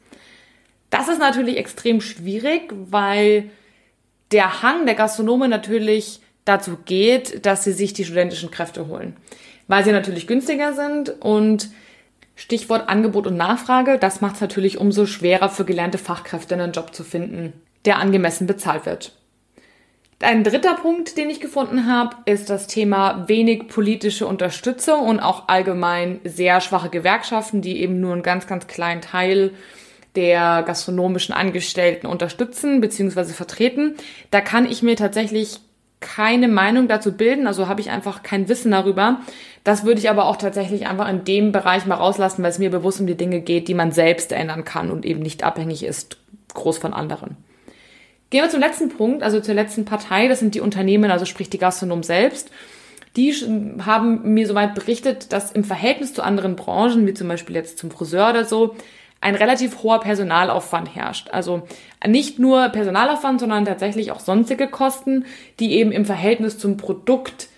Das 0.91 1.09
ist 1.09 1.21
natürlich 1.21 1.57
extrem 1.57 2.01
schwierig, 2.01 2.73
weil 2.73 3.51
der 4.33 4.63
Hang 4.63 4.87
der 4.87 4.95
Gastronomen 4.95 5.51
natürlich 5.51 6.21
dazu 6.45 6.79
geht, 6.85 7.47
dass 7.47 7.63
sie 7.63 7.73
sich 7.73 7.93
die 7.93 8.05
studentischen 8.05 8.51
Kräfte 8.51 8.89
holen, 8.89 9.17
weil 9.69 9.85
sie 9.85 9.93
natürlich 9.93 10.27
günstiger 10.27 10.73
sind 10.73 11.11
und 11.21 11.71
Stichwort 12.43 12.89
Angebot 12.89 13.29
und 13.29 13.37
Nachfrage, 13.37 13.99
das 13.99 14.21
macht 14.21 14.35
es 14.35 14.41
natürlich 14.41 14.77
umso 14.77 15.07
schwerer 15.07 15.49
für 15.49 15.65
gelernte 15.65 15.97
Fachkräfte 15.97 16.55
einen 16.57 16.73
Job 16.73 16.93
zu 16.93 17.05
finden, 17.05 17.53
der 17.85 17.99
angemessen 17.99 18.49
bezahlt 18.49 18.85
wird. 18.85 19.13
Ein 20.19 20.43
dritter 20.43 20.75
Punkt, 20.75 21.17
den 21.17 21.31
ich 21.31 21.39
gefunden 21.39 21.87
habe, 21.87 22.17
ist 22.25 22.51
das 22.51 22.67
Thema 22.67 23.29
wenig 23.29 23.69
politische 23.69 24.27
Unterstützung 24.27 25.07
und 25.07 25.21
auch 25.21 25.47
allgemein 25.47 26.19
sehr 26.25 26.61
schwache 26.61 26.89
Gewerkschaften, 26.89 27.63
die 27.63 27.81
eben 27.81 28.01
nur 28.01 28.13
einen 28.13 28.25
ganz, 28.25 28.49
ganz 28.49 28.67
kleinen 28.67 29.03
Teil 29.03 29.53
der 30.17 30.65
gastronomischen 30.65 31.37
Angestellten 31.37 32.09
unterstützen 32.09 32.81
bzw. 32.81 33.27
vertreten. 33.35 33.95
Da 34.33 34.41
kann 34.41 34.69
ich 34.69 34.83
mir 34.83 34.97
tatsächlich 34.97 35.61
keine 36.03 36.49
Meinung 36.49 36.89
dazu 36.89 37.17
bilden, 37.17 37.47
also 37.47 37.69
habe 37.69 37.81
ich 37.81 37.91
einfach 37.91 38.23
kein 38.23 38.49
Wissen 38.51 38.73
darüber. 38.73 39.21
Das 39.65 39.85
würde 39.85 40.01
ich 40.01 40.11
aber 40.11 40.27
auch 40.27 40.37
tatsächlich 40.37 40.87
einfach 40.87 41.09
in 41.09 41.25
dem 41.25 41.53
Bereich 41.53 41.87
mal 41.87 41.95
rauslassen, 41.95 42.43
weil 42.43 42.51
es 42.51 42.59
mir 42.59 42.71
bewusst 42.71 43.01
um 43.01 43.07
die 43.07 43.17
Dinge 43.17 43.41
geht, 43.41 43.69
die 43.69 43.75
man 43.75 43.93
selbst 43.93 44.33
ändern 44.33 44.65
kann 44.65 44.91
und 44.91 45.07
eben 45.07 45.21
nicht 45.21 45.45
abhängig 45.45 45.85
ist 45.85 46.19
groß 46.53 46.77
von 46.77 46.93
anderen. 46.93 47.37
Gehen 48.31 48.43
wir 48.43 48.51
zum 48.51 48.61
letzten 48.61 48.89
Punkt, 48.89 49.23
also 49.23 49.41
zur 49.41 49.55
letzten 49.55 49.85
Partei, 49.85 50.29
das 50.29 50.41
sind 50.41 50.55
die 50.55 50.61
Unternehmen, 50.61 51.11
also 51.11 51.25
sprich 51.25 51.51
die 51.51 51.59
Gastronomen 51.59 52.03
selbst. 52.03 52.51
Die 53.17 53.33
haben 53.85 54.33
mir 54.33 54.47
soweit 54.47 54.75
berichtet, 54.75 55.33
dass 55.33 55.53
im 55.53 55.65
Verhältnis 55.65 56.15
zu 56.15 56.23
anderen 56.23 56.57
Branchen, 56.57 57.07
wie 57.07 57.15
zum 57.15 57.29
Beispiel 57.29 57.57
jetzt 57.57 57.79
zum 57.79 57.91
Friseur 57.91 58.31
oder 58.31 58.45
so, 58.47 58.75
ein 59.23 59.35
relativ 59.35 59.83
hoher 59.83 60.01
Personalaufwand 60.01 60.95
herrscht. 60.95 61.31
Also 61.31 61.63
nicht 62.07 62.39
nur 62.39 62.69
Personalaufwand, 62.69 63.41
sondern 63.41 63.65
tatsächlich 63.65 64.11
auch 64.11 64.21
sonstige 64.21 64.69
Kosten, 64.69 65.25
die 65.61 65.73
eben 65.75 65.93
im 65.93 66.05
Verhältnis 66.05 66.59
zum 66.59 66.77
Produkt 66.77 67.49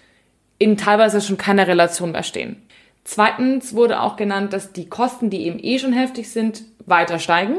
in 0.58 0.76
teilweise 0.76 1.20
schon 1.20 1.38
keiner 1.38 1.66
Relation 1.66 2.12
mehr 2.12 2.22
stehen. 2.22 2.62
Zweitens 3.02 3.74
wurde 3.74 4.00
auch 4.00 4.16
genannt, 4.16 4.52
dass 4.52 4.72
die 4.72 4.88
Kosten, 4.88 5.30
die 5.30 5.46
eben 5.46 5.58
eh 5.58 5.78
schon 5.78 5.92
heftig 5.92 6.30
sind, 6.30 6.62
weiter 6.86 7.18
steigen. 7.18 7.56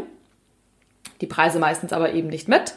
Die 1.21 1.27
Preise 1.27 1.59
meistens 1.59 1.93
aber 1.93 2.13
eben 2.13 2.29
nicht 2.29 2.47
mit. 2.47 2.75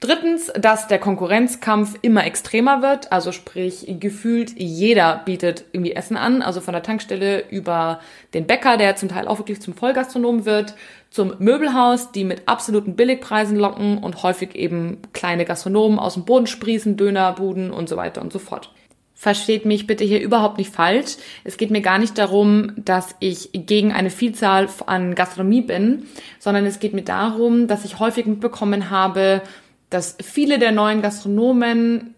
Drittens, 0.00 0.50
dass 0.58 0.88
der 0.88 0.98
Konkurrenzkampf 0.98 1.98
immer 2.00 2.24
extremer 2.24 2.80
wird, 2.80 3.12
also 3.12 3.32
sprich 3.32 3.84
gefühlt 4.00 4.58
jeder 4.58 5.20
bietet 5.26 5.66
irgendwie 5.72 5.92
Essen 5.92 6.16
an, 6.16 6.40
also 6.40 6.62
von 6.62 6.72
der 6.72 6.82
Tankstelle 6.82 7.44
über 7.50 8.00
den 8.32 8.46
Bäcker, 8.46 8.78
der 8.78 8.96
zum 8.96 9.10
Teil 9.10 9.28
auch 9.28 9.36
wirklich 9.36 9.60
zum 9.60 9.74
Vollgastronom 9.74 10.46
wird, 10.46 10.74
zum 11.10 11.34
Möbelhaus, 11.38 12.12
die 12.12 12.24
mit 12.24 12.48
absoluten 12.48 12.96
Billigpreisen 12.96 13.58
locken 13.58 13.98
und 13.98 14.22
häufig 14.22 14.54
eben 14.54 15.02
kleine 15.12 15.44
Gastronomen 15.44 15.98
aus 15.98 16.14
dem 16.14 16.24
Boden 16.24 16.46
sprießen, 16.46 16.96
Dönerbuden 16.96 17.70
und 17.70 17.90
so 17.90 17.98
weiter 17.98 18.22
und 18.22 18.32
so 18.32 18.38
fort. 18.38 18.72
Versteht 19.14 19.66
mich 19.66 19.86
bitte 19.86 20.02
hier 20.02 20.22
überhaupt 20.22 20.56
nicht 20.56 20.72
falsch. 20.72 21.16
Es 21.44 21.58
geht 21.58 21.70
mir 21.70 21.82
gar 21.82 21.98
nicht 21.98 22.16
darum, 22.16 22.72
dass 22.76 23.14
ich 23.20 23.50
gegen 23.52 23.92
eine 23.92 24.08
Vielzahl 24.08 24.66
an 24.86 25.14
Gastronomie 25.14 25.60
bin, 25.60 26.04
sondern 26.38 26.64
es 26.64 26.78
geht 26.78 26.94
mir 26.94 27.02
darum, 27.02 27.66
dass 27.66 27.84
ich 27.84 27.98
häufig 27.98 28.24
mitbekommen 28.24 28.88
habe, 28.88 29.42
dass 29.90 30.16
viele 30.22 30.58
der 30.58 30.72
neuen 30.72 31.02
Gastronomen, 31.02 32.14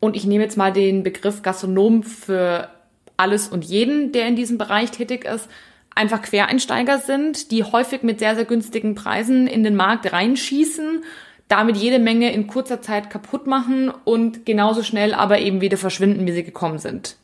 und 0.00 0.16
ich 0.16 0.26
nehme 0.26 0.44
jetzt 0.44 0.58
mal 0.58 0.72
den 0.72 1.02
Begriff 1.02 1.42
Gastronom 1.42 2.02
für 2.02 2.68
alles 3.16 3.48
und 3.48 3.64
jeden, 3.64 4.12
der 4.12 4.26
in 4.26 4.36
diesem 4.36 4.58
Bereich 4.58 4.90
tätig 4.90 5.24
ist, 5.24 5.48
einfach 5.94 6.22
Quereinsteiger 6.22 6.98
sind, 6.98 7.50
die 7.50 7.64
häufig 7.64 8.02
mit 8.02 8.18
sehr, 8.18 8.34
sehr 8.34 8.44
günstigen 8.44 8.94
Preisen 8.94 9.46
in 9.46 9.62
den 9.62 9.76
Markt 9.76 10.12
reinschießen, 10.12 11.04
damit 11.48 11.76
jede 11.76 11.98
Menge 11.98 12.32
in 12.32 12.46
kurzer 12.46 12.82
Zeit 12.82 13.10
kaputt 13.10 13.46
machen 13.46 13.92
und 14.04 14.44
genauso 14.44 14.82
schnell 14.82 15.14
aber 15.14 15.38
eben 15.38 15.60
wieder 15.60 15.76
verschwinden, 15.76 16.26
wie 16.26 16.32
sie 16.32 16.44
gekommen 16.44 16.78
sind. 16.78 17.16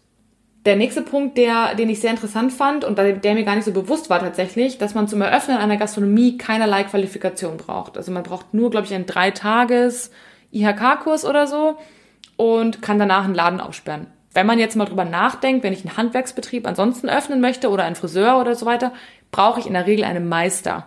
Der 0.67 0.77
nächste 0.77 1.01
Punkt, 1.01 1.39
der, 1.39 1.75
den 1.75 1.89
ich 1.89 2.01
sehr 2.01 2.11
interessant 2.11 2.53
fand 2.53 2.85
und 2.85 2.99
der, 2.99 3.35
mir 3.35 3.45
gar 3.45 3.57
nicht 3.57 3.65
so 3.65 3.73
bewusst 3.73 4.11
war 4.11 4.21
tatsächlich, 4.21 4.77
dass 4.77 4.95
man 4.95 5.09
zum 5.09 5.23
Eröffnen 5.23 5.57
einer 5.57 5.79
Gastronomie 5.79 6.37
keinerlei 6.37 6.85
Qualifikation 6.85 7.57
braucht. 7.57 7.97
Also 7.97 8.13
man 8.13 8.23
braucht 8.23 8.53
nur, 8.53 8.71
glaube 8.71 8.87
ich, 8.87 8.93
einen 8.93 9.07
Dreitages 9.07 10.11
IHK-Kurs 10.53 11.25
oder 11.25 11.47
so 11.47 11.79
und 12.37 12.83
kann 12.83 12.99
danach 12.99 13.25
einen 13.25 13.35
Laden 13.35 13.61
aufsperren. 13.61 14.09
Wenn 14.35 14.47
man 14.47 14.59
jetzt 14.59 14.77
mal 14.77 14.85
drüber 14.85 15.07
nachdenkt, 15.07 15.65
wenn 15.65 15.73
ich 15.73 15.85
einen 15.85 15.97
Handwerksbetrieb 15.97 16.67
ansonsten 16.67 17.09
öffnen 17.09 17.41
möchte 17.41 17.71
oder 17.71 17.85
einen 17.85 17.97
Friseur 17.97 18.39
oder 18.39 18.55
so 18.55 18.67
weiter, 18.67 18.93
brauche 19.31 19.61
ich 19.61 19.67
in 19.67 19.73
der 19.73 19.87
Regel 19.87 20.05
einen 20.05 20.29
Meister. 20.29 20.87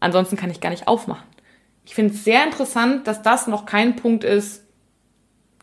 Ansonsten 0.00 0.36
kann 0.36 0.50
ich 0.50 0.60
gar 0.60 0.70
nicht 0.70 0.86
aufmachen. 0.86 1.26
Ich 1.86 1.94
finde 1.94 2.14
es 2.14 2.24
sehr 2.24 2.44
interessant, 2.44 3.06
dass 3.06 3.22
das 3.22 3.46
noch 3.46 3.64
kein 3.64 3.96
Punkt 3.96 4.22
ist, 4.22 4.64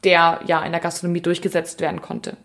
der 0.03 0.41
ja 0.45 0.63
in 0.63 0.71
der 0.71 0.81
Gastronomie 0.81 1.21
durchgesetzt 1.21 1.79
werden 1.79 2.01
konnte. 2.01 2.37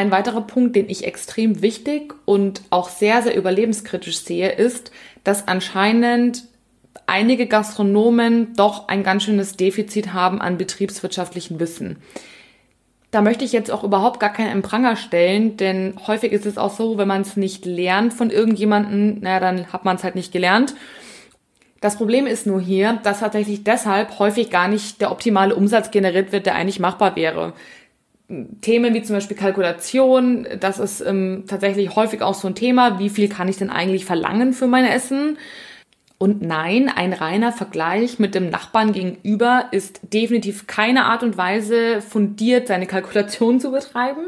Ein 0.00 0.10
weiterer 0.10 0.40
Punkt, 0.40 0.76
den 0.76 0.88
ich 0.88 1.04
extrem 1.04 1.60
wichtig 1.60 2.14
und 2.24 2.62
auch 2.70 2.88
sehr, 2.88 3.20
sehr 3.20 3.36
überlebenskritisch 3.36 4.20
sehe, 4.20 4.50
ist, 4.50 4.92
dass 5.24 5.46
anscheinend 5.46 6.44
einige 7.04 7.46
Gastronomen 7.46 8.54
doch 8.56 8.88
ein 8.88 9.02
ganz 9.02 9.24
schönes 9.24 9.58
Defizit 9.58 10.14
haben 10.14 10.40
an 10.40 10.56
betriebswirtschaftlichem 10.56 11.60
Wissen. 11.60 11.98
Da 13.10 13.20
möchte 13.20 13.44
ich 13.44 13.52
jetzt 13.52 13.70
auch 13.70 13.84
überhaupt 13.84 14.20
gar 14.20 14.32
keinen 14.32 14.50
Empranger 14.50 14.96
stellen, 14.96 15.58
denn 15.58 15.92
häufig 16.06 16.32
ist 16.32 16.46
es 16.46 16.56
auch 16.56 16.74
so, 16.74 16.96
wenn 16.96 17.08
man 17.08 17.20
es 17.20 17.36
nicht 17.36 17.66
lernt 17.66 18.14
von 18.14 18.30
irgendjemandem, 18.30 19.20
naja, 19.20 19.38
dann 19.38 19.70
hat 19.70 19.84
man 19.84 19.96
es 19.96 20.02
halt 20.02 20.14
nicht 20.14 20.32
gelernt. 20.32 20.74
Das 21.82 21.96
Problem 21.96 22.26
ist 22.26 22.46
nur 22.46 22.62
hier, 22.62 23.00
dass 23.02 23.20
tatsächlich 23.20 23.64
deshalb 23.64 24.18
häufig 24.18 24.48
gar 24.48 24.68
nicht 24.68 25.02
der 25.02 25.12
optimale 25.12 25.54
Umsatz 25.54 25.90
generiert 25.90 26.32
wird, 26.32 26.46
der 26.46 26.54
eigentlich 26.54 26.80
machbar 26.80 27.16
wäre. 27.16 27.52
Themen 28.60 28.94
wie 28.94 29.02
zum 29.02 29.16
Beispiel 29.16 29.36
Kalkulation, 29.36 30.46
das 30.60 30.78
ist 30.78 31.00
ähm, 31.00 31.44
tatsächlich 31.48 31.96
häufig 31.96 32.22
auch 32.22 32.34
so 32.34 32.46
ein 32.46 32.54
Thema. 32.54 32.98
Wie 32.98 33.10
viel 33.10 33.28
kann 33.28 33.48
ich 33.48 33.56
denn 33.56 33.70
eigentlich 33.70 34.04
verlangen 34.04 34.52
für 34.52 34.68
mein 34.68 34.84
Essen? 34.84 35.36
Und 36.16 36.42
nein, 36.42 36.92
ein 36.94 37.12
reiner 37.12 37.50
Vergleich 37.50 38.18
mit 38.18 38.34
dem 38.34 38.50
Nachbarn 38.50 38.92
gegenüber 38.92 39.66
ist 39.72 40.00
definitiv 40.12 40.66
keine 40.66 41.06
Art 41.06 41.22
und 41.22 41.38
Weise, 41.38 42.02
fundiert 42.02 42.68
seine 42.68 42.86
Kalkulation 42.86 43.58
zu 43.60 43.72
betreiben. 43.72 44.26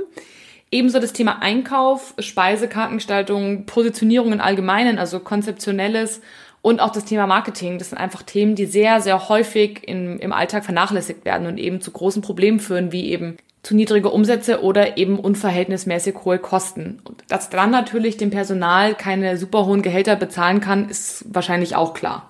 Ebenso 0.71 0.99
das 0.99 1.13
Thema 1.13 1.43
Einkauf, 1.43 2.15
Speisekartengestaltung, 2.19 3.67
Positionierung 3.67 4.33
im 4.33 4.41
Allgemeinen, 4.41 4.99
also 4.99 5.21
konzeptionelles 5.21 6.23
Und 6.63 6.81
auch 6.81 6.93
das 6.93 7.05
Thema 7.05 7.27
Marketing, 7.27 7.79
das 7.79 7.91
sind 7.91 7.99
einfach 7.99 8.23
Themen, 8.23 8.55
die 8.55 8.67
sehr, 8.67 9.01
sehr 9.01 9.29
häufig 9.29 9.87
in, 9.87 10.19
im 10.19 10.33
Alltag 10.33 10.65
vernachlässigt 10.65 11.25
werden 11.25 11.47
und 11.47 11.59
eben 11.59 11.83
zu 11.83 11.91
großen 11.91 12.23
Problemen 12.23 12.59
führen, 12.59 12.91
wie 12.91 13.11
eben 13.11 13.37
zu 13.63 13.77
niedrige 13.77 14.11
Umsätze 14.11 14.63
oder 14.63 14.97
eben 14.97 15.19
unverhältnismäßig 15.19 16.17
hohe 16.25 16.39
Kosten. 16.39 17.01
Dass 17.29 17.49
dann 17.49 17.71
natürlich 17.71 18.17
dem 18.17 18.31
Personal 18.31 18.95
keine 18.95 19.39
super 19.39 19.67
hohen 19.67 19.83
Gehälter 19.83 20.17
bezahlen 20.17 20.61
kann, 20.61 20.89
ist 20.89 21.25
wahrscheinlich 21.29 21.77
auch 21.77 21.95
klar. 21.95 22.29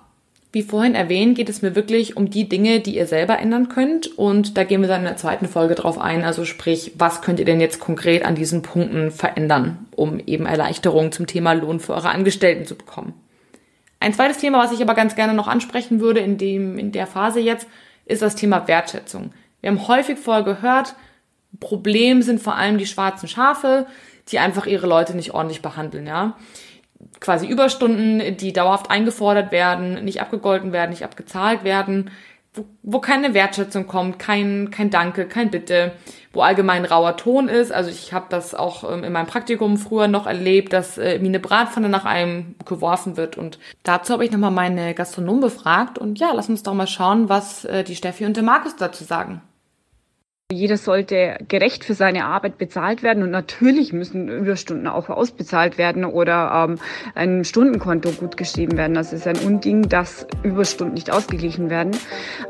Wie 0.51 0.61
vorhin 0.61 0.93
erwähnt, 0.93 1.35
geht 1.35 1.49
es 1.49 1.63
mir 1.63 1.75
wirklich 1.75 2.15
um 2.15 2.29
die 2.29 2.47
Dinge, 2.47 2.79
die 2.79 2.95
ihr 2.95 3.07
selber 3.07 3.39
ändern 3.39 3.69
könnt. 3.69 4.15
Und 4.19 4.55
da 4.55 4.63
gehen 4.63 4.81
wir 4.81 4.87
dann 4.87 5.01
in 5.01 5.07
der 5.07 5.17
zweiten 5.17 5.47
Folge 5.47 5.73
drauf 5.73 5.97
ein. 5.97 6.23
Also 6.23 6.45
sprich, 6.45 6.91
was 6.95 7.23
könnt 7.23 7.39
ihr 7.39 7.45
denn 7.45 7.59
jetzt 7.59 7.79
konkret 7.79 8.23
an 8.23 8.35
diesen 8.35 8.61
Punkten 8.61 9.09
verändern, 9.09 9.87
um 9.95 10.19
eben 10.19 10.45
Erleichterungen 10.45 11.11
zum 11.11 11.25
Thema 11.25 11.53
Lohn 11.53 11.79
für 11.79 11.95
eure 11.95 12.09
Angestellten 12.09 12.67
zu 12.67 12.75
bekommen. 12.75 13.15
Ein 13.99 14.13
zweites 14.13 14.37
Thema, 14.37 14.59
was 14.59 14.71
ich 14.71 14.81
aber 14.83 14.93
ganz 14.93 15.15
gerne 15.15 15.33
noch 15.33 15.47
ansprechen 15.47 15.99
würde 15.99 16.19
in 16.19 16.37
dem, 16.37 16.77
in 16.77 16.91
der 16.91 17.07
Phase 17.07 17.39
jetzt, 17.39 17.67
ist 18.05 18.21
das 18.21 18.35
Thema 18.35 18.67
Wertschätzung. 18.67 19.31
Wir 19.61 19.71
haben 19.71 19.87
häufig 19.87 20.19
vorher 20.19 20.43
gehört, 20.43 20.93
Problem 21.59 22.21
sind 22.21 22.41
vor 22.41 22.55
allem 22.55 22.77
die 22.77 22.85
schwarzen 22.85 23.27
Schafe, 23.27 23.85
die 24.29 24.39
einfach 24.39 24.65
ihre 24.65 24.87
Leute 24.87 25.15
nicht 25.15 25.33
ordentlich 25.33 25.61
behandeln, 25.61 26.07
ja. 26.07 26.37
Quasi 27.19 27.47
Überstunden, 27.47 28.37
die 28.37 28.53
dauerhaft 28.53 28.89
eingefordert 28.89 29.51
werden, 29.51 30.05
nicht 30.05 30.21
abgegolten 30.21 30.71
werden, 30.71 30.91
nicht 30.91 31.03
abgezahlt 31.03 31.63
werden, 31.63 32.09
wo, 32.53 32.65
wo 32.83 32.99
keine 32.99 33.33
Wertschätzung 33.33 33.87
kommt, 33.87 34.19
kein, 34.19 34.69
kein 34.71 34.89
Danke, 34.89 35.27
kein 35.27 35.49
Bitte, 35.49 35.93
wo 36.31 36.41
allgemein 36.41 36.85
rauer 36.85 37.17
Ton 37.17 37.49
ist. 37.49 37.71
Also 37.71 37.89
ich 37.89 38.13
habe 38.13 38.27
das 38.29 38.53
auch 38.55 38.89
ähm, 38.89 39.03
in 39.03 39.11
meinem 39.11 39.27
Praktikum 39.27 39.77
früher 39.77 40.07
noch 40.07 40.27
erlebt, 40.27 40.71
dass 40.73 40.97
äh, 40.97 41.19
mir 41.19 41.27
eine 41.27 41.39
Bratpfanne 41.39 41.89
nach 41.89 42.05
einem 42.05 42.55
geworfen 42.65 43.17
wird. 43.17 43.37
Und 43.37 43.59
dazu 43.83 44.13
habe 44.13 44.25
ich 44.25 44.31
nochmal 44.31 44.51
meine 44.51 44.93
Gastronom 44.93 45.39
befragt. 45.39 45.97
Und 45.97 46.19
ja, 46.19 46.31
lass 46.33 46.49
uns 46.49 46.63
doch 46.63 46.73
mal 46.73 46.87
schauen, 46.87 47.27
was 47.27 47.65
äh, 47.65 47.83
die 47.83 47.95
Steffi 47.95 48.25
und 48.25 48.37
der 48.37 48.43
Markus 48.43 48.75
dazu 48.75 49.03
sagen. 49.03 49.41
Jeder 50.51 50.77
sollte 50.77 51.37
gerecht 51.47 51.85
für 51.85 51.93
seine 51.93 52.25
Arbeit 52.25 52.57
bezahlt 52.57 53.01
werden 53.01 53.23
und 53.23 53.31
natürlich 53.31 53.93
müssen 53.93 54.27
Überstunden 54.27 54.87
auch 54.87 55.09
ausbezahlt 55.09 55.77
werden 55.77 56.03
oder 56.03 56.67
ähm, 56.69 56.79
ein 57.15 57.45
Stundenkonto 57.45 58.11
gut 58.11 58.35
geschrieben 58.35 58.77
werden. 58.77 58.93
Das 58.93 59.13
ist 59.13 59.25
ein 59.25 59.37
Unding, 59.37 59.87
dass 59.87 60.27
Überstunden 60.43 60.95
nicht 60.95 61.11
ausgeglichen 61.11 61.69
werden. 61.69 61.91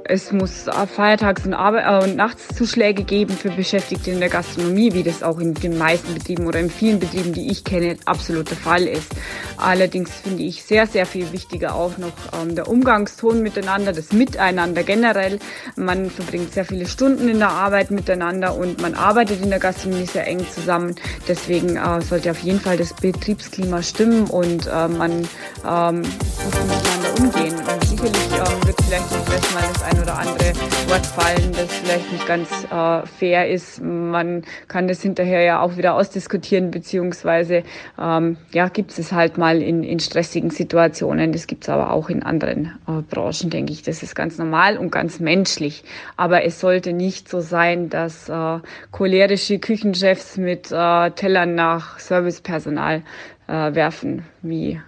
Es 0.05 0.31
muss 0.33 0.67
Feiertags- 0.67 1.45
und, 1.45 1.53
Arbeit 1.53 1.85
äh, 1.85 2.09
und 2.09 2.15
Nachtszuschläge 2.17 3.03
geben 3.03 3.33
für 3.33 3.51
Beschäftigte 3.51 4.11
in 4.11 4.19
der 4.19 4.29
Gastronomie, 4.29 4.93
wie 4.93 5.03
das 5.03 5.23
auch 5.23 5.39
in 5.39 5.53
den 5.53 5.77
meisten 5.77 6.13
Betrieben 6.13 6.47
oder 6.47 6.59
in 6.59 6.71
vielen 6.71 6.99
Betrieben, 6.99 7.31
die 7.31 7.51
ich 7.51 7.63
kenne, 7.63 7.95
absolut 8.05 8.49
der 8.49 8.57
Fall 8.57 8.83
ist. 8.83 9.15
Allerdings 9.57 10.11
finde 10.11 10.43
ich 10.43 10.63
sehr, 10.63 10.87
sehr 10.87 11.05
viel 11.05 11.31
wichtiger 11.31 11.75
auch 11.75 11.97
noch 11.97 12.11
ähm, 12.41 12.55
der 12.55 12.67
Umgangston 12.67 13.41
miteinander, 13.41 13.93
das 13.93 14.11
Miteinander 14.11 14.83
generell. 14.83 15.39
Man 15.77 16.09
verbringt 16.09 16.53
sehr 16.53 16.65
viele 16.65 16.87
Stunden 16.87 17.29
in 17.29 17.39
der 17.39 17.51
Arbeit 17.51 17.82
miteinander 17.91 18.55
und 18.55 18.81
man 18.81 18.93
arbeitet 18.93 19.41
in 19.41 19.49
der 19.49 19.59
Gastronomie 19.59 20.05
sehr 20.05 20.27
eng 20.27 20.45
zusammen. 20.49 20.95
Deswegen 21.27 21.77
äh, 21.77 22.01
sollte 22.01 22.31
auf 22.31 22.39
jeden 22.39 22.59
Fall 22.59 22.77
das 22.77 22.93
Betriebsklima 22.93 23.81
stimmen 23.81 24.25
und 24.25 24.67
äh, 24.67 24.87
man 24.87 25.27
ähm, 25.65 26.01
muss 26.01 26.53
miteinander 26.67 27.19
umgehen. 27.19 27.55
Und 28.03 28.13
sicherlich 28.13 28.33
äh, 28.33 28.67
wird 28.67 28.81
vielleicht 28.81 29.05
auch 29.13 29.53
mal 29.53 29.63
das 29.73 29.83
ein 29.83 30.01
oder 30.01 30.17
andere 30.17 30.53
Wort 30.89 31.05
fallen, 31.05 31.51
das 31.53 31.71
vielleicht 31.71 32.11
nicht 32.11 32.27
ganz 32.27 32.49
äh, 32.65 33.07
fair 33.07 33.49
ist. 33.49 33.81
Man 33.81 34.43
kann 34.67 34.89
das 34.89 35.01
hinterher 35.01 35.41
ja 35.43 35.61
auch 35.61 35.77
wieder 35.77 35.93
ausdiskutieren, 35.93 36.69
beziehungsweise 36.69 37.63
ähm, 37.97 38.35
ja, 38.51 38.67
gibt 38.67 38.97
es 38.99 39.13
halt 39.13 39.37
mal 39.37 39.61
in, 39.61 39.83
in 39.83 40.01
stressigen 40.01 40.49
Situationen. 40.49 41.31
Das 41.31 41.47
gibt 41.47 41.63
es 41.63 41.69
aber 41.69 41.91
auch 41.91 42.09
in 42.09 42.23
anderen 42.23 42.77
äh, 42.89 43.01
Branchen, 43.09 43.49
denke 43.49 43.71
ich. 43.71 43.83
Das 43.83 44.03
ist 44.03 44.15
ganz 44.15 44.37
normal 44.37 44.77
und 44.77 44.91
ganz 44.91 45.21
menschlich. 45.21 45.85
Aber 46.17 46.43
es 46.43 46.59
sollte 46.59 46.91
nicht 46.91 47.29
so 47.29 47.39
sein, 47.39 47.89
dass 47.89 48.27
äh, 48.27 48.59
cholerische 48.91 49.59
Küchenchefs 49.59 50.35
mit 50.35 50.73
äh, 50.73 51.11
Tellern 51.11 51.55
nach 51.55 51.99
Servicepersonal 51.99 53.03
äh, 53.47 53.73
werfen, 53.73 54.25
wie 54.41 54.81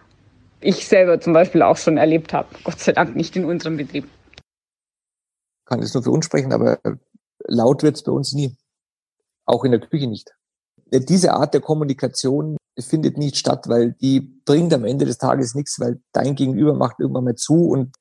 ich 0.66 0.88
selber 0.88 1.20
zum 1.20 1.34
Beispiel 1.34 1.62
auch 1.62 1.78
schon 1.78 1.98
erlebt 1.98 2.34
habe. 2.34 2.48
Gott 2.64 2.80
sei 2.80 2.92
Dank 2.92 3.16
nicht 3.16 3.36
in 3.36 3.46
unserem 3.46 3.78
Betrieb. 3.78 4.08
Kann 5.66 5.82
das 5.82 5.94
nur 5.94 6.04
für 6.04 6.12
uns 6.12 6.26
sprechen, 6.26 6.54
aber 6.54 6.80
laut 7.48 7.84
wird 7.84 7.96
es 7.96 8.04
bei 8.04 8.12
uns 8.12 8.34
nie. 8.34 8.56
Auch 9.46 9.64
in 9.64 9.72
der 9.72 9.80
Küche 9.80 10.08
nicht. 10.08 10.32
Diese 10.92 11.34
Art 11.34 11.54
der 11.54 11.62
Kommunikation 11.62 12.58
findet 12.80 13.18
nicht 13.18 13.38
statt, 13.38 13.68
weil 13.68 13.94
die 13.94 14.20
bringt 14.20 14.74
am 14.74 14.86
Ende 14.86 15.06
des 15.06 15.18
Tages 15.18 15.56
nichts, 15.56 15.80
weil 15.80 16.02
dein 16.12 16.36
Gegenüber 16.36 16.74
macht 16.74 17.00
irgendwann 17.00 17.24
mal 17.24 17.36
zu 17.36 17.70
und 17.70 17.96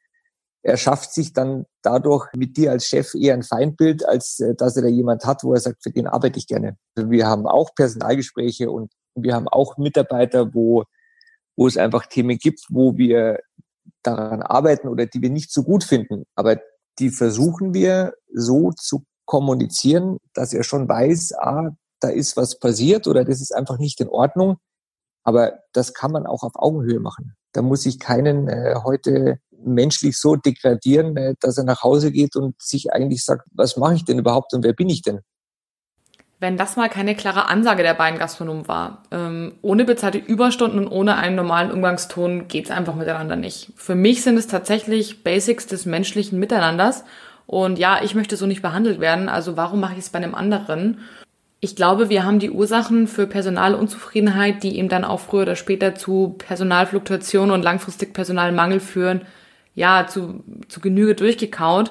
er 0.62 0.79
schafft 0.79 1.12
sich 1.12 1.35
dann 1.35 1.67
dadurch 1.83 2.27
mit 2.35 2.57
dir 2.57 2.71
als 2.71 2.87
Chef 2.87 3.15
eher 3.15 3.35
ein 3.35 3.43
Feindbild, 3.43 4.09
als 4.09 4.41
äh, 4.41 4.55
dass 4.55 4.77
er 4.77 4.83
da 4.83 4.89
jemand 4.89 5.27
hat, 5.27 5.45
wo 5.45 5.53
er 5.53 5.61
sagt, 5.61 5.83
für 5.83 5.91
den 5.91 6.07
arbeite 6.07 6.39
ich 6.39 6.47
gerne. 6.47 6.79
Wir 6.97 7.27
haben 7.27 7.47
auch 7.47 7.75
Personalgespräche 7.75 8.71
und 8.71 8.91
wir 9.15 9.35
haben 9.35 9.47
auch 9.47 9.77
Mitarbeiter, 9.77 10.55
wo, 10.55 10.85
wo 11.57 11.67
es 11.67 11.77
einfach 11.77 12.07
Themen 12.07 12.39
gibt, 12.39 12.61
wo 12.69 12.97
wir 12.97 13.41
daran 14.03 14.43
arbeiten 14.43 14.89
oder 14.89 15.07
die 15.07 15.23
wir 15.23 15.31
nicht 15.31 15.53
so 15.53 15.63
gut 15.63 15.85
finden. 15.85 16.25
Aber 16.35 16.59
die 16.99 17.11
versuchen 17.11 17.75
wir 17.75 18.15
so 18.33 18.71
zu 18.73 19.05
kommunizieren, 19.25 20.19
dass 20.35 20.53
er 20.53 20.65
schon 20.65 20.89
weiß, 20.89 21.35
ah, 21.39 21.71
da 22.01 22.09
ist 22.09 22.37
was 22.37 22.59
passiert 22.59 23.07
oder 23.07 23.25
das 23.25 23.41
ist 23.41 23.55
einfach 23.55 23.79
nicht 23.79 24.01
in 24.01 24.09
Ordnung. 24.09 24.57
Aber 25.23 25.61
das 25.73 25.95
kann 25.95 26.13
man 26.13 26.27
auch 26.27 26.43
auf 26.43 26.53
Augenhöhe 26.55 27.01
machen. 27.01 27.35
Da 27.53 27.63
muss 27.63 27.87
ich 27.87 27.99
keinen 27.99 28.49
äh, 28.49 28.75
heute 28.85 29.39
menschlich 29.51 30.19
so 30.19 30.37
degradieren, 30.37 31.17
äh, 31.17 31.35
dass 31.41 31.57
er 31.57 31.65
nach 31.65 31.83
Hause 31.83 32.13
geht 32.13 32.37
und 32.37 32.61
sich 32.61 32.93
eigentlich 32.93 33.25
sagt, 33.25 33.49
was 33.53 33.77
mache 33.77 33.95
ich 33.95 34.05
denn 34.05 34.19
überhaupt 34.19 34.53
und 34.53 34.65
wer 34.65 34.75
bin 34.75 34.91
ich 34.91 35.03
denn? 35.03 35.21
Wenn 36.45 36.59
das 36.59 36.76
mal 36.76 36.90
keine 36.90 37.14
klare 37.14 37.49
Ansage 37.49 37.82
der 37.82 37.95
beiden 37.95 38.18
Gastronomen 38.18 38.68
war, 38.68 39.03
ähm, 39.11 39.53
ohne 39.62 39.86
bezahlte 39.86 40.18
Überstunden 40.18 40.80
und 40.80 40.88
ohne 40.88 41.16
einen 41.16 41.36
normalen 41.36 41.70
Umgangston 41.70 42.49
geht's 42.49 42.70
einfach 42.70 42.95
miteinander 42.95 43.34
nicht. 43.34 43.72
Für 43.76 43.95
mich 43.95 44.22
sind 44.22 44.36
es 44.36 44.47
tatsächlich 44.47 45.24
Basics 45.24 45.66
des 45.66 45.86
menschlichen 45.86 46.38
Miteinanders. 46.38 47.05
Und 47.47 47.78
ja, 47.78 48.03
ich 48.03 48.14
möchte 48.14 48.36
so 48.36 48.45
nicht 48.45 48.61
behandelt 48.61 49.01
werden, 49.01 49.30
also 49.30 49.57
warum 49.57 49.80
mache 49.80 49.95
ich 49.95 50.01
es 50.01 50.11
bei 50.11 50.18
einem 50.18 50.34
anderen? 50.34 50.99
Ich 51.61 51.76
glaube, 51.76 52.11
wir 52.11 52.24
haben 52.24 52.40
die 52.40 52.51
Ursachen 52.51 53.09
für 53.09 53.26
Personalunzufriedenheit, 53.26 54.62
die 54.62 54.76
eben 54.76 54.90
dann 54.90 55.05
auch 55.05 55.20
früher 55.20 55.45
oder 55.45 55.57
später 55.57 55.95
zu 55.95 56.34
Personalfluktuation 56.36 57.53
und 57.53 57.62
langfristig 57.62 58.12
Personalmangel 58.12 58.80
führen, 58.80 59.22
ja, 59.74 60.07
zu, 60.07 60.45
zu 60.68 60.80
Genüge 60.80 61.14
durchgekaut. 61.14 61.90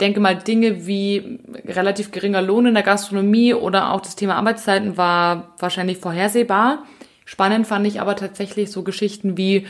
Denke 0.00 0.20
mal, 0.20 0.36
Dinge 0.36 0.86
wie 0.86 1.40
relativ 1.64 2.10
geringer 2.10 2.42
Lohn 2.42 2.66
in 2.66 2.74
der 2.74 2.82
Gastronomie 2.82 3.54
oder 3.54 3.92
auch 3.92 4.02
das 4.02 4.14
Thema 4.14 4.36
Arbeitszeiten 4.36 4.96
war 4.96 5.54
wahrscheinlich 5.58 5.98
vorhersehbar. 5.98 6.84
Spannend 7.24 7.66
fand 7.66 7.86
ich 7.86 8.00
aber 8.00 8.14
tatsächlich 8.14 8.70
so 8.70 8.82
Geschichten 8.82 9.38
wie, 9.38 9.66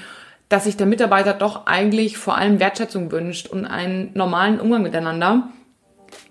dass 0.49 0.65
sich 0.65 0.77
der 0.77 0.87
Mitarbeiter 0.87 1.33
doch 1.33 1.67
eigentlich 1.67 2.19
vor 2.19 2.37
allem 2.37 2.59
Wertschätzung 2.59 3.13
wünscht 3.13 3.49
und 3.49 3.65
einen 3.67 4.11
normalen 4.15 4.61
Umgang 4.61 4.83
miteinander. 4.83 5.49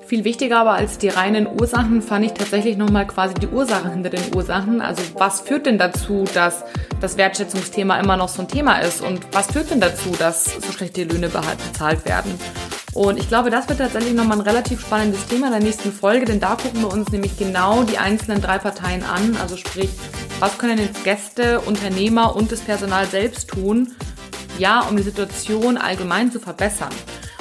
Viel 0.05 0.23
wichtiger 0.23 0.59
aber 0.59 0.73
als 0.73 0.97
die 0.97 1.09
reinen 1.09 1.47
Ursachen 1.47 2.01
fand 2.01 2.25
ich 2.25 2.33
tatsächlich 2.33 2.77
nochmal 2.77 3.07
quasi 3.07 3.33
die 3.33 3.47
Ursachen 3.47 3.91
hinter 3.91 4.11
den 4.11 4.35
Ursachen. 4.35 4.81
Also 4.81 5.01
was 5.15 5.41
führt 5.41 5.65
denn 5.65 5.77
dazu, 5.77 6.25
dass 6.33 6.63
das 7.01 7.17
Wertschätzungsthema 7.17 7.99
immer 7.99 8.17
noch 8.17 8.29
so 8.29 8.41
ein 8.41 8.47
Thema 8.47 8.79
ist? 8.79 9.01
Und 9.01 9.21
was 9.31 9.47
führt 9.47 9.71
denn 9.71 9.79
dazu, 9.79 10.11
dass 10.19 10.55
so 10.55 10.71
schlechte 10.71 11.05
Löhne 11.05 11.29
bezahlt 11.29 12.05
werden? 12.05 12.37
Und 12.95 13.19
ich 13.19 13.27
glaube, 13.27 13.49
das 13.49 13.67
wird 13.67 13.79
tatsächlich 13.79 14.13
nochmal 14.13 14.37
ein 14.37 14.47
relativ 14.47 14.79
spannendes 14.79 15.27
Thema 15.27 15.47
in 15.47 15.51
der 15.51 15.61
nächsten 15.61 15.91
Folge, 15.91 16.25
denn 16.25 16.39
da 16.39 16.55
gucken 16.55 16.79
wir 16.79 16.91
uns 16.93 17.11
nämlich 17.11 17.37
genau 17.37 17.83
die 17.83 17.97
einzelnen 17.97 18.41
drei 18.41 18.57
Parteien 18.57 19.03
an. 19.03 19.35
Also 19.41 19.57
sprich, 19.57 19.89
was 20.39 20.57
können 20.57 20.77
jetzt 20.77 21.03
Gäste, 21.03 21.59
Unternehmer 21.59 22.37
und 22.37 22.53
das 22.53 22.61
Personal 22.61 23.05
selbst 23.05 23.49
tun, 23.49 23.93
ja, 24.57 24.79
um 24.89 24.95
die 24.95 25.03
Situation 25.03 25.77
allgemein 25.77 26.31
zu 26.31 26.39
verbessern. 26.39 26.93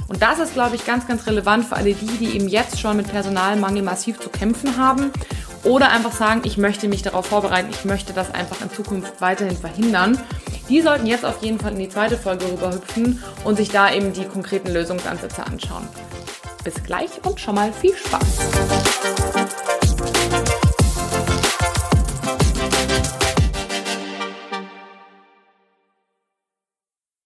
Und 0.08 0.22
das 0.22 0.40
ist, 0.40 0.54
glaube 0.54 0.74
ich, 0.74 0.84
ganz, 0.84 1.06
ganz 1.06 1.24
relevant 1.28 1.66
für 1.66 1.76
alle 1.76 1.94
die, 1.94 2.06
die 2.18 2.34
eben 2.34 2.48
jetzt 2.48 2.80
schon 2.80 2.96
mit 2.96 3.08
Personalmangel 3.08 3.84
massiv 3.84 4.18
zu 4.18 4.30
kämpfen 4.30 4.76
haben 4.76 5.12
oder 5.64 5.90
einfach 5.90 6.12
sagen, 6.12 6.42
ich 6.44 6.56
möchte 6.56 6.88
mich 6.88 7.02
darauf 7.02 7.26
vorbereiten, 7.26 7.68
ich 7.70 7.84
möchte 7.84 8.12
das 8.12 8.32
einfach 8.32 8.60
in 8.60 8.70
Zukunft 8.70 9.20
weiterhin 9.20 9.56
verhindern. 9.56 10.18
Die 10.68 10.80
sollten 10.80 11.06
jetzt 11.06 11.24
auf 11.24 11.42
jeden 11.42 11.58
Fall 11.58 11.72
in 11.72 11.78
die 11.78 11.88
zweite 11.88 12.16
Folge 12.16 12.46
rüberhüpfen 12.46 13.22
und 13.44 13.56
sich 13.56 13.70
da 13.70 13.92
eben 13.92 14.12
die 14.12 14.24
konkreten 14.24 14.72
Lösungsansätze 14.72 15.44
anschauen. 15.44 15.86
Bis 16.62 16.82
gleich 16.82 17.10
und 17.24 17.40
schon 17.40 17.54
mal 17.54 17.72
viel 17.72 17.94
Spaß! 17.94 19.03